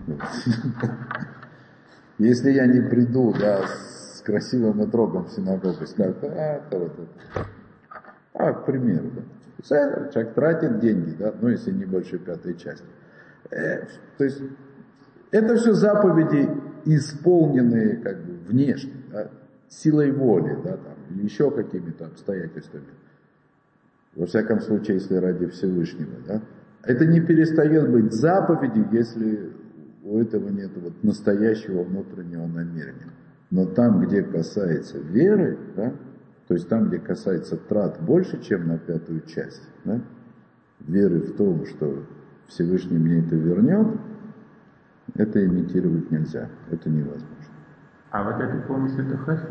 Если 2.18 2.52
я 2.52 2.66
не 2.66 2.80
приду 2.80 3.34
да, 3.36 3.64
красивым 4.24 4.80
отрогом 4.80 5.28
синагогу, 5.28 5.86
скажут, 5.86 6.18
а, 6.22 6.26
это 6.26 6.78
вот 6.78 6.92
это. 6.92 7.46
А, 8.32 8.52
к 8.52 8.66
примеру, 8.66 9.10
да. 9.14 9.22
Человек 10.10 10.34
тратит 10.34 10.80
деньги, 10.80 11.14
да, 11.18 11.32
ну, 11.40 11.48
если 11.48 11.70
не 11.70 11.84
больше 11.84 12.18
пятой 12.18 12.56
части. 12.56 12.84
Э, 13.50 13.86
то 14.18 14.24
есть, 14.24 14.42
это 15.30 15.56
все 15.56 15.72
заповеди, 15.72 16.50
исполненные 16.84 17.96
как 17.96 18.22
бы 18.24 18.34
внешне, 18.48 18.94
да, 19.10 19.30
силой 19.68 20.12
воли, 20.12 20.58
да, 20.62 20.76
там, 20.76 20.94
или 21.10 21.24
еще 21.24 21.50
какими-то 21.50 22.06
обстоятельствами. 22.06 22.84
Во 24.14 24.26
всяком 24.26 24.60
случае, 24.60 24.96
если 24.96 25.16
ради 25.16 25.46
Всевышнего, 25.46 26.16
да. 26.26 26.42
Это 26.82 27.06
не 27.06 27.20
перестает 27.20 27.90
быть 27.90 28.12
заповедью, 28.12 28.88
если 28.92 29.50
у 30.04 30.18
этого 30.18 30.50
нет 30.50 30.70
вот 30.76 31.02
настоящего 31.02 31.82
внутреннего 31.82 32.46
намерения. 32.46 33.10
Но 33.50 33.66
там, 33.66 34.00
где 34.00 34.22
касается 34.22 34.98
веры, 34.98 35.58
да, 35.76 35.92
то 36.48 36.54
есть 36.54 36.68
там, 36.68 36.88
где 36.88 36.98
касается 36.98 37.56
трат 37.56 38.00
больше, 38.02 38.42
чем 38.42 38.66
на 38.66 38.78
пятую 38.78 39.22
часть, 39.22 39.62
да, 39.84 40.00
веры 40.80 41.20
в 41.20 41.36
том, 41.36 41.64
что 41.66 42.04
Всевышний 42.48 42.98
мне 42.98 43.20
это 43.20 43.36
вернет, 43.36 43.98
это 45.14 45.44
имитировать 45.44 46.10
нельзя, 46.10 46.48
это 46.70 46.88
невозможно. 46.90 47.28
А 48.10 48.22
вот 48.24 48.40
эта 48.40 48.66
помощь 48.66 48.92
это 48.98 49.16
хасид? 49.18 49.48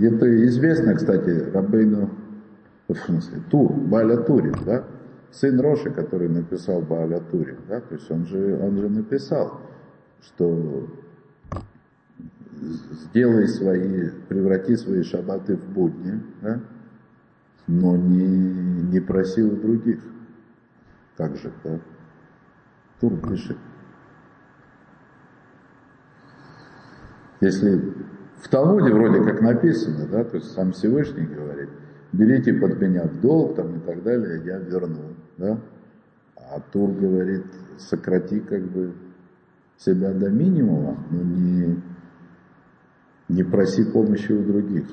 Это 0.00 0.46
известно, 0.46 0.94
кстати, 0.94 1.50
Рабейну, 1.52 2.10
в 2.88 2.94
смысле, 2.94 3.40
Тур, 3.50 3.72
Баля 3.72 4.16
Турин, 4.18 4.56
да, 4.64 4.84
сын 5.30 5.60
Роши, 5.60 5.90
который 5.90 6.28
написал 6.28 6.82
Баля 6.82 7.20
Турин, 7.20 7.58
да, 7.68 7.80
то 7.80 7.94
есть 7.94 8.10
он 8.10 8.26
же, 8.26 8.58
он 8.60 8.76
же 8.78 8.88
написал, 8.88 9.60
что 10.20 10.88
сделай 12.56 13.48
свои, 13.48 14.10
преврати 14.28 14.76
свои 14.76 15.02
шабаты 15.02 15.56
в 15.56 15.68
будни, 15.68 16.22
да? 16.42 16.60
но 17.66 17.96
не, 17.96 18.26
не 18.26 19.00
проси 19.00 19.42
у 19.42 19.56
других. 19.56 20.00
Как 21.16 21.36
же, 21.36 21.50
да? 21.64 21.80
Тур 23.00 23.18
пишет. 23.28 23.56
Если 27.40 27.92
в 28.36 28.48
Талмуде 28.48 28.92
вроде 28.92 29.22
как 29.22 29.40
написано, 29.40 30.06
да, 30.06 30.24
то 30.24 30.36
есть 30.36 30.52
сам 30.52 30.72
Всевышний 30.72 31.26
говорит, 31.26 31.68
берите 32.12 32.54
под 32.54 32.80
меня 32.80 33.04
в 33.04 33.20
долг 33.20 33.56
там 33.56 33.76
и 33.76 33.80
так 33.80 34.02
далее, 34.02 34.42
я 34.44 34.58
верну, 34.58 35.14
да. 35.36 35.58
А 36.36 36.60
Тур 36.60 36.92
говорит, 36.92 37.46
сократи 37.78 38.40
как 38.40 38.62
бы 38.62 38.94
себя 39.78 40.12
до 40.12 40.30
минимума, 40.30 40.96
но 41.10 41.22
не, 41.22 41.82
не 43.28 43.42
проси 43.42 43.84
помощи 43.84 44.32
у 44.32 44.42
других. 44.44 44.86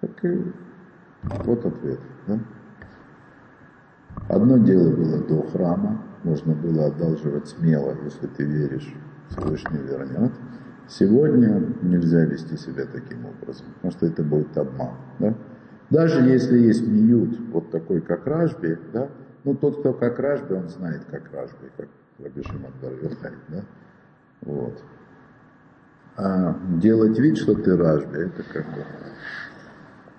Так 0.00 0.24
и 0.24 0.52
вот 1.44 1.64
ответ. 1.66 2.00
Да? 2.26 2.38
Одно 4.28 4.58
дело 4.58 4.94
было 4.94 5.18
до 5.18 5.42
храма, 5.42 6.02
можно 6.24 6.54
было 6.54 6.86
одалживать 6.86 7.48
смело, 7.48 7.96
если 8.04 8.26
ты 8.26 8.44
веришь, 8.44 8.94
Всевышний 9.28 9.80
вернет. 9.80 10.32
Сегодня 10.88 11.62
нельзя 11.82 12.24
вести 12.24 12.56
себя 12.56 12.84
таким 12.86 13.26
образом, 13.26 13.66
потому 13.74 13.92
что 13.92 14.06
это 14.06 14.22
будет 14.22 14.56
обман. 14.56 14.94
Да? 15.18 15.34
Даже 15.90 16.20
если 16.20 16.58
есть 16.58 16.86
миют, 16.86 17.38
вот 17.52 17.70
такой, 17.70 18.00
как 18.00 18.26
Ражби, 18.26 18.78
да, 18.92 19.08
ну 19.44 19.54
тот, 19.54 19.80
кто 19.80 19.92
как 19.92 20.18
Ражби, 20.18 20.54
он 20.54 20.68
знает, 20.68 21.04
как 21.10 21.32
Ражби, 21.32 21.70
как 21.76 21.88
Раби 22.18 22.42
Шимон 22.42 22.72
да? 23.48 23.64
Вот. 24.42 24.82
А 26.16 26.58
делать 26.80 27.18
вид, 27.18 27.38
что 27.38 27.54
ты 27.54 27.76
Рашби, 27.76 28.18
это 28.18 28.42
как 28.52 28.66
бы 28.66 28.84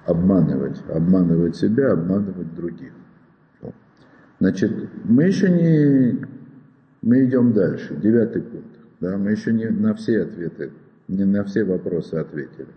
обманывать. 0.06 0.82
Обманывать 0.90 1.56
себя, 1.56 1.94
обманывать 1.94 2.56
других. 2.56 2.94
Значит, 4.40 4.72
мы 5.04 5.26
еще 5.26 5.50
не... 5.50 6.26
Мы 7.02 7.26
идем 7.26 7.54
дальше. 7.54 7.96
Девятый 7.96 8.42
пункт. 8.42 8.68
Да, 9.00 9.18
мы 9.18 9.32
еще 9.32 9.52
не 9.52 9.68
на 9.68 9.96
все 9.96 10.22
ответы, 10.22 10.72
не 11.08 11.26
на 11.26 11.44
все 11.44 11.64
вопросы 11.64 12.16
ответили. 12.16 12.68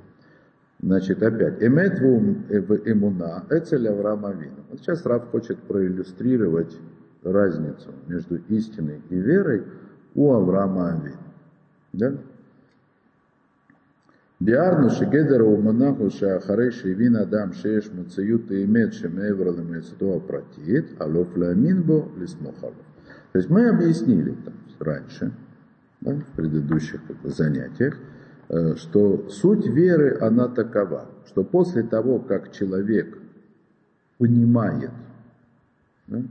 Значит, 0.80 1.22
опять, 1.22 1.62
эмет 1.62 1.98
в 1.98 2.90
имуна, 2.90 3.44
эцель 3.50 3.88
Авраама 3.88 4.32
Вина. 4.32 4.56
Вот 4.70 4.80
сейчас 4.80 5.04
Рав 5.06 5.30
хочет 5.30 5.58
проиллюстрировать 5.60 6.78
разницу 7.22 7.90
между 8.06 8.36
истиной 8.48 9.00
и 9.08 9.16
верой 9.16 9.64
у 10.14 10.32
Авраама 10.32 10.92
Авина. 10.92 11.16
Да? 11.92 12.14
ביארנו 14.43 14.89
שגדר 14.89 15.39
האומנה 15.39 15.89
הוא 15.89 16.09
שאחרי 16.09 16.71
שהבין 16.71 17.15
אדם 17.15 17.53
שיש 17.53 17.91
מציאות 17.91 18.41
האמת 18.51 18.93
שמעבר 18.93 19.51
למציאותו 19.51 20.21
הפרטית, 20.25 20.86
עלוף 20.99 21.38
להאמין 21.38 21.82
бо, 21.86 22.07
лесмох 22.21 22.61
То 23.32 23.38
есть 23.38 23.49
мы 23.49 23.69
объяснили 23.69 24.34
там, 24.43 24.53
раньше, 24.80 25.32
да, 26.01 26.13
в 26.13 26.36
предыдущих 26.36 27.01
занятиях, 27.25 27.95
Э, 28.49 28.75
что 28.75 29.30
суть 29.30 29.67
веры, 29.67 30.17
она 30.21 30.47
такова, 30.47 31.05
что 31.27 31.43
после 31.43 31.84
того, 31.84 32.17
как 32.17 32.51
человек 32.51 33.15
понимает, 34.17 34.89
да, 36.07 36.23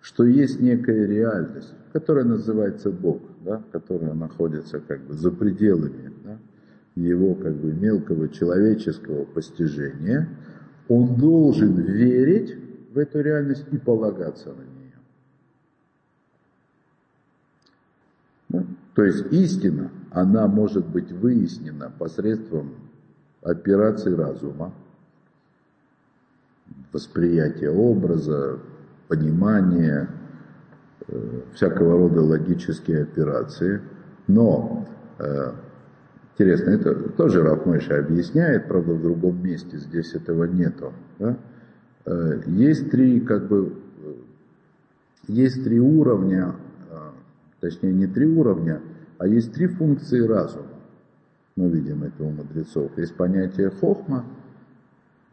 что 0.00 0.24
есть 0.24 0.60
некая 0.60 1.06
реальность, 1.06 1.72
которая 1.92 2.24
называется 2.24 2.90
Бог, 2.90 3.22
да, 3.44 3.62
которая 3.70 4.12
находится 4.12 4.80
как 4.80 5.02
бы 5.02 5.14
за 5.14 5.30
пределами 5.30 6.12
да, 6.24 6.38
его 7.03 7.35
как 7.35 7.55
бы 7.55 7.71
мелкого 7.73 8.29
человеческого 8.29 9.25
постижения, 9.25 10.27
он 10.87 11.15
должен 11.15 11.75
верить 11.75 12.55
в 12.93 12.97
эту 12.97 13.21
реальность 13.21 13.65
и 13.71 13.77
полагаться 13.77 14.49
на 14.49 14.61
нее. 14.61 14.97
Да? 18.49 18.65
То 18.95 19.03
есть 19.03 19.31
истина, 19.31 19.91
она 20.11 20.47
может 20.47 20.87
быть 20.87 21.11
выяснена 21.11 21.91
посредством 21.97 22.73
операций 23.43 24.15
разума, 24.15 24.73
восприятия 26.91 27.69
образа, 27.69 28.59
понимания, 29.07 30.09
э, 31.07 31.41
всякого 31.53 31.97
рода 31.97 32.21
логические 32.21 33.03
операции. 33.03 33.81
Но, 34.27 34.87
э, 35.19 35.53
интересно, 36.37 36.69
это 36.69 37.09
тоже 37.09 37.41
Рафмойша 37.41 37.99
объясняет, 37.99 38.67
правда, 38.67 38.93
в 38.93 39.01
другом 39.01 39.43
месте, 39.43 39.77
здесь 39.77 40.13
этого 40.13 40.45
нету. 40.45 40.93
Да? 41.19 41.37
Э, 42.05 42.41
есть 42.45 42.91
три, 42.91 43.19
как 43.19 43.47
бы, 43.47 43.73
есть 45.27 45.63
три 45.63 45.79
уровня 45.79 46.55
точнее 47.59 47.93
не 47.93 48.07
три 48.07 48.25
уровня, 48.25 48.81
а 49.17 49.27
есть 49.27 49.53
три 49.53 49.67
функции 49.67 50.19
разума. 50.19 50.67
Мы 51.55 51.69
видим 51.69 52.03
это 52.03 52.23
у 52.23 52.29
мудрецов. 52.29 52.91
Есть 52.97 53.15
понятие 53.15 53.71
хохма, 53.71 54.25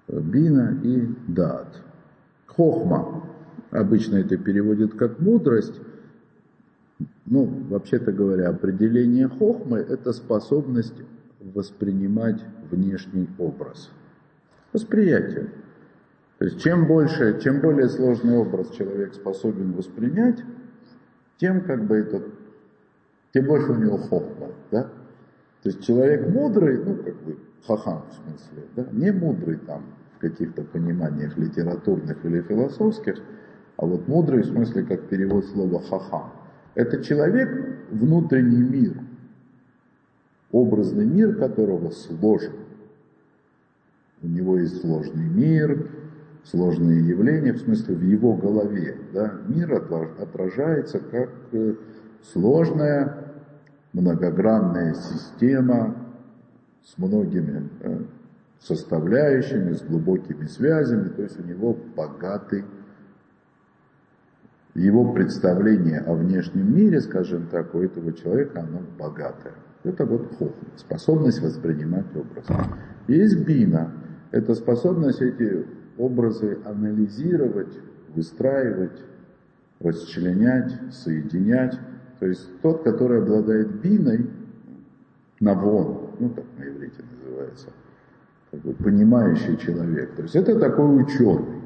бина 0.08 0.78
и 0.82 1.06
дат. 1.28 1.80
Хохма, 2.46 3.24
обычно 3.70 4.16
это 4.16 4.36
переводит 4.36 4.94
как 4.94 5.20
мудрость, 5.20 5.78
ну, 7.26 7.46
вообще-то 7.70 8.12
говоря, 8.12 8.50
определение 8.50 9.28
хохмы– 9.28 9.78
это 9.88 10.12
способность 10.12 11.00
воспринимать 11.40 12.42
внешний 12.70 13.28
образ. 13.38 13.90
Восприятие. 14.72 15.50
То 16.38 16.44
есть 16.46 16.60
чем 16.60 16.86
больше, 16.86 17.40
чем 17.40 17.60
более 17.60 17.88
сложный 17.88 18.36
образ 18.36 18.70
человек 18.70 19.14
способен 19.14 19.72
воспринять, 19.72 20.42
тем 21.38 21.62
как 21.62 21.86
бы 21.86 21.96
это, 21.96 22.22
тем 23.32 23.46
больше 23.46 23.72
у 23.72 23.76
него 23.76 23.96
хохма, 23.96 24.48
да? 24.70 24.84
То 25.62 25.70
есть 25.70 25.84
человек 25.84 26.28
мудрый, 26.28 26.82
ну 26.84 26.96
как 26.96 27.14
бы 27.22 27.38
хахам 27.66 28.04
в 28.10 28.14
смысле, 28.14 28.68
да? 28.76 28.86
Не 28.92 29.12
мудрый 29.12 29.56
там 29.56 29.84
в 30.16 30.18
каких-то 30.18 30.62
пониманиях 30.62 31.38
литературных 31.38 32.24
или 32.24 32.42
философских, 32.42 33.16
а 33.76 33.86
вот 33.86 34.06
мудрый 34.08 34.42
в 34.42 34.46
смысле 34.46 34.82
как 34.82 35.08
перевод 35.08 35.46
слова 35.46 35.80
хахам. 35.80 36.32
Это 36.74 37.02
человек 37.02 37.48
внутренний 37.90 38.62
мир, 38.62 38.94
образный 40.50 41.06
мир 41.06 41.36
которого 41.36 41.90
сложен. 41.90 42.52
У 44.22 44.26
него 44.26 44.58
есть 44.58 44.80
сложный 44.80 45.28
мир, 45.28 45.88
сложные 46.44 47.06
явления, 47.06 47.52
в 47.52 47.60
смысле 47.60 47.94
в 47.94 48.02
его 48.02 48.34
голове. 48.34 48.96
Да? 49.12 49.34
Мир 49.48 49.74
отражается 49.74 50.98
как 50.98 51.30
э, 51.52 51.74
сложная 52.22 53.24
многогранная 53.92 54.94
система 54.94 55.94
с 56.82 56.98
многими 56.98 57.68
э, 57.80 57.98
составляющими, 58.60 59.72
с 59.74 59.82
глубокими 59.82 60.46
связями, 60.46 61.08
то 61.08 61.22
есть 61.22 61.38
у 61.38 61.42
него 61.44 61.76
богатый 61.94 62.64
его 64.74 65.12
представление 65.12 66.00
о 66.00 66.14
внешнем 66.14 66.74
мире, 66.74 67.00
скажем 67.00 67.46
так, 67.46 67.74
у 67.74 67.80
этого 67.80 68.12
человека, 68.12 68.60
оно 68.60 68.82
богатое. 68.98 69.54
Это 69.84 70.04
вот 70.04 70.28
хохма, 70.38 70.68
способность 70.76 71.40
воспринимать 71.42 72.06
образ. 72.14 72.46
Есть 73.06 73.44
бина, 73.44 73.92
это 74.32 74.54
способность 74.54 75.20
эти 75.20 75.64
образы 75.96 76.58
анализировать, 76.64 77.78
выстраивать, 78.14 79.02
расчленять, 79.80 80.72
соединять. 80.90 81.78
То 82.18 82.26
есть 82.26 82.48
тот, 82.62 82.82
который 82.82 83.18
обладает 83.18 83.80
биной, 83.80 84.28
навон, 85.40 86.10
ну 86.18 86.30
так 86.30 86.44
на 86.58 86.64
иврите 86.64 87.02
называется, 87.20 87.68
как 88.50 88.60
бы 88.60 88.72
понимающий 88.72 89.56
человек. 89.58 90.14
То 90.16 90.22
есть 90.22 90.34
это 90.34 90.58
такой 90.58 91.02
ученый. 91.02 91.63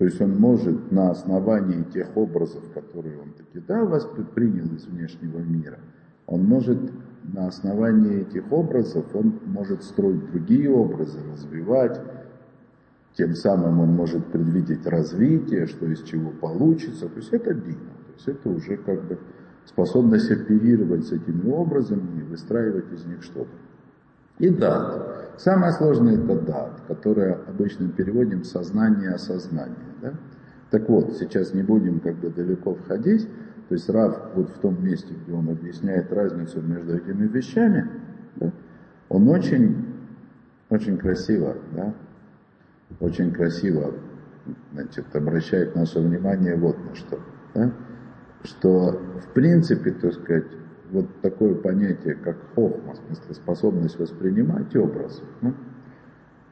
То 0.00 0.06
есть 0.06 0.18
он 0.18 0.34
может 0.38 0.90
на 0.90 1.10
основании 1.10 1.82
тех 1.82 2.16
образов, 2.16 2.64
которые 2.72 3.20
он 3.20 3.32
таки 3.32 3.62
да, 3.68 3.84
воспринял 3.84 4.64
из 4.74 4.86
внешнего 4.86 5.40
мира, 5.40 5.78
он 6.26 6.42
может 6.44 6.78
на 7.34 7.48
основании 7.48 8.22
этих 8.22 8.50
образов, 8.50 9.04
он 9.14 9.38
может 9.44 9.82
строить 9.82 10.24
другие 10.30 10.70
образы, 10.70 11.18
развивать, 11.30 12.00
тем 13.14 13.34
самым 13.34 13.78
он 13.78 13.90
может 13.90 14.24
предвидеть 14.28 14.86
развитие, 14.86 15.66
что 15.66 15.84
из 15.84 16.02
чего 16.04 16.30
получится. 16.30 17.06
То 17.06 17.16
есть 17.16 17.34
это 17.34 17.52
бина. 17.52 17.92
То 18.06 18.12
есть 18.14 18.28
это 18.28 18.48
уже 18.48 18.78
как 18.78 19.04
бы 19.06 19.18
способность 19.66 20.30
оперировать 20.30 21.08
с 21.08 21.12
этими 21.12 21.50
образами 21.50 22.20
и 22.20 22.22
выстраивать 22.22 22.90
из 22.90 23.04
них 23.04 23.22
что-то. 23.22 23.50
И 24.40 24.48
дат. 24.48 25.36
Самое 25.38 25.72
сложное 25.72 26.14
это 26.14 26.34
дат, 26.34 26.80
которое 26.88 27.38
обычно 27.46 27.88
переводим 27.88 28.42
сознание 28.42 29.10
осознание. 29.10 29.76
Да? 30.02 30.12
Так 30.70 30.88
вот, 30.88 31.16
сейчас 31.18 31.54
не 31.54 31.62
будем 31.62 32.00
как 32.00 32.16
бы 32.16 32.30
далеко 32.30 32.74
входить. 32.74 33.28
То 33.68 33.74
есть 33.74 33.88
Рав 33.88 34.34
вот 34.34 34.48
в 34.50 34.58
том 34.58 34.84
месте, 34.84 35.14
где 35.14 35.32
он 35.32 35.48
объясняет 35.48 36.12
разницу 36.12 36.60
между 36.60 36.96
этими 36.96 37.28
вещами, 37.28 37.88
да, 38.36 38.50
он 39.08 39.28
очень, 39.28 39.86
очень 40.70 40.98
красиво 40.98 41.56
да, 41.72 41.94
очень 42.98 43.32
красиво 43.32 43.94
значит, 44.72 45.04
обращает 45.14 45.76
наше 45.76 46.00
внимание 46.00 46.56
вот 46.56 46.76
на 46.84 46.94
что. 46.96 47.20
Да? 47.54 47.70
Что 48.42 49.00
в 49.20 49.32
принципе, 49.34 49.92
так 49.92 50.14
сказать, 50.14 50.46
вот 50.92 51.06
такое 51.22 51.54
понятие, 51.54 52.14
как 52.14 52.36
хохма, 52.54 52.94
в 52.94 52.96
смысле 52.96 53.34
способность 53.34 53.98
воспринимать 53.98 54.74
образ, 54.76 55.22
ну, 55.40 55.54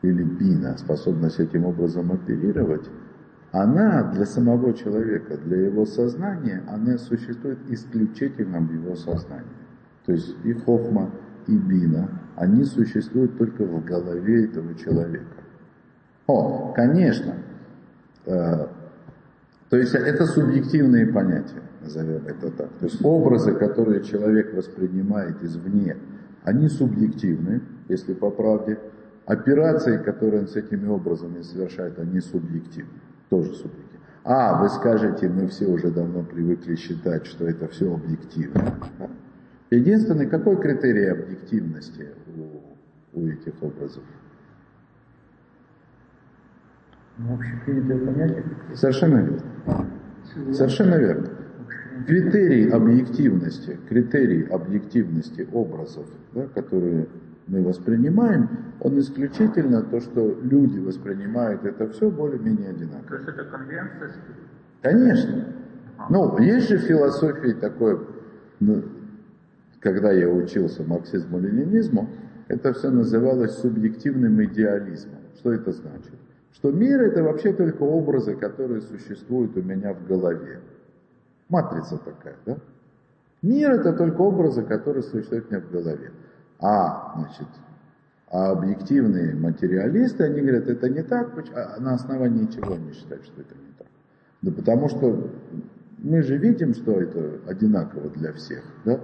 или 0.03 0.23
бина, 0.23 0.77
способность 0.79 1.41
этим 1.41 1.65
образом 1.65 2.13
оперировать, 2.13 2.89
она 3.51 4.03
для 4.13 4.27
самого 4.27 4.75
человека, 4.75 5.37
для 5.39 5.67
его 5.67 5.87
сознания, 5.87 6.63
она 6.69 6.99
существует 6.99 7.59
исключительно 7.69 8.61
в 8.61 8.73
его 8.73 8.95
сознании. 8.95 9.47
То 10.05 10.13
есть 10.13 10.37
и 10.45 10.53
хохма, 10.53 11.11
и 11.47 11.57
бина, 11.57 12.09
они 12.37 12.65
существуют 12.65 13.39
только 13.39 13.65
в 13.65 13.85
голове 13.85 14.45
этого 14.45 14.75
человека. 14.75 15.25
О, 16.27 16.73
конечно. 16.75 17.35
Э, 18.27 18.67
то 19.71 19.77
есть 19.77 19.95
это 19.95 20.27
субъективные 20.27 21.07
понятия, 21.07 21.63
назовем 21.89 22.27
это 22.27 22.51
так. 22.51 22.69
То 22.79 22.87
есть 22.87 23.05
образы, 23.05 23.55
которые 23.55 24.03
человек 24.03 24.55
воспринимает 24.55 25.43
извне, 25.43 25.97
они 26.45 26.69
субъективны, 26.69 27.63
если 27.89 28.15
по 28.15 28.31
правде. 28.31 28.79
Операции, 29.27 29.99
которые 29.99 30.43
он 30.43 30.49
с 30.49 30.57
этими 30.57 30.89
образами 30.89 31.43
совершает, 31.43 31.99
они 31.99 32.21
субъективны, 32.21 33.01
тоже 33.29 33.53
субъективны. 33.53 33.99
А, 34.25 34.63
вы 34.63 34.69
скажете, 34.71 35.29
мы 35.29 35.49
все 35.49 35.67
уже 35.67 35.91
давно 35.91 36.23
привыкли 36.23 36.77
считать, 36.77 37.27
что 37.27 37.47
это 37.47 37.69
все 37.69 37.95
объективно. 37.95 38.75
Единственный, 39.71 40.27
какой 40.27 40.57
критерий 40.57 41.07
объективности 41.07 42.09
у, 42.37 43.21
у 43.21 43.29
этих 43.29 43.63
образов? 43.63 44.03
Ну, 47.19 47.35
общепринятое 47.35 47.99
понятие. 47.99 48.45
Совершенно 48.75 49.19
верно. 49.19 49.43
Совершенно 50.53 50.95
верно. 50.95 51.38
Критерий 52.07 52.71
объективности, 52.71 53.79
критерий 53.89 54.45
объективности 54.45 55.49
образов, 55.53 56.07
да, 56.35 56.47
которые 56.55 57.07
мы 57.47 57.63
воспринимаем, 57.63 58.49
он 58.81 58.99
исключительно 58.99 59.83
то, 59.83 60.01
что 60.01 60.39
люди 60.43 60.79
воспринимают 60.79 61.65
это 61.65 61.89
все 61.89 62.11
более-менее 62.11 62.71
одинаково. 62.71 63.09
То 63.09 63.15
есть 63.17 63.29
это 63.29 63.45
конвенция? 63.45 64.13
Конечно. 64.83 65.45
Ну, 66.11 66.39
есть 66.39 66.69
же 66.69 66.77
в 66.77 66.83
философии 66.83 67.53
такое, 67.53 67.99
ну, 68.61 68.83
когда 69.81 70.13
я 70.13 70.29
учился 70.29 70.83
марксизму-ленинизму, 70.83 72.09
это 72.49 72.73
все 72.73 72.91
называлось 72.91 73.59
субъективным 73.59 74.43
идеализмом. 74.45 75.21
Что 75.39 75.53
это 75.53 75.73
значит? 75.73 76.15
Что 76.53 76.71
мир 76.71 77.01
это 77.01 77.23
вообще 77.23 77.53
только 77.53 77.83
образы, 77.83 78.35
которые 78.35 78.81
существуют 78.81 79.57
у 79.57 79.63
меня 79.63 79.95
в 79.95 80.07
голове. 80.07 80.61
Матрица 81.49 81.99
такая, 81.99 82.37
да? 82.47 82.57
Мир 83.43 83.71
это 83.73 83.93
только 83.93 84.21
образы, 84.21 84.63
которые 84.63 85.03
существуют 85.03 85.47
у 85.47 85.55
меня 85.55 85.61
в 85.61 85.71
голове. 85.71 86.11
А, 86.61 87.15
значит, 87.17 87.47
а 88.31 88.51
объективные 88.51 89.35
материалисты, 89.35 90.25
они 90.25 90.41
говорят, 90.41 90.69
это 90.69 90.89
не 90.91 91.03
так, 91.03 91.33
а 91.55 91.81
на 91.81 91.95
основании 91.95 92.47
чего 92.47 92.75
они 92.75 92.93
считают, 92.93 93.25
что 93.25 93.41
это 93.41 93.55
не 93.55 93.73
так? 93.79 93.87
Да 94.43 94.53
потому 94.53 94.89
что 94.89 95.31
мы 95.99 96.23
же 96.23 96.37
видим, 96.37 96.75
что 96.75 97.01
это 97.01 97.41
одинаково 97.47 98.11
для 98.11 98.33
всех, 98.33 98.63
да? 98.85 99.01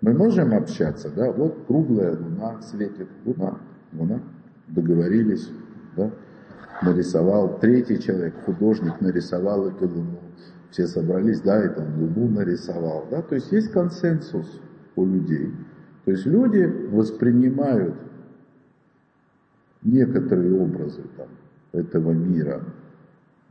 Мы 0.00 0.12
можем 0.12 0.54
общаться, 0.54 1.10
да, 1.10 1.32
вот 1.32 1.64
круглая 1.66 2.16
луна 2.16 2.62
светит, 2.62 3.08
луна, 3.24 3.58
луна, 3.92 4.20
договорились, 4.68 5.50
да, 5.96 6.12
нарисовал, 6.82 7.58
третий 7.58 8.00
человек, 8.00 8.34
художник, 8.44 9.00
нарисовал 9.00 9.66
эту 9.66 9.88
луну, 9.88 10.20
все 10.70 10.86
собрались, 10.86 11.40
да, 11.40 11.58
это 11.58 11.82
он 11.82 11.98
луну 11.98 12.28
нарисовал, 12.28 13.06
да, 13.10 13.22
то 13.22 13.34
есть 13.34 13.50
есть 13.52 13.70
консенсус 13.72 14.60
у 14.96 15.06
людей, 15.06 15.52
то 16.04 16.10
есть 16.10 16.26
люди 16.26 16.64
воспринимают 16.90 17.94
некоторые 19.82 20.60
образы 20.60 21.02
там, 21.16 21.28
этого 21.72 22.12
мира 22.12 22.62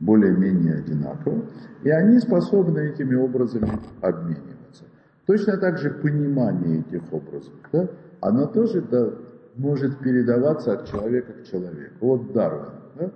более-менее 0.00 0.74
одинаково, 0.74 1.44
и 1.82 1.90
они 1.90 2.18
способны 2.18 2.90
этими 2.90 3.16
образами 3.16 3.70
обмениваться. 4.00 4.84
Точно 5.26 5.56
так 5.56 5.78
же 5.78 5.90
понимание 5.90 6.80
этих 6.80 7.12
образов, 7.12 7.52
да, 7.72 7.88
оно 8.20 8.46
тоже 8.46 8.82
да, 8.82 9.10
может 9.56 9.98
передаваться 9.98 10.74
от 10.74 10.86
человека 10.86 11.32
к 11.32 11.44
человеку. 11.44 11.94
Вот 12.00 12.32
Дарвин, 12.32 12.72
да, 12.98 13.10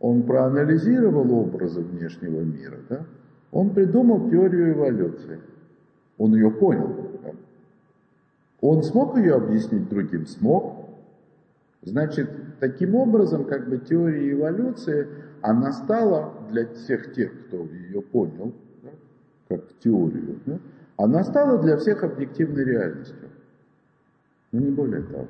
он 0.00 0.24
проанализировал 0.24 1.30
образы 1.32 1.80
внешнего 1.80 2.40
мира, 2.40 2.78
да, 2.88 3.06
он 3.52 3.70
придумал 3.70 4.28
теорию 4.30 4.72
эволюции, 4.72 5.40
он 6.18 6.34
ее 6.34 6.50
понял. 6.50 7.06
Он 8.60 8.82
смог 8.82 9.16
ее 9.18 9.34
объяснить 9.34 9.88
другим? 9.88 10.26
Смог. 10.26 10.86
Значит, 11.82 12.30
таким 12.58 12.94
образом, 12.94 13.44
как 13.44 13.68
бы 13.68 13.78
теория 13.78 14.32
эволюции, 14.32 15.06
она 15.42 15.72
стала 15.72 16.32
для 16.50 16.66
всех 16.66 17.14
тех, 17.14 17.46
кто 17.46 17.58
ее 17.58 18.02
понял, 18.02 18.52
как 19.48 19.62
теорию, 19.78 20.40
она 20.96 21.22
стала 21.22 21.62
для 21.62 21.76
всех 21.76 22.02
объективной 22.02 22.64
реальностью. 22.64 23.28
Но 24.52 24.60
не 24.60 24.70
более 24.70 25.02
того. 25.02 25.28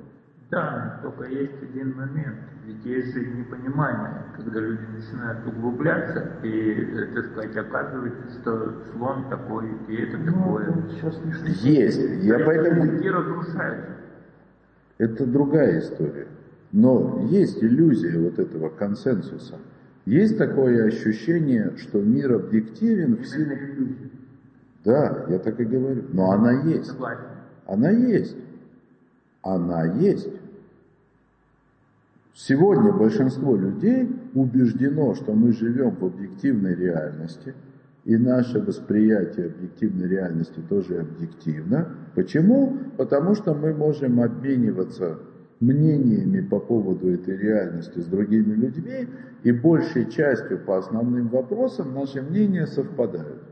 Да, 0.51 1.01
только 1.03 1.25
есть 1.25 1.61
один 1.61 1.97
момент. 1.97 2.37
Ведь 2.65 2.85
есть 2.85 3.15
же 3.15 3.27
непонимание, 3.27 4.23
когда 4.37 4.61
люди 4.61 4.83
начинают 4.95 5.45
углубляться, 5.47 6.37
и, 6.45 7.09
так 7.15 7.27
сказать, 7.27 7.57
оказывается, 7.57 8.41
что 8.41 8.83
слон 8.93 9.29
такой, 9.29 9.67
и 9.89 9.97
это 9.97 10.19
ну, 10.19 10.33
такое. 10.33 10.75
Сейчас 10.91 11.21
есть. 11.65 12.25
Я 12.25 12.39
поэтому... 12.39 12.85
Языки 12.85 13.11
разрушаются. 13.11 13.91
Это 14.99 15.27
другая 15.27 15.81
история. 15.81 16.29
Но 16.71 17.27
есть 17.29 17.63
иллюзия 17.63 18.19
вот 18.19 18.39
этого 18.39 18.69
консенсуса. 18.69 19.57
Есть 20.05 20.39
такое 20.39 20.87
ощущение, 20.87 21.73
что 21.77 22.01
мир 22.01 22.35
объективен 22.35 23.17
в 23.17 23.27
силу... 23.27 23.57
Да, 24.85 25.27
я 25.29 25.41
так 25.41 25.59
и 25.59 25.65
говорю. 25.65 26.05
Но 26.13 26.31
она 26.31 26.63
есть. 26.63 26.93
Она 27.67 27.91
есть. 27.91 28.37
Она 29.47 29.85
есть. 29.85 30.29
Сегодня 32.35 32.93
большинство 32.93 33.55
людей 33.55 34.11
убеждено, 34.35 35.15
что 35.15 35.35
мы 35.35 35.53
живем 35.53 35.91
в 35.91 36.05
объективной 36.05 36.75
реальности, 36.75 37.55
и 38.05 38.17
наше 38.17 38.61
восприятие 38.61 39.47
объективной 39.47 40.09
реальности 40.09 40.61
тоже 40.69 40.99
объективно. 40.99 41.89
Почему? 42.17 42.77
Потому 42.97 43.37
что 43.37 43.55
мы 43.55 43.73
можем 43.73 44.21
обмениваться 44.21 45.19
мнениями 45.61 46.41
по 46.41 46.59
поводу 46.59 47.09
этой 47.09 47.37
реальности 47.37 48.01
с 48.01 48.07
другими 48.07 48.53
людьми, 48.53 49.09
и 49.45 49.53
большей 49.53 50.11
частью 50.11 50.59
по 50.59 50.79
основным 50.79 51.29
вопросам 51.29 51.95
наши 51.95 52.21
мнения 52.21 52.67
совпадают. 52.67 53.43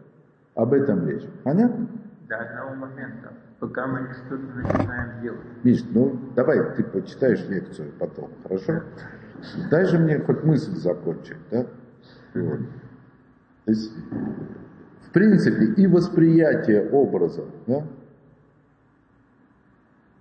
Об 0.57 0.73
этом 0.73 1.07
речь. 1.09 1.25
Понятно? 1.45 1.89
До 2.29 2.37
одного 2.37 2.75
момента, 2.75 3.33
пока 3.61 3.87
мы 3.87 4.09
что-то 4.27 4.43
начинаем 4.43 5.23
делать. 5.23 5.41
Миш, 5.63 5.85
ну 5.91 6.19
давай 6.35 6.75
ты 6.77 6.85
почитаешь 6.85 7.47
лекцию 7.49 7.93
потом, 7.99 8.31
хорошо? 8.43 8.83
Дай 9.71 9.85
же 9.85 9.99
мне 9.99 10.19
хоть 10.21 10.43
мысль 10.45 10.75
закончить, 10.77 11.37
да? 11.51 11.67
Вот. 12.35 12.61
То 13.65 13.71
есть, 13.71 13.93
в 15.07 15.11
принципе, 15.13 15.67
и 15.81 15.87
восприятие 15.87 16.91
образа, 16.91 17.45
да, 17.67 17.87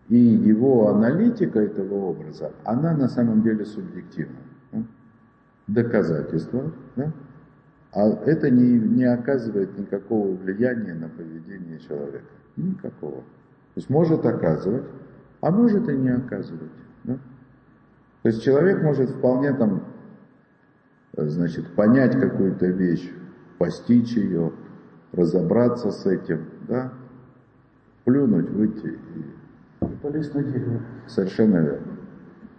и 0.10 0.18
его 0.18 0.90
аналитика 0.90 1.60
этого 1.60 1.96
образа, 1.96 2.52
она 2.66 2.94
на 2.94 3.08
самом 3.08 3.42
деле 3.42 3.66
субъективна. 3.66 4.38
Да? 4.72 4.84
Доказательства, 5.68 6.72
да? 6.96 7.12
а 7.94 8.10
это 8.26 8.50
не, 8.50 8.80
не 8.80 9.06
оказывает 9.06 9.78
никакого 9.78 10.36
влияния 10.36 10.94
на 10.94 11.10
поведение 11.10 11.80
человека. 11.80 12.26
Никакого. 12.56 13.18
То 13.18 13.78
есть 13.78 13.90
может 13.90 14.26
оказывать, 14.26 14.86
а 15.42 15.52
может 15.52 15.90
и 15.90 15.98
не 15.98 16.10
оказывать. 16.10 16.72
Да? 17.04 17.18
То 18.22 18.30
есть 18.30 18.44
человек 18.44 18.82
может 18.82 19.10
вполне 19.10 19.54
там, 19.54 19.84
значит, 21.18 21.74
понять 21.76 22.20
какую-то 22.20 22.68
вещь, 22.68 23.12
постичь 23.58 24.16
ее, 24.16 24.54
разобраться 25.12 25.92
с 25.92 26.06
этим, 26.06 26.46
да, 26.68 26.94
плюнуть, 28.04 28.50
выйти 28.50 28.88
и 28.88 29.26
Полез 30.02 30.34
на 30.34 30.44
дерево. 30.44 30.82
Совершенно 31.08 31.58
верно. 31.58 31.98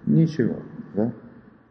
Ничего, 0.06 0.56
да? 0.94 1.12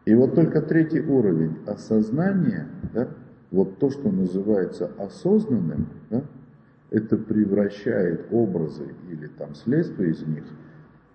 И 0.04 0.14
вот 0.14 0.34
только 0.34 0.60
третий 0.60 1.00
уровень 1.00 1.58
осознания, 1.66 2.68
да, 2.92 3.08
вот 3.50 3.78
то, 3.78 3.90
что 3.90 4.10
называется 4.10 4.90
осознанным, 4.98 5.86
да, 6.10 6.22
это 6.94 7.16
превращает 7.16 8.28
образы 8.30 8.94
или 9.10 9.26
там 9.26 9.54
следствие 9.56 10.12
из 10.12 10.22
них 10.22 10.44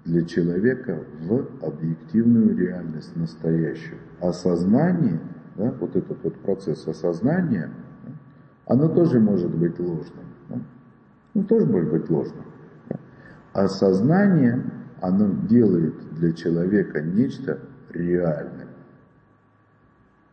для 0.04 0.26
человека 0.26 1.06
в 1.22 1.48
объективную 1.66 2.58
реальность 2.58 3.16
настоящую. 3.16 3.98
Осознание, 4.20 5.22
да, 5.56 5.74
вот 5.80 5.96
этот 5.96 6.22
вот 6.22 6.36
процесс 6.40 6.86
осознания, 6.86 7.70
да, 8.06 8.12
оно 8.66 8.90
тоже 8.90 9.22
может 9.22 9.56
быть 9.56 9.80
ложным. 9.80 10.26
Да? 10.50 10.60
Ну, 11.34 11.44
тоже 11.44 11.66
может 11.66 11.92
быть 11.92 12.10
ложным. 12.10 12.44
А 13.54 13.68
сознание, 13.70 14.62
оно 15.00 15.30
делает 15.48 15.96
для 16.16 16.34
человека 16.34 17.02
нечто 17.02 17.60
реальное. 17.92 18.68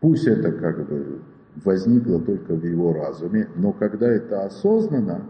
Пусть 0.00 0.26
это 0.26 0.50
как 0.50 0.88
бы 0.88 1.20
возникло 1.64 2.20
только 2.20 2.54
в 2.54 2.64
его 2.64 2.92
разуме, 2.92 3.48
но 3.54 3.72
когда 3.72 4.08
это 4.08 4.44
осознанно, 4.44 5.22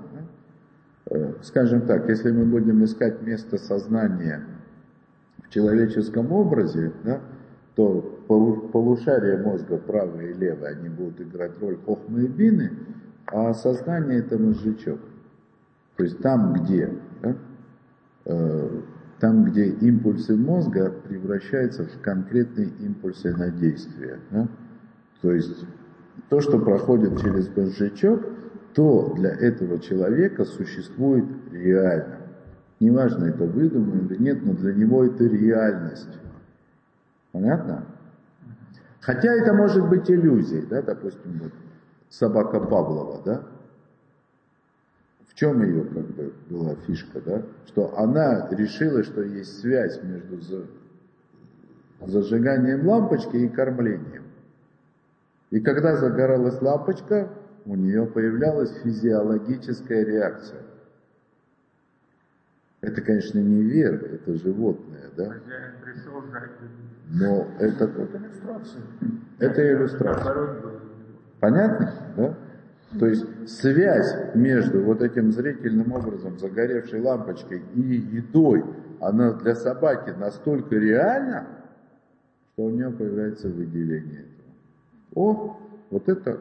скажем 1.43 1.83
так, 1.83 2.09
если 2.09 2.33
мы 2.33 2.45
будем 2.45 2.85
искать 2.85 3.23
место 3.23 3.59
сознания 3.59 4.45
в 5.45 5.51
человеческом 5.51 6.33
образе, 6.33 6.93
да, 7.05 7.21
то 7.75 8.01
полушария 8.73 9.43
мозга 9.43 9.77
правое 9.77 10.31
и 10.31 10.35
левое, 10.35 10.77
они 10.77 10.89
будут 10.89 11.21
играть 11.21 11.53
роль 11.61 11.77
хохмы 11.85 12.25
и 12.25 12.27
бины, 12.27 12.73
а 13.27 13.53
сознание 13.55 14.21
это 14.21 14.39
мозжечок. 14.39 15.01
То 15.97 16.05
есть 16.05 16.19
там, 16.21 16.55
где 16.55 16.91
да, 17.23 17.37
Э, 18.27 18.81
там, 19.21 19.45
где 19.45 19.69
импульсы 19.69 20.37
мозга 20.37 20.91
превращаются 20.91 21.85
в 21.85 22.01
конкретные 22.03 22.69
импульсы 22.81 23.35
на 23.35 23.51
действие. 23.51 24.19
Да? 24.31 24.49
То 25.23 25.33
есть 25.33 25.65
то, 26.29 26.41
что 26.41 26.59
проходит 26.59 27.19
через 27.23 27.49
мозжечок, 27.57 28.27
то 28.77 29.15
для 29.15 29.31
этого 29.31 29.81
человека 29.81 30.45
существует 30.45 31.25
реально. 31.51 32.19
Неважно, 32.79 33.25
это 33.25 33.45
выдумано 33.45 34.07
или 34.07 34.23
нет, 34.23 34.45
но 34.45 34.53
для 34.53 34.75
него 34.75 35.03
это 35.03 35.25
реальность. 35.25 36.19
Понятно? 37.33 37.87
Хотя 39.01 39.33
это 39.33 39.55
может 39.55 39.89
быть 39.89 40.11
иллюзией, 40.11 40.67
да, 40.67 40.83
допустим, 40.83 41.41
вот 41.43 41.53
собака 42.11 42.61
Павлова, 42.61 43.23
да? 43.25 43.43
В 45.27 45.35
чем 45.35 45.63
ее 45.63 45.83
как 45.85 46.07
бы 46.09 46.35
была 46.51 46.75
фишка, 46.87 47.23
да? 47.23 47.43
Что 47.69 47.97
она 47.97 48.47
решила, 48.51 49.03
что 49.05 49.23
есть 49.23 49.59
связь 49.61 49.99
между 50.03 50.67
зажиганием 52.07 52.87
лампочки 52.87 53.37
и 53.37 53.49
кормлением. 53.49 54.25
И 55.49 55.61
когда 55.61 55.97
загоралась 55.97 56.61
лампочка, 56.61 57.31
у 57.67 57.75
нее 57.75 58.07
появлялась 58.07 58.73
физиологическая 58.83 60.05
реакция. 60.05 60.63
Это, 62.81 63.01
конечно, 63.01 63.41
не 63.41 63.63
вера, 63.63 63.97
это 63.97 64.35
животное, 64.35 65.11
да? 65.17 65.35
Но 67.11 67.49
это, 67.59 67.85
это 67.85 68.19
иллюстрация. 68.19 68.83
Это 69.41 69.73
иллюстрация. 69.73 70.57
Понятно? 71.41 71.93
Да? 72.17 72.35
То 72.99 73.07
есть 73.07 73.49
связь 73.49 74.35
между 74.35 74.83
вот 74.83 75.03
этим 75.03 75.33
зрительным 75.33 75.93
образом 75.93 76.39
загоревшей 76.39 77.01
лампочкой 77.01 77.63
и 77.75 77.81
едой, 77.81 78.65
она 79.01 79.33
для 79.33 79.55
собаки 79.57 80.11
настолько 80.11 80.77
реальна, 80.77 81.47
что 82.53 82.67
у 82.67 82.71
нее 82.71 82.91
появляется 82.91 83.49
выделение 83.49 84.21
этого. 84.21 84.37
О, 85.15 85.61
вот 85.91 86.09
это, 86.09 86.41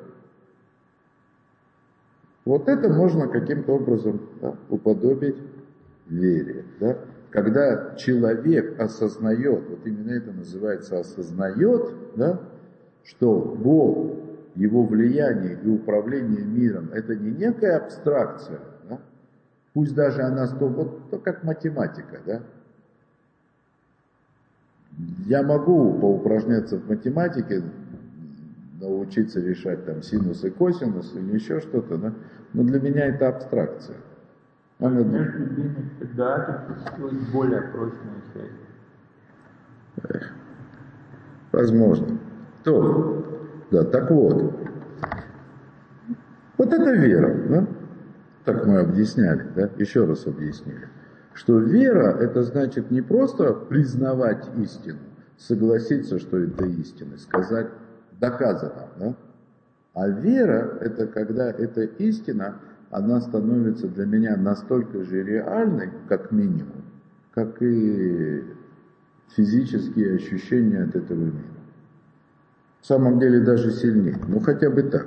вот 2.46 2.70
это 2.70 2.90
можно 2.90 3.28
каким-то 3.28 3.74
образом 3.74 4.22
да, 4.40 4.56
уподобить 4.70 5.36
вере. 6.08 6.66
Да? 6.80 6.98
Когда 7.32 7.96
человек 7.96 8.80
осознает, 8.80 9.68
вот 9.68 9.80
именно 9.86 10.12
это 10.12 10.32
называется 10.32 11.00
осознает, 11.00 11.92
да, 12.16 12.40
что 13.04 13.40
Бог, 13.40 14.16
его 14.56 14.84
влияние 14.84 15.60
и 15.62 15.68
управление 15.68 16.46
миром, 16.46 16.90
это 16.94 17.16
не 17.16 17.32
некая 17.32 17.78
абстракция, 17.78 18.60
да? 18.88 19.00
пусть 19.74 19.94
даже 19.96 20.22
она, 20.22 20.48
сто, 20.48 20.68
вот 20.68 21.10
то 21.10 21.18
как 21.18 21.44
математика, 21.44 22.20
да, 22.26 22.42
я 25.26 25.44
могу 25.44 26.00
поупражняться 26.00 26.78
в 26.78 26.88
математике, 26.88 27.64
научиться 28.80 29.40
решать 29.40 29.86
там 29.86 30.02
синус 30.02 30.44
и 30.44 30.50
косинус 30.50 31.14
или 31.16 31.36
еще 31.36 31.60
что-то, 31.60 31.98
да? 31.98 32.14
Но 32.56 32.64
для 32.64 32.80
меня 32.80 33.06
это 33.08 33.28
абстракция. 33.30 33.98
А 34.80 34.90
между 34.90 35.40
ними 35.40 35.90
да, 36.16 36.66
существует 36.68 37.32
более 37.32 37.62
прочная 37.62 38.22
связь. 40.02 40.24
Возможно. 41.52 42.18
То, 42.64 43.26
да, 43.72 43.84
так 43.86 44.12
вот. 44.12 44.54
Вот 46.58 46.74
это 46.74 46.92
вера, 46.92 47.36
да? 47.50 47.68
Так 48.44 48.66
мы 48.66 48.80
объясняли, 48.80 49.48
да? 49.56 49.70
Еще 49.78 50.06
раз 50.06 50.28
объяснили 50.28 50.90
что 51.36 51.60
вера 51.60 52.18
это 52.18 52.44
значит 52.44 52.92
не 52.92 53.02
просто 53.02 53.54
признавать 53.54 54.48
истину, 54.58 55.00
согласиться, 55.38 56.18
что 56.18 56.40
это 56.40 56.66
истина, 56.66 57.18
сказать 57.18 57.68
доказано, 58.14 58.88
да? 58.98 59.16
а 59.95 60.09
вера 60.09 60.79
это 60.81 61.07
когда 61.07 61.51
эта 61.51 61.83
истина, 61.83 62.57
она 62.91 63.21
становится 63.21 63.89
для 63.89 64.07
меня 64.07 64.37
настолько 64.37 65.05
же 65.05 65.23
реальной, 65.23 65.91
как 66.09 66.33
минимум, 66.33 66.85
как 67.35 67.61
и 67.63 68.45
физические 69.37 70.17
ощущения 70.17 70.83
от 70.85 70.97
этого 70.97 71.25
мира. 71.25 71.61
В 72.81 72.87
самом 72.87 73.19
деле 73.19 73.41
даже 73.41 73.71
сильнее, 73.71 74.17
ну 74.29 74.41
хотя 74.41 74.71
бы 74.71 74.83
так. 74.83 75.07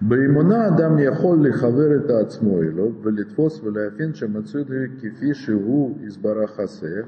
באמונה 0.00 0.68
אדם 0.68 0.98
יכול 0.98 1.48
לחבר 1.48 1.96
את 1.96 2.10
עצמו 2.10 2.62
אלו 2.62 2.92
ולתפוס 3.02 3.60
ולהבין 3.60 4.14
שהמציאות 4.14 4.70
היא 4.70 4.88
כפי 4.98 5.34
שהוא 5.34 5.98
יסברך 6.02 6.58
עשה, 6.58 7.00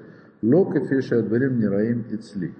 לא 0.42 0.72
כפי 0.74 1.02
שהדברים 1.02 1.60
נראים 1.60 2.02
אצלי. 2.14 2.50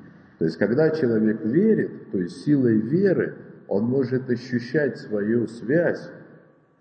То 0.41 0.45
есть, 0.45 0.57
когда 0.57 0.89
человек 0.89 1.45
верит, 1.45 2.09
то 2.09 2.17
есть 2.17 2.43
силой 2.43 2.79
веры, 2.79 3.35
он 3.67 3.83
может 3.83 4.27
ощущать 4.27 4.97
свою 4.97 5.45
связь 5.45 6.09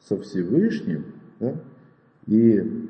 со 0.08 0.18
Всевышним, 0.18 1.04
да, 1.38 1.56
и 2.24 2.88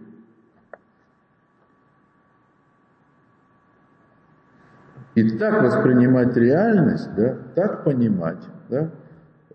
и 5.16 5.38
так 5.38 5.60
воспринимать 5.60 6.36
реальность, 6.36 7.16
да, 7.16 7.36
так 7.56 7.82
понимать, 7.82 8.44
да, 8.68 8.92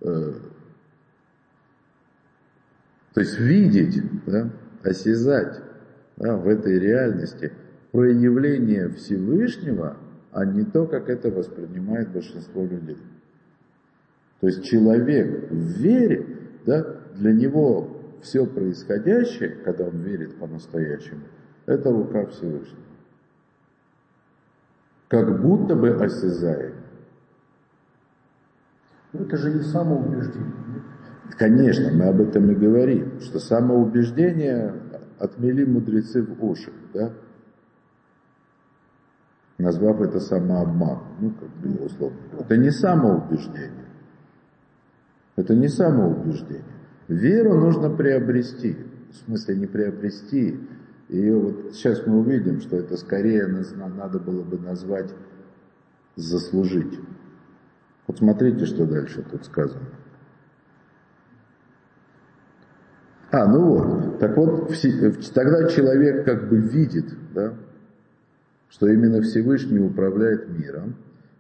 э, 0.02 0.34
то 3.14 3.22
есть 3.22 3.40
видеть, 3.40 4.04
да, 4.26 4.50
осязать 4.84 5.62
да, 6.18 6.36
в 6.36 6.46
этой 6.50 6.78
реальности 6.78 7.54
проявление 7.94 8.90
Всевышнего, 8.90 9.96
а 10.36 10.44
не 10.44 10.66
то, 10.66 10.86
как 10.86 11.08
это 11.08 11.32
воспринимает 11.32 12.12
большинство 12.12 12.66
людей. 12.66 12.98
То 14.42 14.48
есть 14.48 14.66
человек 14.66 15.50
в 15.50 15.80
вере, 15.80 16.28
да, 16.66 16.84
для 17.14 17.32
него 17.32 18.02
все 18.22 18.46
происходящее, 18.46 19.52
когда 19.64 19.86
он 19.86 20.02
верит 20.02 20.36
по-настоящему, 20.38 21.22
это 21.66 21.90
рука 21.90 22.26
Всевышнего. 22.26 22.84
Как 25.08 25.42
будто 25.42 25.74
бы 25.74 25.92
осязаем. 26.04 26.76
Но 29.14 29.22
это 29.22 29.38
же 29.38 29.54
не 29.54 29.62
самоубеждение. 29.62 30.52
Конечно, 31.38 31.94
мы 31.94 32.08
об 32.10 32.20
этом 32.20 32.52
и 32.52 32.56
говорим, 32.56 33.22
что 33.22 33.40
самоубеждение 33.40 34.74
отмели 35.18 35.64
мудрецы 35.64 36.22
в 36.22 36.44
уши, 36.44 36.74
да? 36.94 37.14
Назвав 39.58 40.02
это 40.02 40.20
самообман, 40.20 41.00
ну, 41.20 41.32
как 41.32 41.50
бы 41.50 41.86
условно. 41.86 42.18
Это 42.40 42.58
не 42.58 42.72
самоубеждение. 42.72 43.86
Это 45.36 45.56
не 45.56 45.68
самоубеждение. 45.68 46.64
Веру 47.08 47.60
нужно 47.60 47.90
приобрести. 47.90 48.78
В 49.12 49.16
смысле 49.26 49.56
не 49.56 49.68
приобрести. 49.68 50.60
И 51.08 51.30
вот 51.32 51.74
сейчас 51.74 52.06
мы 52.06 52.20
увидим, 52.20 52.62
что 52.62 52.78
это 52.78 52.98
скорее 52.98 53.48
нам 53.76 53.98
надо 53.98 54.20
было 54.20 54.42
бы 54.42 54.58
назвать 54.58 55.14
заслужить. 56.16 57.00
Вот 58.08 58.18
смотрите, 58.18 58.66
что 58.66 58.86
дальше 58.86 59.24
тут 59.30 59.46
сказано. 59.46 59.86
А, 63.32 63.46
ну 63.48 63.66
вот. 63.66 64.20
Так 64.20 64.38
вот, 64.38 64.72
тогда 65.34 65.68
человек 65.68 66.26
как 66.26 66.50
бы 66.50 66.58
видит, 66.58 67.14
да, 67.34 67.54
что 68.70 68.88
именно 68.88 69.22
Всевышний 69.22 69.80
управляет 69.80 70.50
миром. 70.50 70.96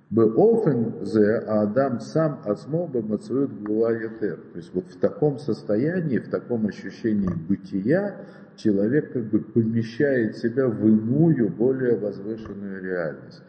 Беофен 0.10 1.06
зе 1.06 1.40
а 1.48 1.64
Адам 1.64 2.00
сам 2.00 2.40
ацмо 2.46 2.88
бемацует 2.88 3.52
глуа 3.64 3.92
ятер. 3.92 4.38
То 4.54 4.58
есть 4.58 4.74
вот 4.74 4.86
в 4.88 5.00
таком 5.00 5.40
состоянии, 5.40 6.20
в 6.20 6.30
таком 6.30 6.68
ощущении 6.68 7.30
бытия 7.50 8.16
человек 8.56 9.14
как 9.14 9.24
бы 9.26 9.40
помещает 9.40 10.38
себя 10.38 10.68
в 10.68 10.88
иную, 10.88 11.50
более 11.50 11.98
возвышенную 11.98 12.84
реальность. 12.84 13.44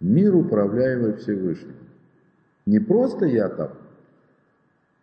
Мир, 0.00 0.34
управляемый 0.34 1.14
Всевышним. 1.14 1.76
Не 2.64 2.80
просто 2.80 3.26
я 3.26 3.48
там 3.50 3.70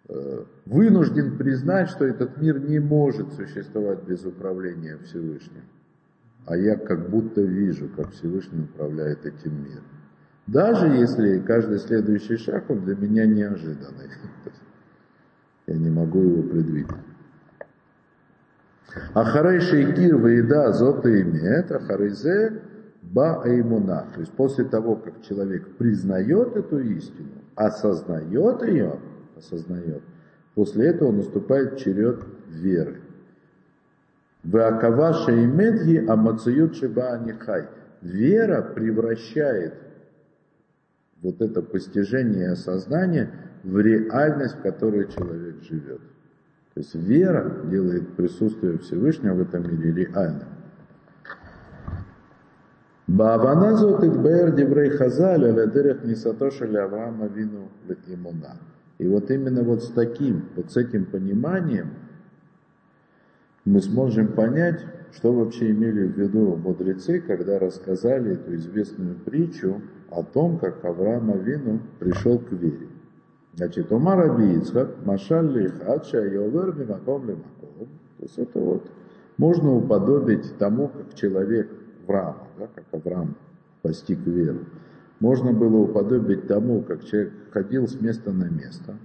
Э, 0.10 0.46
вынужден 0.66 1.38
признать, 1.38 1.90
что 1.90 2.06
этот 2.06 2.38
мир 2.38 2.60
не 2.60 2.80
может 2.80 3.34
существовать 3.34 4.04
без 4.04 4.24
управления 4.24 4.98
Всевышним. 5.04 5.64
А 6.48 6.56
я 6.56 6.78
как 6.78 7.10
будто 7.10 7.42
вижу, 7.42 7.90
как 7.90 8.12
Всевышний 8.12 8.64
управляет 8.64 9.26
этим 9.26 9.64
миром. 9.66 9.84
Даже 10.48 10.88
если 10.88 11.40
каждый 11.40 11.78
следующий 11.78 12.38
шаг, 12.38 12.70
он 12.70 12.86
для 12.86 12.96
меня 12.96 13.26
неожиданный. 13.26 14.10
Я 15.68 15.76
не 15.76 15.90
могу 15.90 16.22
его 16.22 16.44
предвидеть. 16.44 16.88
Ахарей 19.14 19.60
шейкир 19.60 20.16
ваида 20.16 20.72
зота 20.72 21.22
имеет, 21.22 21.70
ахарейзе 21.70 22.62
ба 23.02 23.44
аймуна. 23.44 24.08
То 24.14 24.22
есть 24.22 24.32
после 24.32 24.64
того, 24.64 24.96
как 24.96 25.22
человек 25.24 25.68
признает 25.76 26.56
эту 26.56 26.80
истину, 26.80 27.42
осознает 27.56 28.64
ее, 28.64 28.98
осознает. 29.36 30.02
После 30.56 30.88
этого 30.88 31.12
наступает 31.12 31.76
черед 31.76 32.24
веры. 32.48 33.02
Веакаваша 34.48 35.32
и 35.32 35.46
медги 35.46 36.06
амацают 36.08 36.78
шиба 36.78 37.10
анихай. 37.10 37.68
Вера 38.02 38.62
превращает 38.62 39.74
вот 41.22 41.42
это 41.42 41.62
постижение 41.62 42.46
и 42.46 42.52
осознание 42.52 43.30
в 43.64 43.78
реальность, 43.80 44.56
в 44.60 44.62
которой 44.62 45.12
человек 45.12 45.62
живет. 45.64 46.00
То 46.74 46.80
есть 46.80 46.96
вера 46.96 47.66
делает 47.66 48.16
присутствие 48.16 48.78
Всевышнего 48.78 49.34
в 49.34 49.42
этом 49.42 49.64
мире 49.64 50.06
реальным. 50.06 50.48
Баавана 53.08 53.76
зот 53.76 54.04
идбер 54.04 54.56
дебрей 54.56 54.92
хазаль 54.92 55.44
алядерех 55.44 56.06
нисато 56.06 56.52
шели 56.52 56.78
Авраама 56.78 57.28
вину 57.28 57.70
имуна. 58.08 58.56
И 58.98 59.08
вот 59.08 59.30
именно 59.30 59.64
вот 59.64 59.84
с 59.84 59.90
таким, 59.90 60.46
вот 60.56 60.72
с 60.72 60.78
этим 60.78 61.06
пониманием 61.06 61.90
мы 63.68 63.82
сможем 63.82 64.30
понять, 64.30 64.80
что 65.14 65.34
вообще 65.34 65.72
имели 65.72 66.08
в 66.08 66.18
виду 66.18 66.56
мудрецы, 66.56 67.20
когда 67.20 67.60
рассказали 67.60 68.34
эту 68.34 68.56
известную 68.56 69.16
притчу 69.16 69.82
о 70.10 70.24
том, 70.24 70.58
как 70.58 70.86
Авраам 70.86 71.32
Авину 71.32 71.82
пришел 72.00 72.40
к 72.40 72.50
вере. 72.54 72.88
Значит, 73.56 73.92
Умар 73.92 74.32
Абиицхак, 74.32 75.06
Машаль 75.06 75.52
Лихат, 75.52 76.06
Шайовер, 76.06 76.76
Мимаком 76.76 77.28
Лимаком. 77.28 77.90
То 78.18 78.24
есть 78.24 78.38
это 78.40 78.58
вот 78.58 78.90
можно 79.38 79.76
уподобить 79.76 80.58
тому, 80.58 80.88
как 80.88 81.14
человек 81.16 81.70
Авраама, 82.06 82.48
да, 82.58 82.68
как 82.74 82.86
Авраам 82.94 83.36
постиг 83.82 84.20
веру. 84.26 84.60
Можно 85.20 85.52
было 85.52 85.78
уподобить 85.78 86.48
тому, 86.48 86.84
как 86.84 87.04
человек 87.04 87.34
ходил 87.52 87.86
с 87.88 88.00
места 88.00 88.32
на 88.32 88.46
место. 88.46 88.96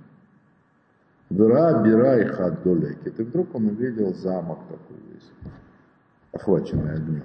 Вера, 1.33 1.83
бира 1.83 2.21
и 2.21 2.25
хат 2.27 2.63
долекит. 2.63 3.19
И 3.19 3.23
вдруг 3.23 3.55
он 3.55 3.69
увидел 3.69 4.15
замок 4.15 4.59
такой 4.69 4.97
весь, 5.13 5.31
охваченный 6.33 6.93
огнем. 6.93 7.23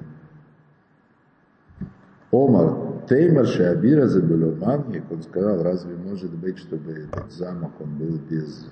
Омар 2.31 3.05
Теймар 3.09 3.45
Шабира 3.45 4.07
Забелюманник, 4.07 5.03
он 5.11 5.21
сказал, 5.23 5.61
разве 5.63 5.95
может 5.95 6.31
быть, 6.31 6.57
чтобы 6.57 6.91
этот 6.91 7.31
замок 7.31 7.71
он 7.79 7.97
был 7.97 8.17
без, 8.29 8.67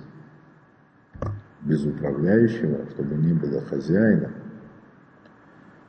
без 1.62 1.84
управляющего, 1.84 2.86
чтобы 2.90 3.16
не 3.16 3.34
было 3.34 3.60
хозяина? 3.62 4.30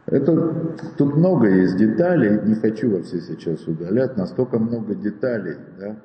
Это, 0.07 0.75
тут 0.97 1.15
много 1.15 1.49
есть 1.49 1.77
деталей, 1.77 2.39
не 2.45 2.55
хочу 2.55 2.89
во 2.91 3.03
все 3.03 3.19
сейчас 3.19 3.65
удалять, 3.67 4.15
настолько 4.15 4.59
много 4.59 4.95
деталей, 4.95 5.57
да, 5.77 5.97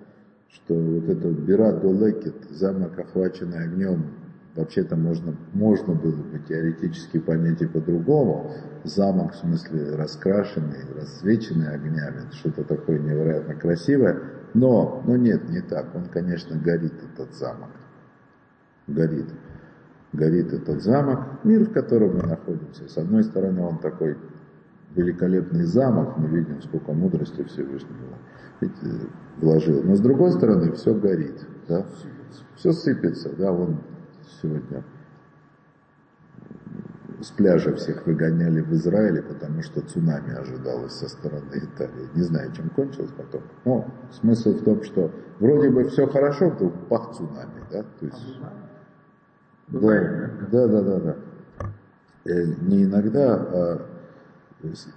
что 0.53 0.75
вот 0.75 1.09
этот 1.09 1.39
Бира 1.41 1.73
Долекет, 1.73 2.35
замок, 2.51 2.99
охваченный 2.99 3.65
огнем, 3.65 4.13
вообще-то 4.55 4.97
можно, 4.97 5.35
можно 5.53 5.95
было 5.95 6.23
бы 6.23 6.39
теоретически 6.47 7.19
понять 7.19 7.63
и 7.63 7.67
по-другому. 7.67 8.53
Замок, 8.85 9.33
в 9.33 9.37
смысле, 9.37 9.97
раскрашенный, 9.97 10.85
расцвеченный 10.97 11.75
огнями, 11.75 12.31
что-то 12.33 12.65
такое 12.65 12.99
невероятно 12.99 13.55
красивое. 13.55 14.21
Но, 14.55 15.03
но 15.07 15.17
нет, 15.17 15.49
не 15.49 15.61
так. 15.61 15.95
Он, 15.95 16.07
конечно, 16.07 16.57
горит, 16.57 16.93
этот 17.13 17.35
замок. 17.35 17.71
Горит 18.87 19.29
горит 20.13 20.53
этот 20.53 20.83
замок, 20.83 21.45
мир, 21.45 21.65
в 21.65 21.73
котором 21.73 22.17
мы 22.17 22.23
находимся. 22.27 22.89
С 22.89 22.97
одной 22.99 23.25
стороны, 23.25 23.63
он 23.63 23.79
такой 23.79 24.19
великолепный 24.95 25.65
замок, 25.65 26.19
мы 26.19 26.29
видим, 26.29 26.61
сколько 26.63 26.93
мудрости 26.93 27.43
Всевышнего 27.45 28.19
вложил. 29.39 29.83
Но 29.83 29.97
с 29.97 30.01
другой 30.01 30.33
стороны, 30.33 30.73
все 30.73 30.95
горит, 30.95 31.47
да? 31.69 31.87
все 32.57 32.73
сыпется. 32.73 33.31
Да? 33.37 33.53
Вон 33.53 33.79
сегодня 34.41 34.85
с 37.21 37.31
пляжа 37.31 37.75
всех 37.77 38.07
выгоняли 38.07 38.61
в 38.61 38.73
Израиле, 38.73 39.23
потому 39.23 39.63
что 39.63 39.81
цунами 39.81 40.35
ожидалось 40.35 40.93
со 40.93 41.09
стороны 41.09 41.53
Италии. 41.55 42.09
Не 42.15 42.23
знаю, 42.23 42.53
чем 42.53 42.69
кончилось 42.71 43.13
потом. 43.17 43.43
Но 43.65 43.87
смысл 44.11 44.55
в 44.55 44.65
том, 44.65 44.83
что 44.83 45.11
вроде 45.39 45.71
бы 45.71 45.85
все 45.85 46.07
хорошо, 46.07 46.51
вдруг 46.51 46.73
пах 46.89 47.15
цунами. 47.15 47.63
Да? 47.71 47.83
То 47.83 48.07
есть, 48.07 48.39
да, 49.69 50.03
да, 50.51 50.67
да, 50.67 50.83
да, 50.83 50.99
да. 50.99 51.17
Э, 52.25 52.45
не 52.63 52.85
иногда, 52.85 53.35
а 53.35 53.87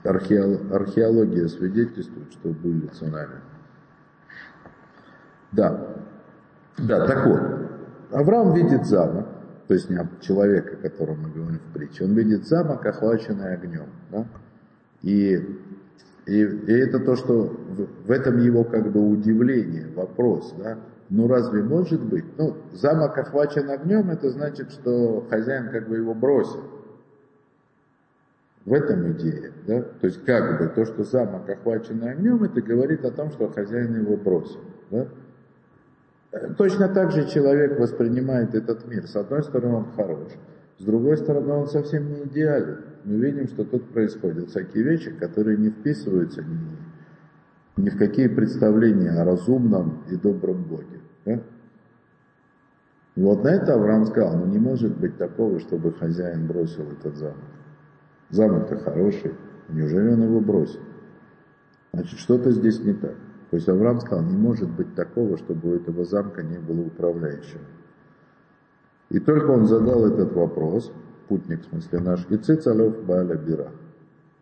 археология 0.03 1.47
свидетельствует, 1.47 2.31
что 2.31 2.49
были 2.49 2.87
цунами. 2.87 3.41
Да, 5.55 5.95
да, 6.77 7.07
так 7.07 7.25
вот, 7.25 7.41
Авраам 8.11 8.53
видит 8.53 8.85
замок, 8.85 9.25
то 9.67 9.73
есть 9.73 9.89
не 9.89 9.97
человека, 10.21 10.75
о 10.75 10.89
котором 10.89 11.21
мы 11.21 11.29
говорим 11.29 11.59
в 11.59 11.73
притче, 11.73 12.03
он 12.03 12.13
видит 12.13 12.47
замок, 12.47 12.85
охваченный 12.85 13.53
огнем. 13.53 13.87
Да? 14.11 14.25
И, 15.01 15.35
и, 16.25 16.41
и 16.41 16.73
это 16.73 16.99
то, 16.99 17.15
что 17.15 17.43
в, 17.43 18.07
в 18.07 18.11
этом 18.11 18.39
его 18.39 18.63
как 18.63 18.91
бы 18.91 18.99
удивление, 19.09 19.87
вопрос, 19.95 20.53
да, 20.57 20.77
ну 21.09 21.27
разве 21.27 21.63
может 21.63 22.03
быть? 22.03 22.25
Ну, 22.37 22.57
замок 22.73 23.17
охвачен 23.17 23.69
огнем, 23.69 24.09
это 24.09 24.29
значит, 24.31 24.71
что 24.71 25.25
хозяин 25.29 25.69
как 25.69 25.87
бы 25.87 25.97
его 25.97 26.13
бросил. 26.13 26.63
В 28.65 28.73
этом 28.73 29.11
идея, 29.11 29.51
да? 29.67 29.81
То 29.81 30.07
есть 30.07 30.25
как 30.25 30.59
бы 30.59 30.67
то, 30.67 30.85
что 30.85 31.03
замок 31.03 31.47
охвачен 31.47 32.03
огнем, 32.03 32.43
это 32.43 32.61
говорит 32.61 33.05
о 33.05 33.11
том, 33.11 33.31
что 33.31 33.47
хозяин 33.49 33.95
его 34.01 34.17
бросил, 34.17 34.61
да? 34.89 35.07
Точно 36.57 36.89
так 36.89 37.11
же 37.11 37.27
человек 37.27 37.79
воспринимает 37.79 38.55
этот 38.55 38.87
мир. 38.87 39.07
С 39.07 39.15
одной 39.15 39.43
стороны, 39.43 39.75
он 39.75 39.85
хорош, 39.95 40.31
с 40.77 40.83
другой 40.83 41.17
стороны, 41.17 41.53
он 41.53 41.67
совсем 41.67 42.11
не 42.11 42.23
идеален. 42.23 42.79
Мы 43.05 43.17
видим, 43.17 43.47
что 43.47 43.63
тут 43.63 43.89
происходят 43.91 44.49
всякие 44.49 44.83
вещи, 44.83 45.11
которые 45.11 45.57
не 45.57 45.69
вписываются 45.69 46.41
ни 46.41 46.75
ни 47.77 47.89
в 47.89 47.97
какие 47.97 48.27
представления 48.27 49.11
о 49.11 49.25
разумном 49.25 50.03
и 50.09 50.15
добром 50.15 50.63
Боге. 50.63 51.01
Да? 51.25 51.41
И 53.15 53.21
вот 53.21 53.43
на 53.43 53.49
это 53.49 53.73
Авраам 53.73 54.05
сказал, 54.05 54.37
ну 54.37 54.45
не 54.45 54.59
может 54.59 54.97
быть 54.97 55.17
такого, 55.17 55.59
чтобы 55.59 55.93
хозяин 55.93 56.47
бросил 56.47 56.83
этот 56.91 57.15
замок. 57.15 57.37
Замок-то 58.29 58.77
хороший, 58.77 59.33
неужели 59.69 60.09
он 60.09 60.23
его 60.23 60.39
бросил? 60.39 60.79
Значит, 61.93 62.19
что-то 62.19 62.51
здесь 62.51 62.79
не 62.81 62.93
так. 62.93 63.15
То 63.51 63.57
есть 63.57 63.69
Авраам 63.69 63.99
сказал, 63.99 64.23
не 64.25 64.35
может 64.35 64.69
быть 64.69 64.95
такого, 64.95 65.37
чтобы 65.37 65.69
у 65.69 65.75
этого 65.75 66.03
замка 66.05 66.43
не 66.43 66.57
было 66.57 66.81
управляющего. 66.81 67.61
И 69.09 69.19
только 69.19 69.51
он 69.51 69.65
задал 69.65 70.05
этот 70.05 70.33
вопрос, 70.33 70.91
путник, 71.27 71.61
в 71.61 71.69
смысле 71.69 71.99
наш, 71.99 72.25
и 72.29 72.37
Цицалев 72.37 73.03
Бааля 73.05 73.35
Бира. 73.35 73.71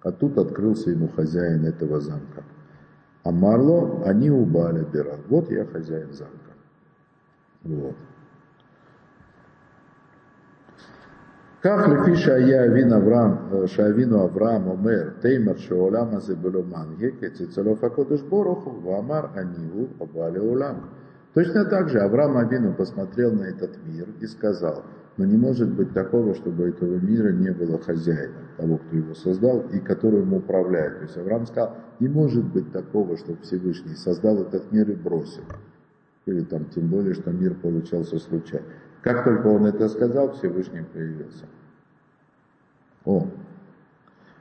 А 0.01 0.11
тут 0.11 0.37
открылся 0.37 0.89
ему 0.91 1.07
хозяин 1.09 1.65
этого 1.65 1.99
замка. 1.99 2.43
А 3.23 3.31
Марло, 3.31 4.03
они 4.05 4.29
у 4.29 4.45
Баля 4.45 4.83
Бира. 4.83 5.17
Вот 5.29 5.49
я 5.49 5.65
хозяин 5.65 6.11
замка. 6.11 6.51
Вот. 7.63 7.95
כך 11.62 11.88
לפי 11.88 12.16
שהיה 12.16 12.66
אבין 12.66 12.92
אברהם, 12.92 13.32
שאבינו 13.66 14.24
אברהם 14.24 14.66
אומר, 14.66 15.08
תימר 15.20 15.56
שהעולם 15.56 16.06
הזה 16.12 16.34
בלא 16.36 16.62
מנהיג, 16.62 17.14
קצץ 17.20 17.58
אלוף 17.58 17.84
הקודש 17.84 18.22
ברוך 18.22 18.64
הוא, 18.64 18.92
ואמר, 18.92 19.20
אני 19.36 19.68
הוא 19.72 19.86
הבא 20.00 20.28
לעולם. 20.28 20.74
Точно 21.34 21.64
так 21.66 21.88
же 21.88 22.00
Авраам 22.00 22.36
Авину 22.36 22.72
посмотрел 22.72 23.32
на 23.32 23.44
этот 23.44 23.76
мир 23.86 24.08
и 24.20 24.26
сказал, 24.26 24.82
но 25.16 25.24
не 25.24 25.36
может 25.36 25.68
быть 25.68 25.92
такого, 25.92 26.34
чтобы 26.34 26.68
этого 26.68 26.96
мира 26.96 27.30
не 27.32 27.50
было 27.50 27.78
хозяина, 27.78 28.38
того, 28.56 28.78
кто 28.78 28.96
его 28.96 29.14
создал 29.14 29.60
и 29.72 29.78
который 29.78 30.20
ему 30.20 30.38
управляет. 30.38 30.96
То 30.98 31.02
есть 31.04 31.16
Авраам 31.16 31.46
сказал, 31.46 31.76
не 32.00 32.08
может 32.08 32.44
быть 32.44 32.72
такого, 32.72 33.16
чтобы 33.16 33.38
Всевышний 33.42 33.94
создал 33.94 34.42
этот 34.42 34.72
мир 34.72 34.90
и 34.90 34.94
бросил. 34.94 35.44
Или 36.26 36.42
там, 36.42 36.64
тем 36.74 36.88
более, 36.88 37.14
что 37.14 37.30
мир 37.30 37.54
получался 37.54 38.18
случайно. 38.18 38.66
Как 39.03 39.23
только 39.25 39.47
он 39.47 39.65
это 39.65 39.89
сказал, 39.89 40.31
Всевышний 40.31 40.81
появился. 40.81 41.45
О. 43.05 43.27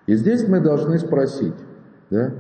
И 0.07 0.15
здесь 0.15 0.47
мы 0.49 0.61
должны 0.61 0.99
спросить, 0.99 1.57
да, 2.11 2.33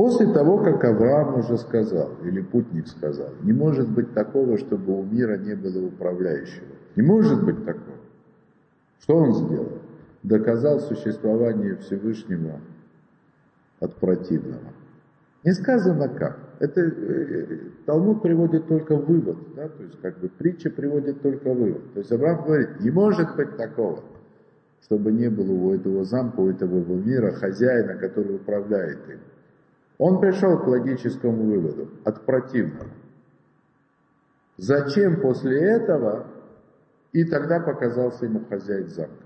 После 0.00 0.32
того, 0.32 0.56
как 0.56 0.82
Авраам 0.82 1.40
уже 1.40 1.58
сказал, 1.58 2.14
или 2.24 2.40
путник 2.40 2.88
сказал, 2.88 3.34
не 3.42 3.52
может 3.52 3.86
быть 3.86 4.14
такого, 4.14 4.56
чтобы 4.56 4.98
у 4.98 5.02
мира 5.02 5.36
не 5.36 5.54
было 5.54 5.88
управляющего. 5.88 6.68
Не 6.96 7.02
может 7.02 7.44
быть 7.44 7.66
такого. 7.66 7.98
Что 9.00 9.16
он 9.16 9.34
сделал? 9.34 9.78
Доказал 10.22 10.80
существование 10.80 11.76
Всевышнего 11.76 12.60
от 13.78 13.94
противного. 13.96 14.72
Не 15.44 15.52
сказано 15.52 16.08
как. 16.08 16.49
Это 16.60 16.82
э, 16.82 17.58
Талмуд 17.86 18.20
приводит 18.20 18.68
только 18.68 18.94
вывод, 18.94 19.38
да, 19.56 19.66
то 19.66 19.82
есть 19.82 19.98
как 20.02 20.18
бы 20.18 20.28
притча 20.28 20.68
приводит 20.68 21.22
только 21.22 21.54
вывод. 21.54 21.94
То 21.94 22.00
есть 22.00 22.12
Авраам 22.12 22.44
говорит, 22.44 22.80
не 22.80 22.90
может 22.90 23.34
быть 23.34 23.56
такого, 23.56 24.04
чтобы 24.82 25.10
не 25.10 25.30
было 25.30 25.52
у 25.52 25.74
этого 25.74 26.04
замка, 26.04 26.40
у 26.40 26.50
этого 26.50 26.76
мира 26.96 27.32
хозяина, 27.32 27.96
который 27.96 28.36
управляет 28.36 29.08
им. 29.08 29.20
Он 29.96 30.20
пришел 30.20 30.58
к 30.58 30.66
логическому 30.66 31.44
выводу 31.44 31.88
от 32.04 32.26
противного. 32.26 32.90
Зачем 34.58 35.22
после 35.22 35.58
этого? 35.76 36.26
И 37.12 37.24
тогда 37.24 37.60
показался 37.60 38.26
ему 38.26 38.44
хозяин 38.44 38.86
замка. 38.88 39.24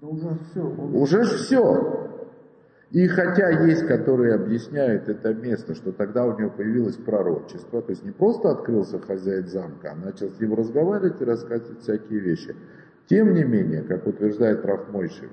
Да 0.00 0.06
уже 0.06 0.38
все. 0.50 0.62
Он... 0.62 0.94
Уже 0.94 1.22
все. 1.24 2.03
И 2.94 3.08
хотя 3.08 3.48
есть, 3.66 3.88
которые 3.88 4.36
объясняют 4.36 5.08
это 5.08 5.34
место, 5.34 5.74
что 5.74 5.90
тогда 5.90 6.26
у 6.26 6.38
него 6.38 6.48
появилось 6.48 6.94
пророчество, 6.94 7.82
то 7.82 7.90
есть 7.90 8.04
не 8.04 8.12
просто 8.12 8.52
открылся 8.52 9.00
хозяин 9.00 9.48
замка, 9.48 9.90
а 9.90 9.96
начал 9.96 10.30
с 10.30 10.38
ним 10.38 10.54
разговаривать 10.54 11.20
и 11.20 11.24
рассказывать 11.24 11.80
всякие 11.80 12.20
вещи. 12.20 12.54
Тем 13.08 13.34
не 13.34 13.42
менее, 13.42 13.82
как 13.82 14.06
утверждает 14.06 14.64
Рафмойши, 14.64 15.28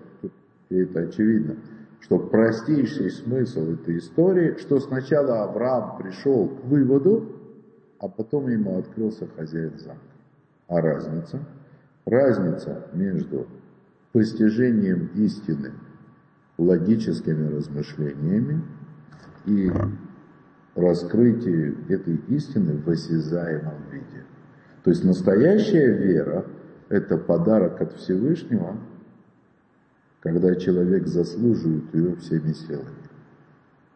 и 0.70 0.76
это 0.76 1.02
очевидно, 1.02 1.58
что 2.00 2.18
простейший 2.18 3.12
смысл 3.12 3.74
этой 3.74 4.00
истории, 4.00 4.56
что 4.58 4.80
сначала 4.80 5.44
Авраам 5.44 6.00
пришел 6.00 6.48
к 6.48 6.64
выводу, 6.64 7.32
а 8.00 8.08
потом 8.08 8.50
ему 8.50 8.80
открылся 8.80 9.28
хозяин 9.38 9.78
замка. 9.78 10.02
А 10.68 10.82
разница? 10.82 11.38
Разница 12.06 12.88
между 12.94 13.46
постижением 14.14 15.12
истины 15.14 15.74
логическими 16.62 17.56
размышлениями 17.56 18.62
и 19.46 19.72
раскрытие 20.76 21.76
этой 21.90 22.16
истины 22.30 22.78
в 22.78 22.90
осязаемом 22.90 23.90
виде. 23.92 24.24
То 24.84 24.92
есть 24.92 25.04
настоящая 25.04 25.92
вера– 25.92 26.46
это 26.90 27.18
подарок 27.18 27.82
от 27.82 27.94
Всевышнего, 27.94 28.78
когда 30.22 30.56
человек 30.56 31.08
заслуживает 31.08 31.94
ее 31.94 32.16
всеми 32.18 32.54
силами. 32.54 33.10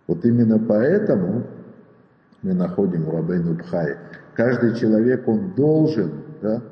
Вот 0.08 0.26
именно 0.26 0.60
поэтому 0.60 1.48
мы 2.42 2.54
находим 2.54 3.04
в 3.04 3.10
Рабейну 3.10 3.56
Бхай. 3.56 3.98
Каждый 4.34 4.76
человек, 4.76 5.28
он 5.28 5.54
должен 5.54 6.12
да, 6.42 6.64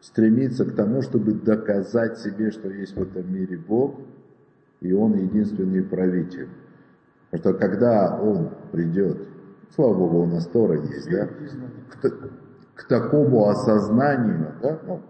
стремиться 0.00 0.64
к 0.64 0.74
тому, 0.74 1.02
чтобы 1.02 1.32
доказать 1.32 2.18
себе, 2.18 2.50
что 2.50 2.70
есть 2.70 2.96
в 2.96 3.02
этом 3.02 3.32
мире 3.32 3.58
Бог– 3.58 4.00
и 4.84 4.92
он 4.92 5.14
единственный 5.14 5.82
правитель. 5.82 6.48
Потому 7.30 7.56
что 7.56 7.66
когда 7.66 8.20
он 8.20 8.50
придет, 8.70 9.16
слава 9.74 9.94
Богу, 9.94 10.18
у 10.22 10.26
нас 10.26 10.46
Тора 10.46 10.78
есть, 10.78 11.10
да, 11.10 11.26
к, 11.26 12.12
к 12.74 12.88
такому 12.88 13.48
осознанию, 13.48 14.52
да, 14.62 14.78
ну, 14.86 15.00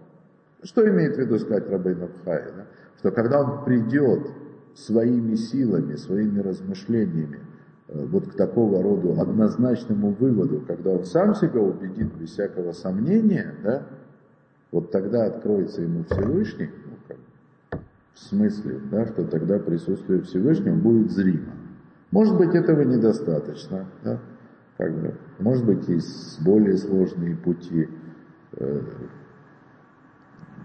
что 0.63 0.87
имеет 0.89 1.17
в 1.17 1.19
виду 1.19 1.37
сказать 1.39 1.69
Рабейн 1.69 2.03
Абхай, 2.03 2.43
да, 2.55 2.65
что 2.99 3.11
когда 3.11 3.41
он 3.41 3.65
придет 3.65 4.31
своими 4.75 5.35
силами, 5.35 5.95
своими 5.95 6.39
размышлениями, 6.39 7.39
э, 7.89 8.05
вот 8.05 8.29
к 8.29 8.35
такого 8.35 8.81
рода 8.81 9.21
однозначному 9.21 10.11
выводу, 10.11 10.63
когда 10.65 10.91
он 10.91 11.03
сам 11.03 11.35
себя 11.35 11.59
убедит 11.59 12.13
без 12.15 12.29
всякого 12.29 12.71
сомнения, 12.71 13.53
да, 13.61 13.83
вот 14.71 14.91
тогда 14.91 15.25
откроется 15.25 15.81
ему 15.81 16.05
Всевышний, 16.05 16.69
в 18.15 18.19
смысле, 18.19 18.79
да, 18.91 19.05
что 19.05 19.25
тогда 19.25 19.59
присутствие 19.59 20.21
Всевышнего 20.21 20.75
будет 20.75 21.11
зримо. 21.11 21.51
Может 22.11 22.37
быть, 22.37 22.55
этого 22.55 22.81
недостаточно, 22.81 23.85
да, 24.03 24.19
как 24.77 24.93
бы, 24.93 25.13
может 25.39 25.65
быть, 25.65 25.87
есть 25.89 26.41
более 26.41 26.77
сложные 26.77 27.35
пути. 27.35 27.89
Э, 28.53 28.81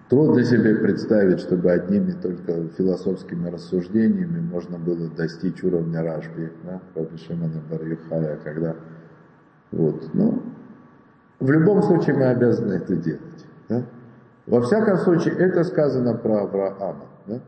трудно 0.09 0.45
себе 0.45 0.77
представить, 0.77 1.41
чтобы 1.41 1.73
одними 1.73 2.13
только 2.13 2.69
философскими 2.79 3.49
рассуждениями 3.49 4.41
можно 4.41 4.79
было 4.79 5.09
достичь 5.09 5.63
уровня 5.65 6.03
Рашби, 6.05 6.53
да, 6.65 6.81
Раби 6.95 7.17
Шимона 7.17 7.61
Бар 7.69 8.39
когда 8.45 8.77
вот, 9.73 10.15
ну, 10.15 10.41
в 11.41 11.51
любом 11.51 11.83
случае 11.83 12.15
мы 12.15 12.27
обязаны 12.27 12.75
это 12.75 12.95
делать. 12.95 13.47
Да? 13.69 13.85
Во 14.47 14.61
всяком 14.63 14.99
случае, 14.99 15.35
это 15.35 15.65
сказано 15.65 16.15
про 16.15 16.43
Авраама. 16.43 17.10
Да? 17.31 17.41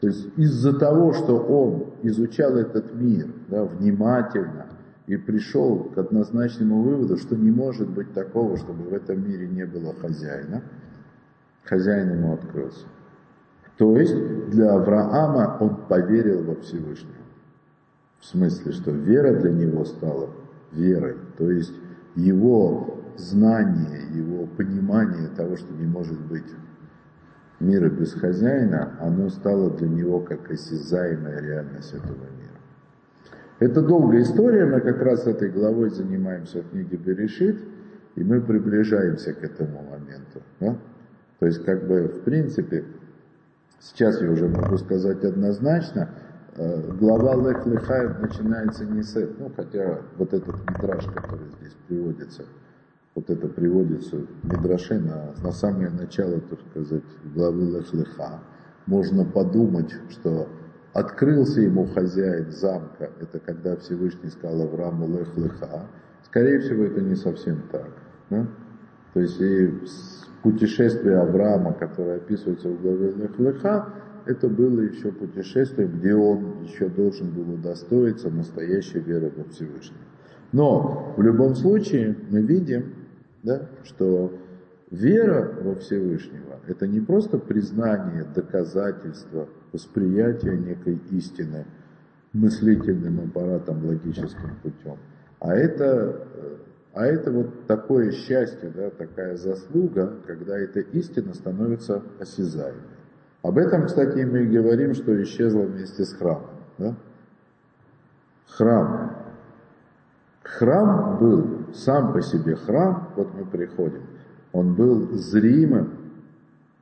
То 0.00 0.06
есть 0.06 0.26
из-за 0.36 0.78
того, 0.78 1.12
что 1.12 1.36
он 1.36 1.94
изучал 2.02 2.56
этот 2.56 2.94
мир 2.94 3.28
да, 3.48 3.64
внимательно 3.64 4.66
и 5.06 5.16
пришел 5.16 5.90
к 5.94 5.98
однозначному 5.98 6.82
выводу, 6.82 7.16
что 7.16 7.36
не 7.36 7.50
может 7.50 7.88
быть 7.88 8.12
такого, 8.12 8.56
чтобы 8.56 8.84
в 8.84 8.94
этом 8.94 9.26
мире 9.26 9.48
не 9.48 9.66
было 9.66 9.94
хозяина, 9.94 10.62
хозяин 11.64 12.12
ему 12.12 12.34
открылся. 12.34 12.86
То 13.76 13.96
есть 13.96 14.14
для 14.50 14.74
Авраама 14.74 15.56
он 15.60 15.86
поверил 15.88 16.44
во 16.44 16.54
Всевышнего. 16.56 17.14
В 18.20 18.26
смысле, 18.26 18.72
что 18.72 18.90
вера 18.90 19.40
для 19.40 19.50
него 19.50 19.84
стала 19.84 20.28
верой. 20.72 21.16
То 21.38 21.50
есть 21.50 21.72
его 22.14 23.00
знание, 23.16 24.02
его 24.14 24.46
понимание 24.46 25.28
того, 25.28 25.56
что 25.56 25.72
не 25.74 25.86
может 25.86 26.20
быть 26.20 26.44
мира 27.60 27.90
без 27.90 28.14
хозяина, 28.14 28.96
оно 29.00 29.28
стало 29.28 29.70
для 29.76 29.88
него 29.88 30.20
как 30.20 30.50
осязаемая 30.50 31.40
реальность 31.40 31.92
этого 31.92 32.16
мира. 32.16 32.58
Это 33.58 33.82
долгая 33.82 34.22
история, 34.22 34.64
мы 34.64 34.80
как 34.80 35.00
раз 35.02 35.26
этой 35.26 35.50
главой 35.50 35.90
занимаемся 35.90 36.62
в 36.62 36.70
книге 36.70 36.96
Берешит, 36.96 37.58
и 38.16 38.24
мы 38.24 38.40
приближаемся 38.40 39.34
к 39.34 39.44
этому 39.44 39.82
моменту. 39.82 40.42
Да? 40.58 40.76
То 41.38 41.46
есть, 41.46 41.64
как 41.64 41.86
бы, 41.86 42.08
в 42.08 42.22
принципе, 42.22 42.84
сейчас 43.78 44.20
я 44.20 44.30
уже 44.30 44.48
могу 44.48 44.78
сказать 44.78 45.22
однозначно, 45.24 46.08
э, 46.56 46.92
глава 46.98 47.34
Лех 47.36 47.66
Лехай 47.66 48.08
начинается 48.20 48.86
не 48.86 49.02
с 49.02 49.14
этого, 49.14 49.48
ну, 49.48 49.52
хотя 49.54 50.00
вот 50.16 50.32
этот 50.32 50.56
мидраж, 50.68 51.04
который 51.06 51.46
здесь 51.60 51.76
приводится– 51.86 52.44
вот 53.20 53.36
это 53.36 53.48
приводится 53.48 54.16
в 54.16 54.44
Мидраше 54.44 54.98
на, 54.98 55.34
на 55.42 55.52
самое 55.52 55.90
начало, 55.90 56.40
так 56.40 56.58
сказать, 56.70 57.02
главы 57.34 57.64
Лехлеха. 57.64 58.40
Можно 58.86 59.24
подумать, 59.24 59.94
что 60.10 60.48
открылся 60.94 61.60
ему 61.60 61.86
хозяин 61.86 62.50
замка, 62.50 63.10
это 63.20 63.38
когда 63.38 63.76
Всевышний 63.76 64.30
сказал 64.30 64.62
Аврааму 64.62 65.06
Лехлеха. 65.06 65.86
Скорее 66.24 66.60
всего, 66.60 66.84
это 66.84 67.00
не 67.00 67.14
совсем 67.14 67.62
так. 67.70 67.90
Да? 68.30 68.46
То 69.12 69.20
есть 69.20 69.40
и 69.40 69.70
путешествие 70.42 71.18
Авраама, 71.18 71.74
которое 71.74 72.16
описывается 72.16 72.68
в 72.68 72.80
главе 72.80 73.10
Лехлеха, 73.10 73.92
это 74.26 74.48
было 74.48 74.80
еще 74.80 75.12
путешествие, 75.12 75.88
где 75.88 76.14
он 76.14 76.62
еще 76.62 76.88
должен 76.88 77.30
был 77.30 77.54
удостоиться 77.54 78.30
настоящей 78.30 79.00
веры 79.00 79.32
во 79.36 79.44
Всевышнего. 79.44 80.04
Но 80.52 81.14
в 81.16 81.22
любом 81.22 81.54
случае 81.54 82.16
мы 82.28 82.42
видим, 82.42 82.99
да, 83.42 83.68
что 83.84 84.32
вера 84.90 85.52
во 85.62 85.74
Всевышнего– 85.76 86.60
это 86.66 86.86
не 86.86 87.00
просто 87.00 87.38
признание, 87.38 88.24
доказательство, 88.34 89.48
восприятие 89.72 90.56
некой 90.58 91.00
истины 91.10 91.66
мыслительным 92.32 93.20
аппаратом, 93.20 93.84
логическим 93.86 94.56
путем, 94.62 94.98
а 95.40 95.54
это, 95.54 96.26
а 96.92 97.06
это 97.06 97.32
вот 97.32 97.66
такое 97.66 98.12
счастье, 98.12 98.70
да, 98.74 98.90
такая 98.90 99.36
заслуга, 99.36 100.14
когда 100.26 100.58
эта 100.58 100.80
истина 100.80 101.34
становится 101.34 102.02
осязаемой. 102.20 102.82
Об 103.42 103.56
этом, 103.56 103.86
кстати, 103.86 104.18
мы 104.18 104.42
и 104.42 104.46
говорим, 104.46 104.94
что 104.94 105.20
исчезло 105.22 105.62
вместе 105.62 106.04
с 106.04 106.12
храмом. 106.12 106.50
Да? 106.76 106.94
Храм. 108.48 109.19
Храм 110.42 111.18
был 111.18 111.66
сам 111.74 112.12
по 112.12 112.22
себе 112.22 112.56
храм, 112.56 113.12
вот 113.16 113.28
мы 113.34 113.44
приходим, 113.44 114.02
он 114.52 114.74
был 114.74 115.12
зримым, 115.12 115.90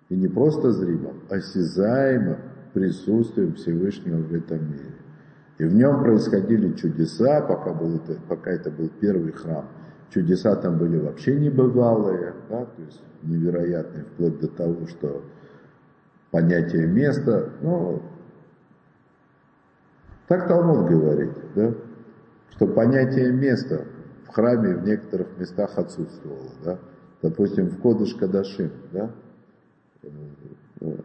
и 0.08 0.16
не 0.16 0.28
просто 0.28 0.72
зримым, 0.72 1.20
а 1.28 1.34
осязаемым 1.34 2.38
присутствием 2.72 3.54
Всевышнего 3.54 4.22
в 4.22 4.32
этом 4.32 4.64
мире. 4.70 4.94
И 5.58 5.64
в 5.64 5.74
нем 5.74 6.02
происходили 6.02 6.72
чудеса, 6.74 7.40
пока, 7.40 7.72
был 7.74 7.96
это, 7.96 8.16
пока 8.28 8.52
это 8.52 8.70
был 8.70 8.88
первый 9.00 9.32
храм. 9.32 9.66
Чудеса 10.10 10.54
там 10.56 10.78
были 10.78 10.98
вообще 10.98 11.38
небывалые, 11.38 12.34
да, 12.48 12.64
то 12.64 12.82
есть 12.82 13.02
невероятные, 13.22 14.04
вплоть 14.04 14.38
до 14.40 14.48
того, 14.48 14.86
что 14.86 15.24
понятие 16.30 16.86
места, 16.86 17.50
ну, 17.60 18.00
так 20.28 20.46
Талмуд 20.46 20.88
говорит, 20.88 21.32
да, 21.54 21.74
что 22.50 22.66
понятие 22.66 23.32
места 23.32 23.84
в 24.28 24.34
храме 24.34 24.74
в 24.74 24.84
некоторых 24.84 25.28
местах 25.38 25.76
отсутствовало. 25.76 26.50
Да? 26.64 26.78
Допустим, 27.22 27.68
в 27.68 27.80
Кодыш 27.80 28.14
Кадашим. 28.14 28.70
Да? 28.92 29.10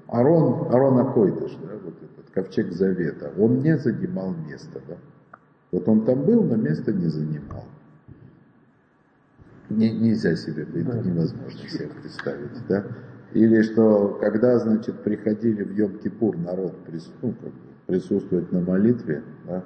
Арон, 0.08 0.74
Арон 0.74 1.00
Акойдыш, 1.00 1.52
да, 1.64 1.74
вот 1.84 1.96
этот 1.96 2.32
ковчег 2.32 2.72
Завета, 2.72 3.32
он 3.38 3.60
не 3.62 3.78
занимал 3.78 4.34
место. 4.48 4.82
Да? 4.88 4.98
Вот 5.72 5.88
он 5.88 6.06
там 6.06 6.24
был, 6.24 6.44
но 6.44 6.56
место 6.56 6.94
не 6.94 7.08
занимал. 7.08 7.66
Не, 9.70 9.90
нельзя 9.92 10.36
себе, 10.36 10.64
это 10.64 10.78
невозможно 10.78 11.68
себе 11.68 11.88
представить. 11.88 12.68
Да? 12.68 12.86
Или 13.34 13.64
что, 13.64 14.20
когда, 14.22 14.60
значит, 14.60 15.02
приходили 15.04 15.64
в 15.64 15.72
Йом-Кипур 15.72 16.38
народ 16.38 16.76
ну, 17.24 17.32
как 17.32 17.50
бы, 17.50 17.60
присутствовать 17.88 18.52
на 18.52 18.62
молитве, 18.62 19.24
да, 19.48 19.64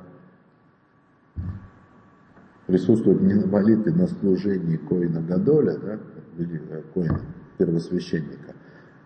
присутствовать 2.67 3.21
не 3.21 3.33
на 3.33 3.47
молитве, 3.47 3.93
на 3.93 4.07
служении 4.07 4.77
Коина 4.77 5.21
Гадоля, 5.21 5.77
да, 5.77 5.99
Коина, 6.93 7.21
первосвященника, 7.57 8.53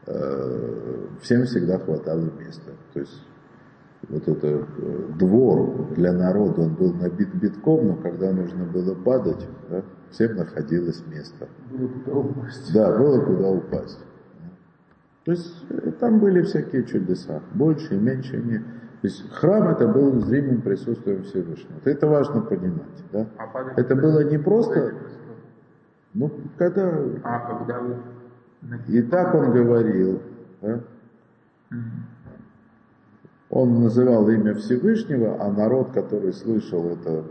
э, 0.07 1.07
всем 1.21 1.45
всегда 1.45 1.77
хватало 1.77 2.31
места. 2.39 2.71
То 2.93 2.99
есть 2.99 3.23
вот 4.09 4.27
это 4.27 4.47
э, 4.47 5.07
двор 5.19 5.93
для 5.95 6.11
народа, 6.11 6.61
он 6.61 6.73
был 6.73 6.93
набит 6.93 7.33
битком, 7.35 7.87
но 7.87 7.95
когда 7.95 8.31
нужно 8.31 8.65
было 8.65 8.95
падать, 8.95 9.47
да, 9.69 9.83
всем 10.09 10.35
находилось 10.35 11.03
место. 11.07 11.47
Было 11.71 11.87
куда 11.87 12.17
упасть. 12.17 12.73
Да, 12.73 12.97
было 12.97 13.21
куда 13.23 13.49
упасть. 13.49 13.99
То 15.23 15.31
есть 15.33 15.67
там 15.99 16.19
были 16.19 16.41
всякие 16.41 16.83
чудеса, 16.83 17.41
больше 17.53 17.95
и 17.95 17.99
меньше. 17.99 18.37
Меньше. 18.37 18.65
То 19.01 19.07
есть 19.07 19.31
храм 19.31 19.69
это 19.69 19.87
был 19.87 20.19
зримым 20.21 20.61
присутствием 20.61 21.23
Всевышнего. 21.23 21.73
Вот 21.73 21.87
это 21.87 22.07
важно 22.07 22.41
понимать. 22.41 23.03
Да? 23.11 23.27
А 23.37 23.71
Это 23.75 23.95
было 23.95 24.23
не 24.23 24.37
просто, 24.37 24.93
ну, 26.13 26.31
когда... 26.57 26.87
А 27.23 27.57
когда 27.57 27.79
вы... 27.79 27.97
И 28.87 29.01
так 29.01 29.33
он 29.33 29.53
говорил, 29.53 30.21
да? 30.61 30.81
Он 33.49 33.81
называл 33.81 34.29
имя 34.29 34.53
Всевышнего, 34.53 35.43
а 35.43 35.51
народ, 35.51 35.91
который 35.93 36.31
слышал 36.31 36.87
это, 36.89 37.23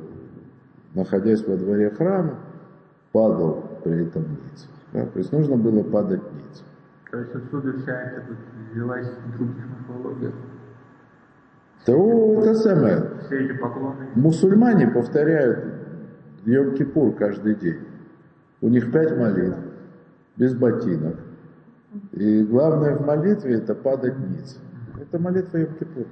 находясь 0.94 1.46
во 1.46 1.56
дворе 1.56 1.90
храма, 1.90 2.40
падал 3.12 3.64
при 3.84 4.06
этом 4.08 4.22
ниц. 4.28 4.68
Да? 4.92 5.06
То 5.06 5.18
есть 5.20 5.32
нужно 5.32 5.56
было 5.56 5.84
падать 5.84 6.20
ниц. 6.32 6.64
То 7.12 7.18
есть 7.18 7.34
отсюда 7.34 7.78
вся 7.78 7.92
эта 7.92 8.36
взялась 8.72 9.08
в 9.08 9.36
других 9.36 9.64
мифологиях. 9.78 10.34
То 11.86 12.42
это 12.42 12.54
самое. 12.54 13.10
Все 13.26 13.44
эти 13.44 13.56
поклоны. 13.56 14.08
Мусульмане 14.14 14.88
повторяют 14.88 15.64
Йом-Кипур 16.44 17.14
каждый 17.16 17.54
день. 17.54 17.80
У 18.60 18.68
них 18.68 18.92
пять 18.92 19.16
молитв, 19.16 19.56
без 20.36 20.54
ботинок. 20.54 21.16
И 22.12 22.44
главное 22.44 22.96
в 22.96 23.06
молитве 23.06 23.54
это 23.54 23.74
падать 23.74 24.18
ниц. 24.18 24.58
Это 25.00 25.18
молитва 25.18 25.58
Йом-Кипур. 25.58 26.06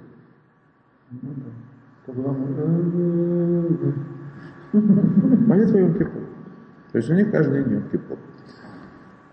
Молитва 4.73 5.77
Йом-Кипур. 5.77 6.27
То 6.93 6.99
есть 6.99 7.11
у 7.11 7.15
них 7.15 7.31
каждый 7.31 7.65
день 7.65 7.79
Йом-Кипур. 7.79 8.19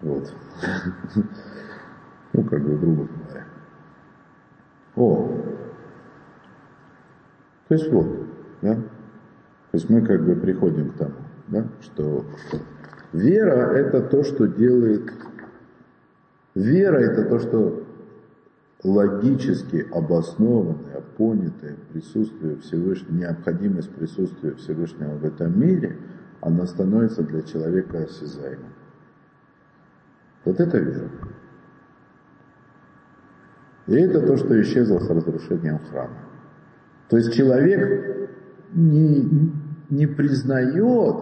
Вот. 0.01 0.33
Ну, 2.33 2.43
как 2.43 2.61
бы, 2.63 2.75
грубо 2.75 3.05
говоря. 3.05 3.45
О. 4.97 5.54
То 7.67 7.75
есть 7.75 7.91
вот, 7.91 8.07
да? 8.61 8.75
То 8.75 9.77
есть 9.77 9.89
мы 9.89 10.05
как 10.05 10.23
бы 10.23 10.35
приходим 10.35 10.91
к 10.91 10.97
тому, 10.97 11.15
да, 11.47 11.67
что 11.81 12.25
вера 13.11 13.73
это 13.73 14.01
то, 14.01 14.23
что 14.23 14.47
делает... 14.47 15.11
Вера 16.53 16.99
это 16.99 17.25
то, 17.25 17.39
что 17.39 17.83
логически 18.83 19.85
обоснованное, 19.91 21.01
понятое 21.17 21.75
присутствие 21.91 22.57
Всевышнего, 22.57 23.11
необходимость 23.13 23.93
присутствия 23.93 24.53
Всевышнего 24.55 25.17
в 25.17 25.25
этом 25.25 25.59
мире, 25.59 25.97
она 26.39 26.65
становится 26.65 27.23
для 27.23 27.41
человека 27.41 28.03
осязаемой. 28.03 28.69
Вот 30.45 30.59
это 30.59 30.77
вера. 30.77 31.09
И 33.87 33.95
это 33.95 34.25
то, 34.25 34.37
что 34.37 34.61
исчезло 34.61 34.99
с 34.99 35.09
разрушением 35.09 35.79
храма. 35.79 36.24
То 37.09 37.17
есть 37.17 37.33
человек 37.33 38.29
не, 38.73 39.51
не 39.89 40.07
признает, 40.07 41.15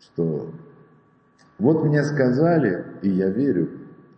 что 0.00 0.50
вот 1.58 1.84
мне 1.84 2.04
сказали, 2.04 2.84
и 3.02 3.10
я 3.10 3.28
верю 3.28 3.68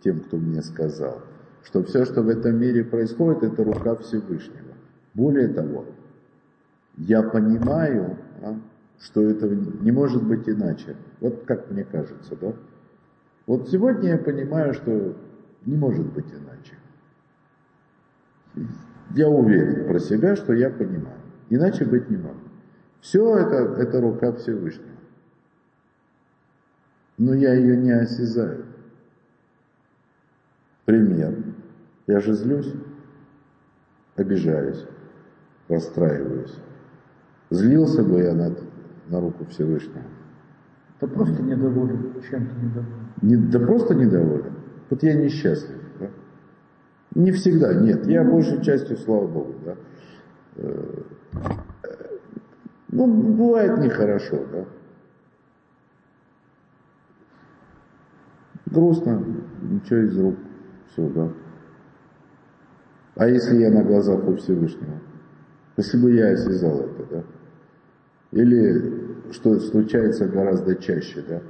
тем, 0.03 0.21
кто 0.21 0.37
мне 0.37 0.63
сказал, 0.63 1.23
что 1.65 1.83
все, 1.85 2.05
что 2.05 2.23
в 2.23 2.29
этом 2.29 2.57
мире 2.57 2.85
происходит, 2.85 3.43
это 3.43 3.65
рука 3.65 3.97
Всевышнего. 3.97 4.75
Более 5.15 5.49
того, 5.49 5.87
я 6.97 7.23
понимаю, 7.23 8.17
а, 8.43 8.57
что 9.01 9.23
это 9.23 9.49
не 9.49 9.91
может 9.91 10.23
быть 10.23 10.49
иначе. 10.49 10.97
Вот 11.21 11.45
как 11.47 11.71
мне 11.71 11.85
кажется, 11.85 12.37
да? 12.41 12.53
Вот 13.47 13.69
сегодня 13.69 14.11
я 14.11 14.19
понимаю, 14.19 14.75
что 14.75 15.17
не 15.65 15.77
может 15.77 16.07
быть 16.13 16.27
иначе. 16.27 16.77
Я 19.11 19.29
уверен 19.29 19.87
про 19.87 19.99
себя, 19.99 20.37
что 20.37 20.53
я 20.53 20.71
понимаю. 20.71 21.19
Иначе 21.51 21.85
быть 21.85 22.09
не 22.09 22.17
может. 22.17 22.41
Все 23.01 23.37
это, 23.37 23.75
это 23.81 24.01
рука 24.01 24.33
Всевышнего. 24.33 24.89
Но 27.19 27.35
я 27.35 27.55
ее 27.55 27.77
не 27.77 27.91
осязаю. 27.91 28.65
Пример. 30.85 31.35
Я 32.07 32.21
же 32.21 32.33
злюсь, 32.33 32.73
обижаюсь, 34.17 34.85
расстраиваюсь. 35.69 36.55
Злился 37.51 38.03
бы 38.03 38.21
я 38.21 38.35
на, 38.35 38.57
на 39.09 39.21
руку 39.21 39.45
Всевышнего. 39.47 40.05
Да 41.01 41.07
просто 41.07 41.43
недоволен, 41.43 42.15
чем-то 42.31 42.55
недоволен. 42.55 43.09
Не, 43.21 43.37
да 43.37 43.59
просто 43.59 43.95
недоволен. 43.95 44.55
Вот 44.89 45.03
я 45.03 45.15
несчастлив. 45.15 45.82
Не 47.15 47.31
всегда, 47.33 47.75
нет. 47.75 48.07
Я 48.07 48.25
большей 48.25 48.63
частью, 48.63 48.97
слава 48.97 49.27
Богу, 49.27 49.55
да. 49.65 49.77
Э, 50.57 51.03
Ну, 52.91 53.07
бывает 53.07 53.79
нехорошо, 53.79 54.39
да. 54.53 54.65
Грустно, 58.67 59.23
ничего 59.63 59.99
из 60.01 60.19
рук, 60.19 60.37
все, 60.91 61.09
да. 61.09 61.33
А 63.17 63.29
если 63.29 63.57
я 63.57 63.71
на 63.71 63.83
глазах 63.83 64.27
у 64.27 64.37
Всевышнего? 64.37 65.01
Если 65.77 65.99
бы 65.99 66.13
я 66.13 66.29
осязал 66.31 66.81
это, 66.81 67.05
да? 67.11 67.25
Или, 68.31 69.33
что 69.33 69.59
случается 69.61 70.27
гораздо 70.27 70.77
чаще, 70.77 71.23
да? 71.29 71.43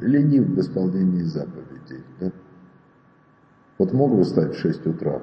Ленив 0.00 0.48
в 0.48 0.60
исполнении 0.60 1.22
заповедей, 1.22 2.04
да? 2.20 2.32
Вот 3.80 3.94
мог 3.94 4.14
бы 4.14 4.24
встать 4.24 4.54
в 4.54 4.58
6 4.58 4.86
утра, 4.88 5.22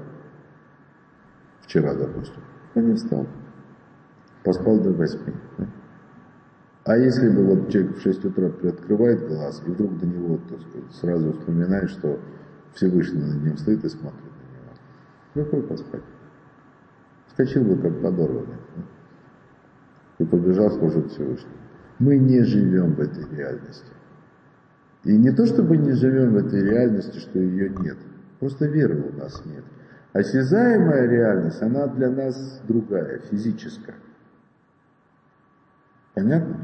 вчера, 1.61 1.93
допустим, 1.93 2.41
я 2.73 2.81
не 2.81 2.95
встал, 2.95 3.27
поспал 4.43 4.79
до 4.79 4.93
8. 4.93 5.19
Да? 5.59 5.67
А 6.85 6.97
если 6.97 7.29
бы 7.29 7.45
вот 7.45 7.69
человек 7.69 7.97
в 7.97 8.01
6 8.01 8.25
утра 8.25 8.49
приоткрывает 8.49 9.27
глаз, 9.27 9.61
и 9.63 9.69
вдруг 9.69 9.99
до 9.99 10.07
него, 10.07 10.39
так 10.49 10.59
сказать, 10.61 10.91
сразу 10.93 11.33
вспоминает, 11.33 11.91
что 11.91 12.19
Всевышний 12.73 13.21
над 13.21 13.43
ним 13.43 13.57
стоит 13.57 13.85
и 13.85 13.89
смотрит 13.89 14.23
на 14.23 15.39
него. 15.39 15.45
Какой 15.45 15.61
поспать? 15.61 16.01
Вскочил 17.27 17.63
бы 17.63 17.79
как 17.79 18.01
подорванный. 18.01 18.57
И 20.17 20.25
побежал 20.25 20.71
служить 20.71 21.11
Всевышнему. 21.11 21.53
Мы 21.99 22.17
не 22.17 22.41
живем 22.41 22.95
в 22.95 23.01
этой 23.01 23.23
реальности. 23.37 23.93
И 25.03 25.15
не 25.15 25.29
то, 25.29 25.45
чтобы 25.45 25.77
не 25.77 25.91
живем 25.91 26.31
в 26.31 26.37
этой 26.37 26.63
реальности, 26.63 27.19
что 27.19 27.37
ее 27.37 27.69
нет. 27.69 27.97
Просто 28.39 28.65
веры 28.65 29.11
у 29.11 29.17
нас 29.17 29.43
нет. 29.45 29.63
Осязаемая 30.13 31.07
реальность, 31.07 31.61
она 31.61 31.87
для 31.87 32.09
нас 32.09 32.61
другая, 32.67 33.19
физическая. 33.19 33.95
Понятно? 36.13 36.57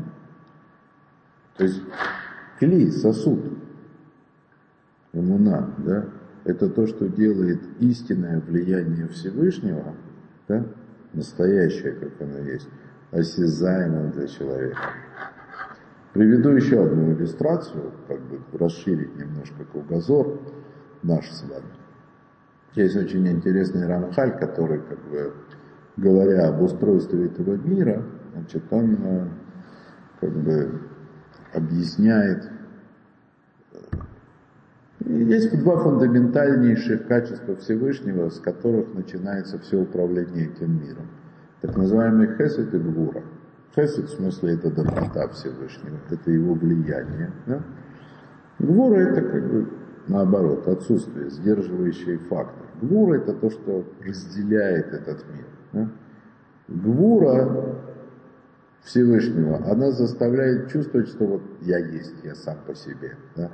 То 1.58 1.64
есть 1.64 1.82
кли, 2.60 2.90
сосуд, 2.91 3.58
иммуна, 5.14 5.76
да, 5.80 6.06
это 6.45 6.70
то, 6.70 6.88
что 6.88 7.08
делает 7.08 7.62
истинное 7.80 8.40
влияние 8.40 9.08
Всевышнего, 9.10 9.94
да, 10.48 10.66
настоящее, 11.14 11.94
как 11.94 12.22
оно 12.22 12.40
есть, 12.40 12.68
осязаемым 13.12 14.12
для 14.12 14.28
человека. 14.28 14.80
Приведу 16.14 16.50
еще 16.50 16.84
одну 16.84 17.14
иллюстрацию, 17.14 17.91
как 18.08 18.20
бы 18.22 18.40
расширить 18.58 19.16
немножко 19.16 19.64
кругозор 19.72 20.40
наш 21.04 21.30
с 21.30 21.44
вами. 21.44 21.72
Есть 22.76 22.96
очень 22.96 23.28
интересный 23.28 23.86
Рамхаль, 23.88 24.38
который, 24.40 24.80
как 24.82 25.00
бы, 25.10 25.34
говоря 25.98 26.48
об 26.48 26.62
устройстве 26.62 27.28
этого 27.28 27.56
мира, 27.56 28.04
значит, 28.34 28.64
он 28.72 28.98
э, 29.00 29.28
как 30.20 30.32
бы 30.32 30.82
объясняет 31.54 32.50
и 35.06 35.14
есть 35.26 35.58
два 35.60 35.78
фундаментальнейших 35.78 37.08
качества 37.08 37.56
Всевышнего, 37.58 38.30
с 38.30 38.40
которых 38.40 38.94
начинается 38.94 39.60
все 39.60 39.82
управление 39.82 40.50
этим 40.50 40.82
миром. 40.82 41.08
Так 41.62 41.76
называемый 41.76 42.36
хесед 42.38 42.74
и 42.74 42.78
гвура. 42.78 43.22
Хесед 43.76 44.06
в 44.06 44.16
смысле 44.16 44.54
это 44.54 44.72
доброта 44.72 45.28
Всевышнего, 45.30 45.98
это 46.10 46.32
его 46.32 46.54
влияние. 46.54 47.32
Да? 47.48 47.62
Гвура 48.60 48.96
это 48.96 49.22
как 49.22 49.52
бы 49.52 49.70
наоборот, 50.08 50.68
отсутствие, 50.68 51.30
сдерживающий 51.30 52.18
фактор. 52.18 52.66
Гвура 52.82 53.18
это 53.18 53.34
то, 53.34 53.50
что 53.50 53.86
разделяет 54.06 54.94
этот 54.94 55.26
мир. 55.30 55.46
Да? 55.74 55.90
Гвура 56.68 57.76
Всевышнего, 58.84 59.58
она 59.70 59.92
заставляет 59.92 60.70
чувствовать, 60.70 61.08
что 61.08 61.26
вот 61.26 61.42
я 61.62 61.78
есть, 61.78 62.16
я 62.24 62.36
сам 62.36 62.58
по 62.68 62.76
себе. 62.76 63.18
Да? 63.36 63.52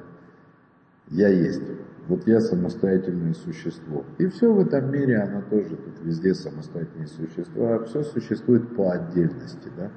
Я 1.08 1.30
есть. 1.30 1.62
Вот 2.08 2.26
я 2.28 2.40
самостоятельное 2.40 3.34
существо. 3.34 4.04
И 4.18 4.28
все 4.28 4.52
в 4.52 4.60
этом 4.60 4.92
мире, 4.92 5.20
оно 5.20 5.44
тоже 5.44 5.76
тут 5.76 6.02
везде 6.04 6.34
самостоятельные 6.34 7.08
существа, 7.08 7.76
а 7.76 7.84
все 7.86 8.04
существует 8.04 8.76
по 8.76 8.92
отдельности. 8.92 9.70
Да? 9.78 9.92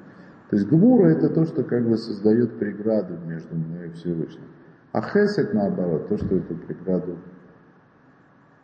То 0.49 0.57
есть 0.57 0.67
гвура 0.69 1.07
это 1.07 1.29
то, 1.29 1.45
что 1.45 1.63
как 1.63 1.87
бы 1.87 1.97
создает 1.97 2.59
преграду 2.59 3.17
между 3.25 3.55
мной 3.55 3.87
и 3.87 3.91
Всевышним. 3.91 4.45
А 4.93 5.01
хесед 5.01 5.53
наоборот, 5.55 6.07
то, 6.07 6.17
что 6.17 6.35
эту 6.35 6.55
преграду 6.55 7.17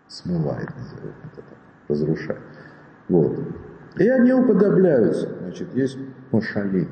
смывает, 0.07 0.69
назовем 0.77 1.15
это 1.25 1.41
так, 1.41 1.57
разрушает. 1.87 2.41
Вот. 3.07 3.39
И 3.97 4.07
они 4.07 4.31
уподобляются. 4.33 5.27
Значит, 5.39 5.73
есть 5.73 5.97
машалим, 6.31 6.87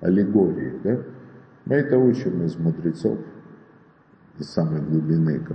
аллегории, 0.00 0.80
да? 0.82 1.02
Мы 1.66 1.76
это 1.76 1.98
учим 1.98 2.42
из 2.42 2.56
мудрецов, 2.56 3.18
из 4.38 4.48
самой 4.48 4.80
глубины 4.80 5.46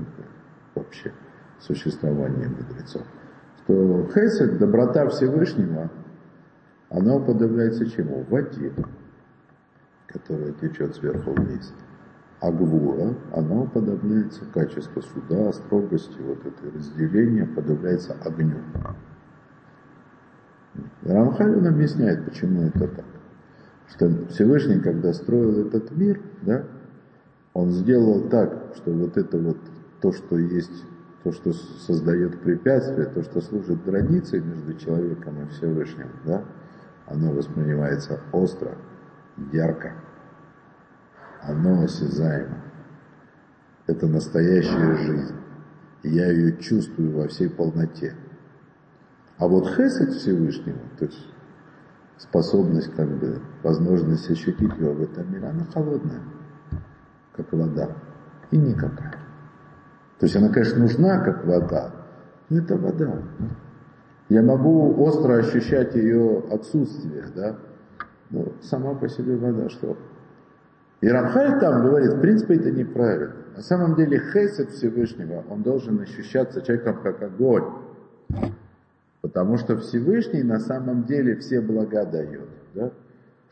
вообще 0.75 1.11
существования 1.59 2.47
мудрецов. 2.47 3.01
Что 3.63 4.07
хесед, 4.13 4.59
доброта 4.59 5.09
Всевышнего, 5.09 5.89
она 6.91 7.15
уподобляется 7.15 7.89
чему? 7.89 8.23
Воде, 8.29 8.71
которая 10.05 10.51
течет 10.51 10.95
сверху 10.95 11.31
вниз. 11.31 11.73
А 12.45 12.51
гвура, 12.51 13.15
она 13.33 13.61
уподобляется 13.61 14.45
качеству 14.53 15.01
суда, 15.01 15.51
строгости, 15.51 16.15
вот 16.19 16.45
это 16.45 16.77
разделение, 16.77 17.47
подобляется 17.47 18.15
огню. 18.23 18.59
Рамхаль 21.01 21.57
он 21.57 21.65
объясняет, 21.65 22.23
почему 22.23 22.61
это 22.61 22.87
так. 22.87 23.05
Что 23.87 24.27
Всевышний, 24.27 24.79
когда 24.79 25.11
строил 25.13 25.65
этот 25.65 25.89
мир, 25.97 26.21
да, 26.43 26.65
он 27.55 27.71
сделал 27.71 28.29
так, 28.29 28.75
что 28.75 28.91
вот 28.91 29.17
это 29.17 29.39
вот 29.39 29.57
то, 30.01 30.11
что 30.11 30.37
есть, 30.37 30.85
то, 31.23 31.31
что 31.31 31.51
создает 31.51 32.41
препятствия, 32.41 33.05
то, 33.05 33.23
что 33.23 33.41
служит 33.41 33.83
границей 33.83 34.39
между 34.41 34.75
человеком 34.75 35.41
и 35.41 35.47
Всевышним, 35.47 36.09
да, 36.23 36.43
оно 37.07 37.31
воспринимается 37.31 38.19
остро, 38.31 38.77
ярко, 39.51 39.93
оно 41.47 41.83
осязаемо. 41.83 42.57
Это 43.87 44.07
настоящая 44.07 44.95
жизнь. 44.95 45.35
Я 46.03 46.31
ее 46.31 46.57
чувствую 46.57 47.15
во 47.15 47.27
всей 47.27 47.49
полноте. 47.49 48.15
А 49.37 49.47
вот 49.47 49.67
хесед 49.67 50.13
Всевышнего, 50.13 50.79
то 50.97 51.05
есть 51.05 51.27
способность, 52.17 52.93
как 52.95 53.09
бы, 53.19 53.41
возможность 53.63 54.29
ощутить 54.29 54.77
его 54.77 54.93
в 54.93 55.01
этом 55.01 55.31
мире, 55.31 55.47
она 55.47 55.65
холодная, 55.73 56.21
как 57.35 57.51
вода, 57.51 57.89
и 58.51 58.57
никакая. 58.57 59.19
То 60.19 60.25
есть 60.25 60.35
она, 60.35 60.49
конечно, 60.49 60.79
нужна, 60.79 61.19
как 61.19 61.45
вода, 61.45 61.91
но 62.49 62.59
это 62.59 62.77
вода. 62.77 63.21
Я 64.29 64.41
могу 64.41 65.03
остро 65.03 65.35
ощущать 65.35 65.95
ее 65.95 66.43
отсутствие, 66.49 67.25
да, 67.35 67.57
но 68.29 68.53
сама 68.61 68.95
по 68.95 69.09
себе 69.09 69.35
вода, 69.35 69.69
что? 69.69 69.97
И 71.05 71.07
Рамхаль 71.07 71.59
там 71.59 71.83
говорит, 71.83 72.13
в 72.13 72.19
принципе, 72.19 72.55
это 72.55 72.71
неправильно. 72.71 73.35
На 73.55 73.61
самом 73.61 73.93
деле 73.93 74.19
хесед 74.33 74.71
Всевышнего, 74.71 75.43
он 75.51 75.61
должен 75.61 75.99
ощущаться 75.99 76.63
человеком 76.63 76.99
как 77.03 77.21
огонь. 77.21 77.63
Потому 79.21 79.57
что 79.57 79.77
Всевышний 79.77 80.41
на 80.41 80.59
самом 80.59 81.03
деле 81.03 81.35
все 81.35 81.61
блага 81.61 82.07
дает. 82.07 82.49
Да? 82.73 82.91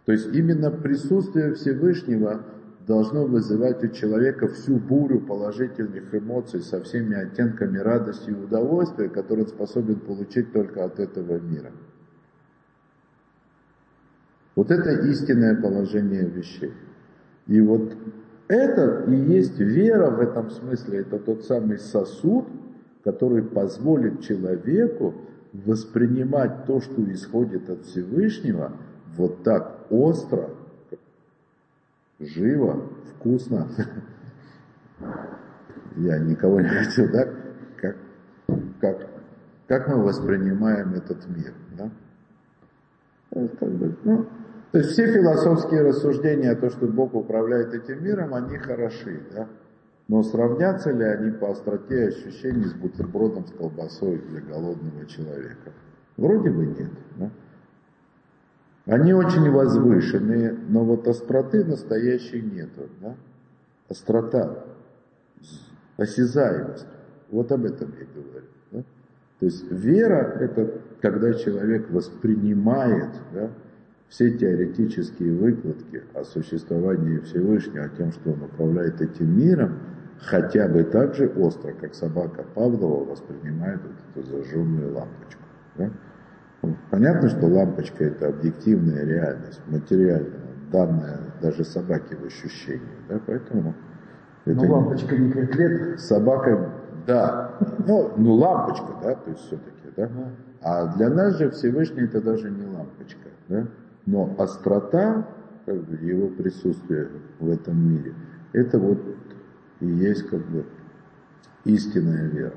То 0.06 0.14
есть 0.14 0.34
именно 0.34 0.72
присутствие 0.72 1.54
Всевышнего 1.54 2.42
должно 2.88 3.28
вызывать 3.28 3.84
у 3.84 3.90
человека 3.90 4.48
всю 4.48 4.78
бурю 4.78 5.20
положительных 5.20 6.12
эмоций 6.12 6.62
со 6.62 6.82
всеми 6.82 7.16
оттенками 7.16 7.78
радости 7.78 8.32
и 8.32 8.34
удовольствия, 8.34 9.10
которые 9.10 9.46
он 9.46 9.52
способен 9.52 10.00
получить 10.00 10.52
только 10.54 10.86
от 10.86 11.00
этого 11.00 11.38
мира. 11.38 11.70
Вот 14.56 14.72
это 14.72 14.90
истинное 15.08 15.56
положение 15.56 16.26
вещей. 16.28 16.74
И 17.48 17.60
вот 17.62 17.94
это 18.48 19.04
и 19.10 19.16
есть 19.16 19.60
вера 19.60 20.10
в 20.10 20.20
этом 20.20 20.50
смысле, 20.50 21.00
это 21.00 21.20
тот 21.20 21.44
самый 21.46 21.78
сосуд, 21.80 22.46
который 23.04 23.44
позволит 23.44 24.22
человеку 24.22 25.14
воспринимать 25.54 26.66
то, 26.66 26.82
что 26.82 27.12
исходит 27.12 27.70
от 27.70 27.86
Всевышнего, 27.86 28.72
вот 29.16 29.44
так 29.44 29.86
остро, 29.90 30.50
живо, 32.20 32.90
вкусно. 33.12 33.68
Я 35.98 36.18
никого 36.20 36.62
не 36.62 36.70
хотел, 36.70 37.12
да? 37.12 37.28
Как, 37.80 37.98
как, 38.80 39.08
как 39.68 39.88
мы 39.90 40.04
воспринимаем 40.04 40.94
этот 40.94 41.28
мир, 41.30 41.54
да? 41.78 41.90
Как 43.30 43.72
бы, 43.72 43.96
ну, 44.04 44.26
то 44.74 44.80
есть 44.80 44.94
все 44.94 45.06
философские 45.06 45.84
рассуждения, 45.84 46.56
то, 46.56 46.72
что 46.72 46.88
Бог 46.88 47.14
управляет 47.14 47.76
этим 47.76 48.04
миром, 48.04 48.34
они 48.34 48.58
хороши, 48.58 49.22
да? 49.32 49.48
Но 50.08 50.24
сравнятся 50.24 50.90
ли 50.90 51.04
они 51.04 51.30
по 51.30 51.52
остроте 51.52 52.08
ощущений 52.08 52.66
с 52.66 52.74
бутербродом 52.74 53.46
с 53.46 53.52
колбасой 53.52 54.18
для 54.18 54.42
голодного 54.42 55.06
человека? 55.06 55.74
Вроде 56.18 56.50
бы 56.50 56.66
нет. 56.66 56.90
Да? 57.18 57.30
Они 58.88 59.14
очень 59.14 59.48
возвышенные, 59.52 60.54
но 60.70 60.84
вот 60.84 61.08
остроты 61.08 61.64
настоящей 61.64 62.42
нету. 62.42 62.90
Да? 63.00 63.16
Острота, 63.90 64.66
осязаемость. 65.98 66.88
Вот 67.30 67.52
об 67.52 67.66
этом 67.66 67.94
я 68.00 68.08
говорю. 68.08 68.48
Да? 68.72 68.84
То 69.40 69.46
есть 69.46 69.72
вера– 69.72 70.36
это 70.40 70.82
когда 71.00 71.32
человек 71.36 71.92
воспринимает 71.92 73.12
да, 73.36 73.52
все 74.14 74.30
теоретические 74.30 75.34
выкладки 75.34 76.04
о 76.14 76.24
существовании 76.24 77.18
Всевышнего, 77.22 77.86
о 77.86 77.90
том, 77.90 78.12
что 78.12 78.34
он 78.34 78.44
управляет 78.44 79.02
этим 79.02 79.36
миром, 79.36 79.80
хотя 80.20 80.68
бы 80.68 80.84
так 80.84 81.16
же 81.16 81.30
остро, 81.30 81.72
как 81.74 81.96
собака 81.96 82.46
Павлова 82.54 83.06
воспринимает 83.10 83.80
вот 83.82 84.24
эту 84.24 84.30
зажженную 84.30 84.94
лампочку. 84.94 85.42
Да? 85.78 85.90
Ну, 86.62 86.78
понятно, 86.92 87.28
что 87.28 87.48
лампочка 87.48 88.04
это 88.04 88.28
объективная 88.28 89.04
реальность, 89.04 89.62
материальная, 89.66 90.42
данная 90.72 91.20
даже 91.42 91.64
собаке 91.64 92.16
в 92.16 92.24
ощущении. 92.24 92.82
Да? 93.10 93.20
Поэтому 93.26 93.74
это 94.46 94.64
Но 94.64 94.74
лампочка 94.74 95.18
не 95.18 95.32
конкретно. 95.32 95.98
Собака, 95.98 96.70
да. 97.08 97.56
Ну, 97.88 98.12
ну 98.18 98.34
лампочка, 98.36 98.94
да, 99.02 99.16
то 99.16 99.32
есть 99.32 99.42
все-таки, 99.42 99.90
да. 99.98 100.08
А 100.62 100.96
для 100.96 101.10
нас 101.10 101.40
же 101.40 101.50
Всевышний 101.50 102.04
это 102.04 102.22
даже 102.22 102.52
не 102.52 102.68
лампочка, 102.68 103.30
да. 103.48 103.66
Но 104.06 104.36
острота, 104.38 105.28
как 105.66 105.84
бы, 105.84 105.96
его 105.96 106.28
присутствия 106.30 107.10
в 107.40 107.50
этом 107.50 107.78
мире, 107.78 108.14
это 108.52 108.80
вот 108.80 109.00
и 109.80 109.86
есть 109.86 110.28
как 110.28 110.46
бы 110.48 110.66
истинная 111.66 112.28
вера. 112.28 112.56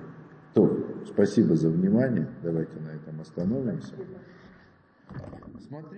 То, 0.55 1.05
спасибо 1.07 1.55
за 1.57 1.71
внимание. 1.71 2.29
Давайте 2.43 2.79
на 2.81 2.89
этом 2.89 3.21
остановимся. 3.21 3.95
Смотрите. 5.69 5.97